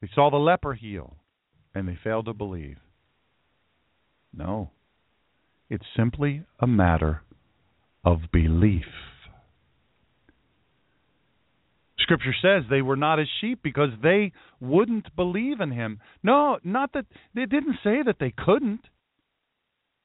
They 0.00 0.08
saw 0.14 0.30
the 0.30 0.38
leper 0.38 0.72
heal, 0.72 1.16
and 1.74 1.86
they 1.86 1.98
failed 2.02 2.24
to 2.24 2.32
believe. 2.32 2.78
No. 4.32 4.70
It's 5.70 5.86
simply 5.96 6.42
a 6.58 6.66
matter 6.66 7.22
of 8.04 8.18
belief. 8.32 8.84
Scripture 12.00 12.34
says 12.42 12.64
they 12.68 12.82
were 12.82 12.96
not 12.96 13.20
as 13.20 13.28
sheep 13.40 13.60
because 13.62 13.90
they 14.02 14.32
wouldn't 14.60 15.14
believe 15.14 15.60
in 15.60 15.70
him. 15.70 16.00
No, 16.24 16.58
not 16.64 16.92
that 16.94 17.06
they 17.34 17.46
didn't 17.46 17.76
say 17.84 18.02
that 18.04 18.16
they 18.18 18.34
couldn't. 18.36 18.80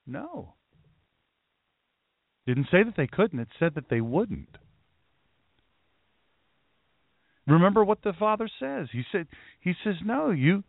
No. 0.05 0.53
Didn't 2.45 2.67
say 2.71 2.83
that 2.83 2.95
they 2.95 3.07
couldn't, 3.07 3.39
it 3.39 3.47
said 3.57 3.73
that 3.73 3.89
they 3.89 4.01
wouldn't. 4.01 4.55
Remember 7.47 7.83
what 7.83 8.03
the 8.03 8.13
Father 8.13 8.49
says. 8.59 8.87
He 8.91 9.03
said 9.11 9.27
he 9.59 9.73
says, 9.83 9.95
No, 10.03 10.29
you 10.29 10.63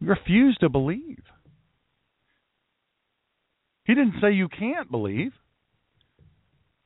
refuse 0.00 0.56
to 0.60 0.68
believe. 0.68 1.22
He 3.88 3.94
didn't 3.94 4.20
say 4.20 4.32
you 4.32 4.48
can't 4.48 4.90
believe. 4.90 5.32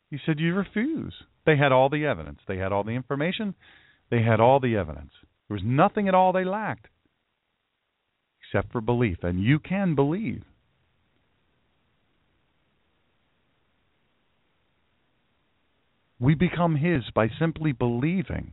He 0.08 0.18
said 0.24 0.38
you 0.38 0.54
refuse. 0.54 1.12
They 1.44 1.56
had 1.56 1.72
all 1.72 1.88
the 1.88 2.06
evidence. 2.06 2.38
They 2.46 2.58
had 2.58 2.70
all 2.70 2.84
the 2.84 2.92
information. 2.92 3.56
They 4.08 4.22
had 4.22 4.38
all 4.38 4.60
the 4.60 4.76
evidence. 4.76 5.10
There 5.48 5.56
was 5.56 5.64
nothing 5.64 6.06
at 6.06 6.14
all 6.14 6.32
they 6.32 6.44
lacked 6.44 6.86
except 8.40 8.70
for 8.70 8.80
belief. 8.80 9.18
And 9.22 9.42
you 9.42 9.58
can 9.58 9.96
believe. 9.96 10.44
We 16.20 16.36
become 16.36 16.76
His 16.76 17.02
by 17.12 17.26
simply 17.36 17.72
believing 17.72 18.52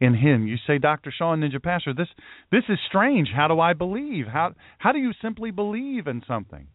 in 0.00 0.14
Him. 0.14 0.46
You 0.46 0.58
say, 0.64 0.78
Dr. 0.78 1.12
Shawn 1.16 1.40
Ninja 1.40 1.60
Pastor, 1.60 1.92
this 1.92 2.06
this 2.52 2.62
is 2.68 2.78
strange. 2.86 3.30
How 3.34 3.48
do 3.48 3.58
I 3.58 3.72
believe? 3.72 4.26
How 4.32 4.54
how 4.78 4.92
do 4.92 5.00
you 5.00 5.12
simply 5.20 5.50
believe 5.50 6.06
in 6.06 6.22
something? 6.28 6.68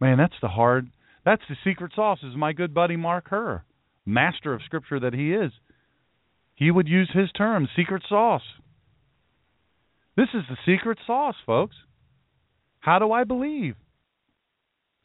Man, 0.00 0.18
that's 0.18 0.34
the 0.40 0.48
hard. 0.48 0.90
That's 1.24 1.42
the 1.48 1.56
secret 1.64 1.92
sauce. 1.94 2.18
Is 2.22 2.36
my 2.36 2.52
good 2.52 2.72
buddy 2.72 2.96
Mark 2.96 3.26
Herr, 3.28 3.64
master 4.06 4.54
of 4.54 4.62
Scripture 4.64 5.00
that 5.00 5.14
he 5.14 5.34
is. 5.34 5.52
He 6.54 6.70
would 6.70 6.88
use 6.88 7.10
his 7.12 7.30
term, 7.32 7.68
secret 7.76 8.02
sauce. 8.08 8.42
This 10.16 10.28
is 10.34 10.42
the 10.48 10.56
secret 10.66 10.98
sauce, 11.06 11.36
folks. 11.46 11.76
How 12.80 12.98
do 12.98 13.12
I 13.12 13.24
believe? 13.24 13.76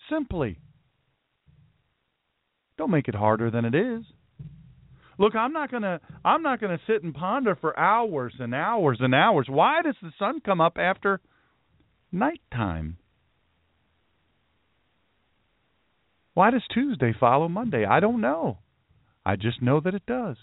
Simply. 0.09 0.59
Don't 2.77 2.91
make 2.91 3.07
it 3.07 3.15
harder 3.15 3.51
than 3.51 3.65
it 3.65 3.75
is. 3.75 4.03
Look, 5.17 5.35
I'm 5.35 5.53
not 5.53 5.71
gonna 5.71 6.01
I'm 6.25 6.41
not 6.41 6.59
gonna 6.59 6.79
sit 6.87 7.03
and 7.03 7.13
ponder 7.13 7.55
for 7.55 7.77
hours 7.79 8.33
and 8.39 8.53
hours 8.53 8.97
and 8.99 9.15
hours. 9.15 9.47
Why 9.49 9.81
does 9.81 9.95
the 10.01 10.11
sun 10.19 10.41
come 10.41 10.59
up 10.59 10.77
after 10.77 11.21
nighttime? 12.11 12.97
Why 16.35 16.51
does 16.51 16.63
Tuesday 16.71 17.13
follow 17.17 17.47
Monday? 17.47 17.85
I 17.85 18.01
don't 18.01 18.21
know. 18.21 18.59
I 19.25 19.37
just 19.37 19.61
know 19.61 19.79
that 19.79 19.95
it 19.95 20.05
does. 20.05 20.35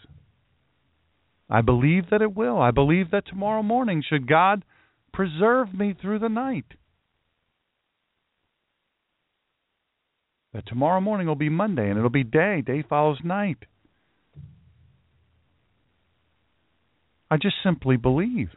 I 1.49 1.61
believe 1.61 2.05
that 2.11 2.23
it 2.23 2.35
will. 2.35 2.61
I 2.61 2.71
believe 2.71 3.11
that 3.11 3.27
tomorrow 3.27 3.63
morning, 3.63 4.03
should 4.07 4.27
God 4.27 4.65
preserve 5.13 5.75
me 5.75 5.95
through 6.01 6.19
the 6.19 6.31
night, 6.31 6.65
that 10.55 10.67
tomorrow 10.67 11.01
morning 11.01 11.27
will 11.27 11.35
be 11.35 11.51
Monday 11.51 11.89
and 11.89 11.99
it'll 11.99 12.11
be 12.11 12.25
day. 12.25 12.63
Day 12.65 12.83
follows 12.89 13.19
night. 13.23 13.59
I 17.31 17.37
just 17.37 17.57
simply 17.63 17.99
believe. 17.99 18.49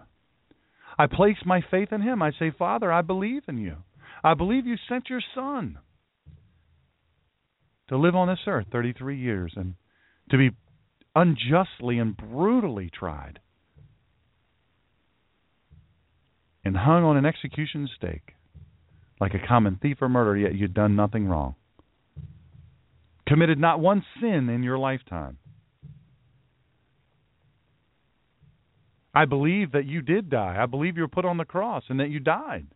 I 0.98 1.08
place 1.08 1.38
my 1.46 1.62
faith 1.70 1.90
in 1.92 2.02
Him. 2.02 2.22
I 2.22 2.32
say, 2.40 2.52
Father, 2.58 2.92
I 2.92 3.02
believe 3.02 3.44
in 3.50 3.58
you. 3.58 3.76
I 4.24 4.36
believe 4.36 4.66
you 4.66 4.78
sent 4.88 5.10
your 5.10 5.22
Son 5.34 5.80
to 7.90 7.98
live 7.98 8.16
on 8.16 8.28
this 8.28 8.40
earth 8.48 8.68
33 8.72 9.18
years 9.18 9.54
and 9.56 9.76
to 10.32 10.38
be 10.38 10.52
unjustly 11.16 12.00
and 12.00 12.18
brutally 12.18 12.90
tried 12.90 13.40
and 16.64 16.76
hung 16.76 17.04
on 17.04 17.16
an 17.16 17.26
execution 17.26 17.88
stake 17.96 18.34
like 19.20 19.34
a 19.34 19.48
common 19.48 19.78
thief 19.82 19.98
or 20.02 20.10
murderer, 20.10 20.38
yet 20.38 20.56
you'd 20.56 20.74
done 20.74 20.96
nothing 20.96 21.28
wrong. 21.28 21.56
Committed 23.28 23.58
not 23.60 23.80
one 23.80 24.04
sin 24.20 24.50
in 24.50 24.62
your 24.62 24.78
lifetime. 24.78 25.38
I 29.14 29.26
believe 29.26 29.72
that 29.72 29.86
you 29.86 30.02
did 30.02 30.30
die. 30.30 30.58
I 30.62 30.66
believe 30.66 30.98
you 30.98 31.04
were 31.04 31.08
put 31.08 31.24
on 31.24 31.38
the 31.38 31.46
cross 31.46 31.84
and 31.88 32.00
that 32.02 32.10
you 32.10 32.20
died. 32.20 32.68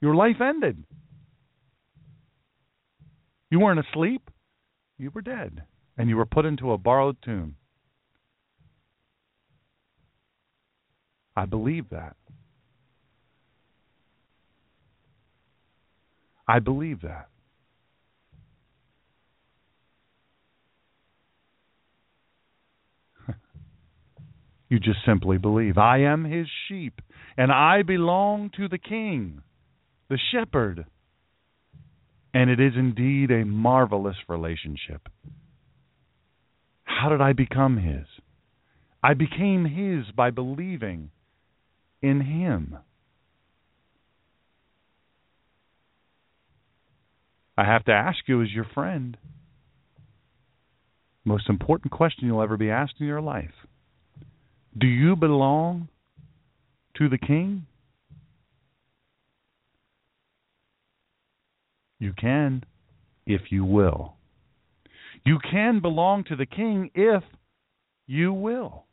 Your 0.00 0.14
life 0.14 0.40
ended. 0.40 0.84
You 3.50 3.58
weren't 3.58 3.80
asleep, 3.80 4.30
you 4.96 5.10
were 5.12 5.22
dead, 5.22 5.62
and 5.98 6.08
you 6.08 6.16
were 6.16 6.26
put 6.26 6.46
into 6.46 6.72
a 6.72 6.78
borrowed 6.78 7.16
tomb. 7.22 7.56
I 11.36 11.46
believe 11.46 11.90
that. 11.90 12.16
I 16.46 16.58
believe 16.58 17.02
that. 17.02 17.28
You 24.68 24.78
just 24.78 24.98
simply 25.04 25.36
believe. 25.36 25.78
I 25.78 25.98
am 26.02 26.24
his 26.24 26.46
sheep, 26.68 27.00
and 27.36 27.50
I 27.50 27.82
belong 27.82 28.50
to 28.56 28.68
the 28.68 28.78
king, 28.78 29.42
the 30.08 30.18
shepherd. 30.30 30.86
And 32.32 32.48
it 32.48 32.60
is 32.60 32.74
indeed 32.76 33.30
a 33.30 33.44
marvelous 33.44 34.16
relationship. 34.28 35.08
How 36.84 37.08
did 37.08 37.20
I 37.20 37.32
become 37.32 37.78
his? 37.78 38.06
I 39.02 39.14
became 39.14 39.64
his 39.64 40.12
by 40.14 40.30
believing 40.30 41.10
in 42.02 42.20
him. 42.20 42.76
I 47.56 47.64
have 47.64 47.84
to 47.86 47.92
ask 47.92 48.18
you 48.26 48.42
as 48.42 48.50
your 48.50 48.66
friend. 48.74 49.16
Most 51.24 51.48
important 51.48 51.92
question 51.92 52.26
you'll 52.26 52.42
ever 52.42 52.56
be 52.56 52.70
asked 52.70 52.94
in 53.00 53.06
your 53.06 53.20
life. 53.20 53.52
Do 54.76 54.86
you 54.86 55.16
belong 55.16 55.88
to 56.96 57.08
the 57.08 57.18
king? 57.18 57.66
You 62.00 62.12
can 62.18 62.64
if 63.26 63.42
you 63.50 63.64
will. 63.64 64.14
You 65.24 65.38
can 65.38 65.80
belong 65.80 66.24
to 66.24 66.36
the 66.36 66.46
king 66.46 66.90
if 66.94 67.22
you 68.06 68.32
will. 68.32 68.86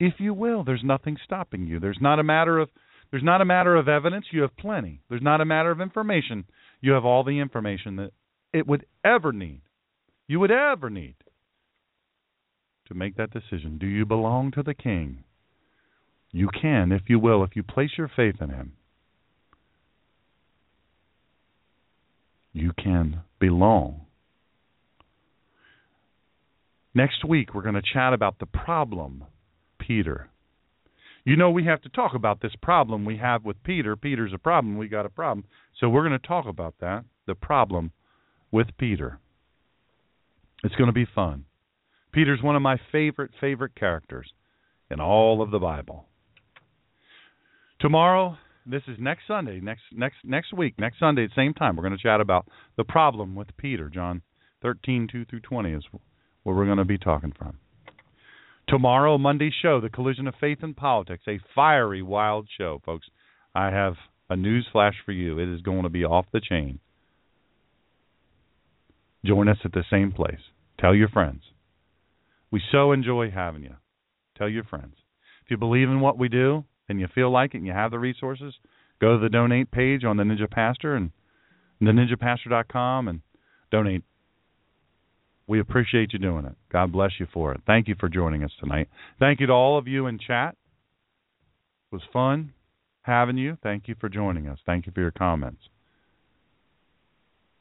If 0.00 0.14
you 0.18 0.32
will, 0.32 0.64
there's 0.64 0.82
nothing 0.82 1.16
stopping 1.24 1.66
you. 1.66 1.80
There's 1.80 1.98
not 2.00 2.18
a 2.18 2.24
matter 2.24 2.58
of 2.58 2.70
there's 3.10 3.22
not 3.22 3.40
a 3.40 3.44
matter 3.44 3.76
of 3.76 3.88
evidence, 3.88 4.26
you 4.32 4.42
have 4.42 4.56
plenty. 4.56 5.00
There's 5.08 5.22
not 5.22 5.40
a 5.40 5.44
matter 5.44 5.70
of 5.70 5.80
information. 5.80 6.44
You 6.80 6.92
have 6.92 7.04
all 7.04 7.22
the 7.22 7.38
information 7.38 7.96
that 7.96 8.10
it 8.52 8.66
would 8.66 8.86
ever 9.04 9.32
need. 9.32 9.60
You 10.26 10.40
would 10.40 10.50
ever 10.50 10.90
need 10.90 11.14
to 12.88 12.94
make 12.94 13.16
that 13.16 13.30
decision. 13.30 13.78
Do 13.78 13.86
you 13.86 14.04
belong 14.04 14.50
to 14.52 14.62
the 14.62 14.74
king? 14.74 15.22
You 16.32 16.48
can, 16.60 16.90
if 16.90 17.02
you 17.08 17.18
will, 17.20 17.44
if 17.44 17.54
you 17.54 17.62
place 17.62 17.90
your 17.96 18.10
faith 18.14 18.36
in 18.40 18.50
him. 18.50 18.72
You 22.54 22.72
can 22.72 23.20
belong. 23.40 24.06
Next 26.94 27.24
week, 27.24 27.52
we're 27.52 27.62
going 27.62 27.74
to 27.74 27.82
chat 27.82 28.12
about 28.12 28.38
the 28.38 28.46
problem, 28.46 29.24
Peter. 29.78 30.30
You 31.24 31.36
know, 31.36 31.50
we 31.50 31.64
have 31.64 31.82
to 31.82 31.88
talk 31.88 32.14
about 32.14 32.40
this 32.40 32.54
problem 32.62 33.04
we 33.04 33.16
have 33.16 33.44
with 33.44 33.62
Peter. 33.64 33.96
Peter's 33.96 34.32
a 34.32 34.38
problem. 34.38 34.78
We 34.78 34.88
got 34.88 35.04
a 35.04 35.10
problem. 35.10 35.44
So 35.80 35.88
we're 35.88 36.06
going 36.06 36.18
to 36.18 36.26
talk 36.26 36.46
about 36.46 36.76
that, 36.80 37.04
the 37.26 37.34
problem 37.34 37.90
with 38.52 38.68
Peter. 38.78 39.18
It's 40.62 40.76
going 40.76 40.86
to 40.86 40.92
be 40.92 41.06
fun. 41.12 41.46
Peter's 42.12 42.42
one 42.42 42.54
of 42.54 42.62
my 42.62 42.78
favorite, 42.92 43.32
favorite 43.40 43.74
characters 43.74 44.32
in 44.90 45.00
all 45.00 45.42
of 45.42 45.50
the 45.50 45.58
Bible. 45.58 46.06
Tomorrow, 47.80 48.38
this 48.66 48.82
is 48.88 48.96
next 48.98 49.22
Sunday, 49.26 49.60
next 49.60 49.82
next 49.92 50.16
next 50.24 50.52
week, 50.52 50.74
next 50.78 50.98
Sunday 50.98 51.24
at 51.24 51.30
the 51.30 51.40
same 51.40 51.54
time, 51.54 51.76
we're 51.76 51.82
going 51.82 51.96
to 51.96 52.02
chat 52.02 52.20
about 52.20 52.46
the 52.76 52.84
problem 52.84 53.34
with 53.34 53.48
Peter. 53.56 53.88
John 53.88 54.22
13, 54.62 55.08
2 55.10 55.24
through 55.26 55.40
20 55.40 55.72
is 55.72 55.84
where 56.42 56.56
we're 56.56 56.64
going 56.64 56.78
to 56.78 56.84
be 56.84 56.98
talking 56.98 57.32
from. 57.36 57.58
Tomorrow, 58.66 59.18
Monday's 59.18 59.52
show, 59.60 59.80
The 59.80 59.90
Collision 59.90 60.26
of 60.26 60.34
Faith 60.40 60.58
and 60.62 60.74
Politics, 60.74 61.24
a 61.28 61.38
fiery, 61.54 62.00
wild 62.00 62.48
show, 62.56 62.80
folks. 62.84 63.06
I 63.54 63.66
have 63.66 63.94
a 64.30 64.36
news 64.36 64.66
flash 64.72 64.94
for 65.04 65.12
you. 65.12 65.38
It 65.38 65.52
is 65.52 65.60
going 65.60 65.82
to 65.82 65.90
be 65.90 66.04
off 66.04 66.24
the 66.32 66.40
chain. 66.40 66.80
Join 69.24 69.48
us 69.48 69.58
at 69.64 69.72
the 69.72 69.84
same 69.90 70.12
place. 70.12 70.40
Tell 70.80 70.94
your 70.94 71.08
friends. 71.08 71.42
We 72.50 72.62
so 72.72 72.92
enjoy 72.92 73.30
having 73.30 73.62
you. 73.62 73.76
Tell 74.36 74.48
your 74.48 74.64
friends. 74.64 74.94
If 75.44 75.50
you 75.50 75.58
believe 75.58 75.88
in 75.90 76.00
what 76.00 76.18
we 76.18 76.28
do 76.28 76.64
and 76.88 77.00
you 77.00 77.08
feel 77.14 77.30
like 77.30 77.54
it 77.54 77.58
and 77.58 77.66
you 77.66 77.72
have 77.72 77.90
the 77.90 77.98
resources, 77.98 78.54
go 79.00 79.16
to 79.16 79.22
the 79.22 79.28
donate 79.28 79.70
page 79.70 80.04
on 80.04 80.16
the 80.16 80.24
Ninja 80.24 80.50
Pastor 80.50 80.94
and 80.96 81.10
theninjapastor.com 81.82 83.08
and 83.08 83.20
donate 83.70 84.02
we 85.46 85.60
appreciate 85.60 86.12
you 86.12 86.18
doing 86.18 86.46
it. 86.46 86.54
God 86.72 86.90
bless 86.90 87.12
you 87.20 87.26
for 87.32 87.52
it. 87.52 87.60
Thank 87.66 87.86
you 87.88 87.96
for 88.00 88.08
joining 88.08 88.44
us 88.44 88.50
tonight. 88.58 88.88
Thank 89.18 89.40
you 89.40 89.46
to 89.48 89.52
all 89.52 89.76
of 89.76 89.86
you 89.86 90.06
in 90.06 90.18
chat. 90.18 90.56
It 91.92 91.96
was 91.96 92.02
fun 92.12 92.54
having 93.02 93.36
you. 93.36 93.58
Thank 93.62 93.86
you 93.86 93.94
for 94.00 94.08
joining 94.08 94.48
us. 94.48 94.58
Thank 94.64 94.86
you 94.86 94.92
for 94.92 95.00
your 95.00 95.10
comments. 95.10 95.60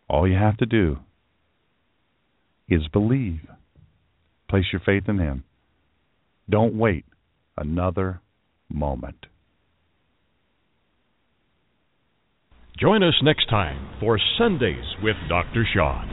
All 0.09 0.28
you 0.28 0.38
have 0.38 0.57
to 0.57 0.65
do 0.65 0.97
is 2.69 2.88
believe. 2.88 3.41
Place 4.49 4.65
your 4.71 4.82
faith 4.86 5.03
in 5.07 5.19
Him. 5.19 5.43
Don't 6.49 6.78
wait 6.78 7.05
another 7.57 8.21
moment. 8.74 9.28
Join 12.80 13.03
us 13.03 13.13
next 13.21 13.49
time 13.49 13.89
for 13.99 14.17
Sundays 14.38 14.95
with 15.01 15.15
Dr. 15.30 15.65
Shawn. 15.74 16.09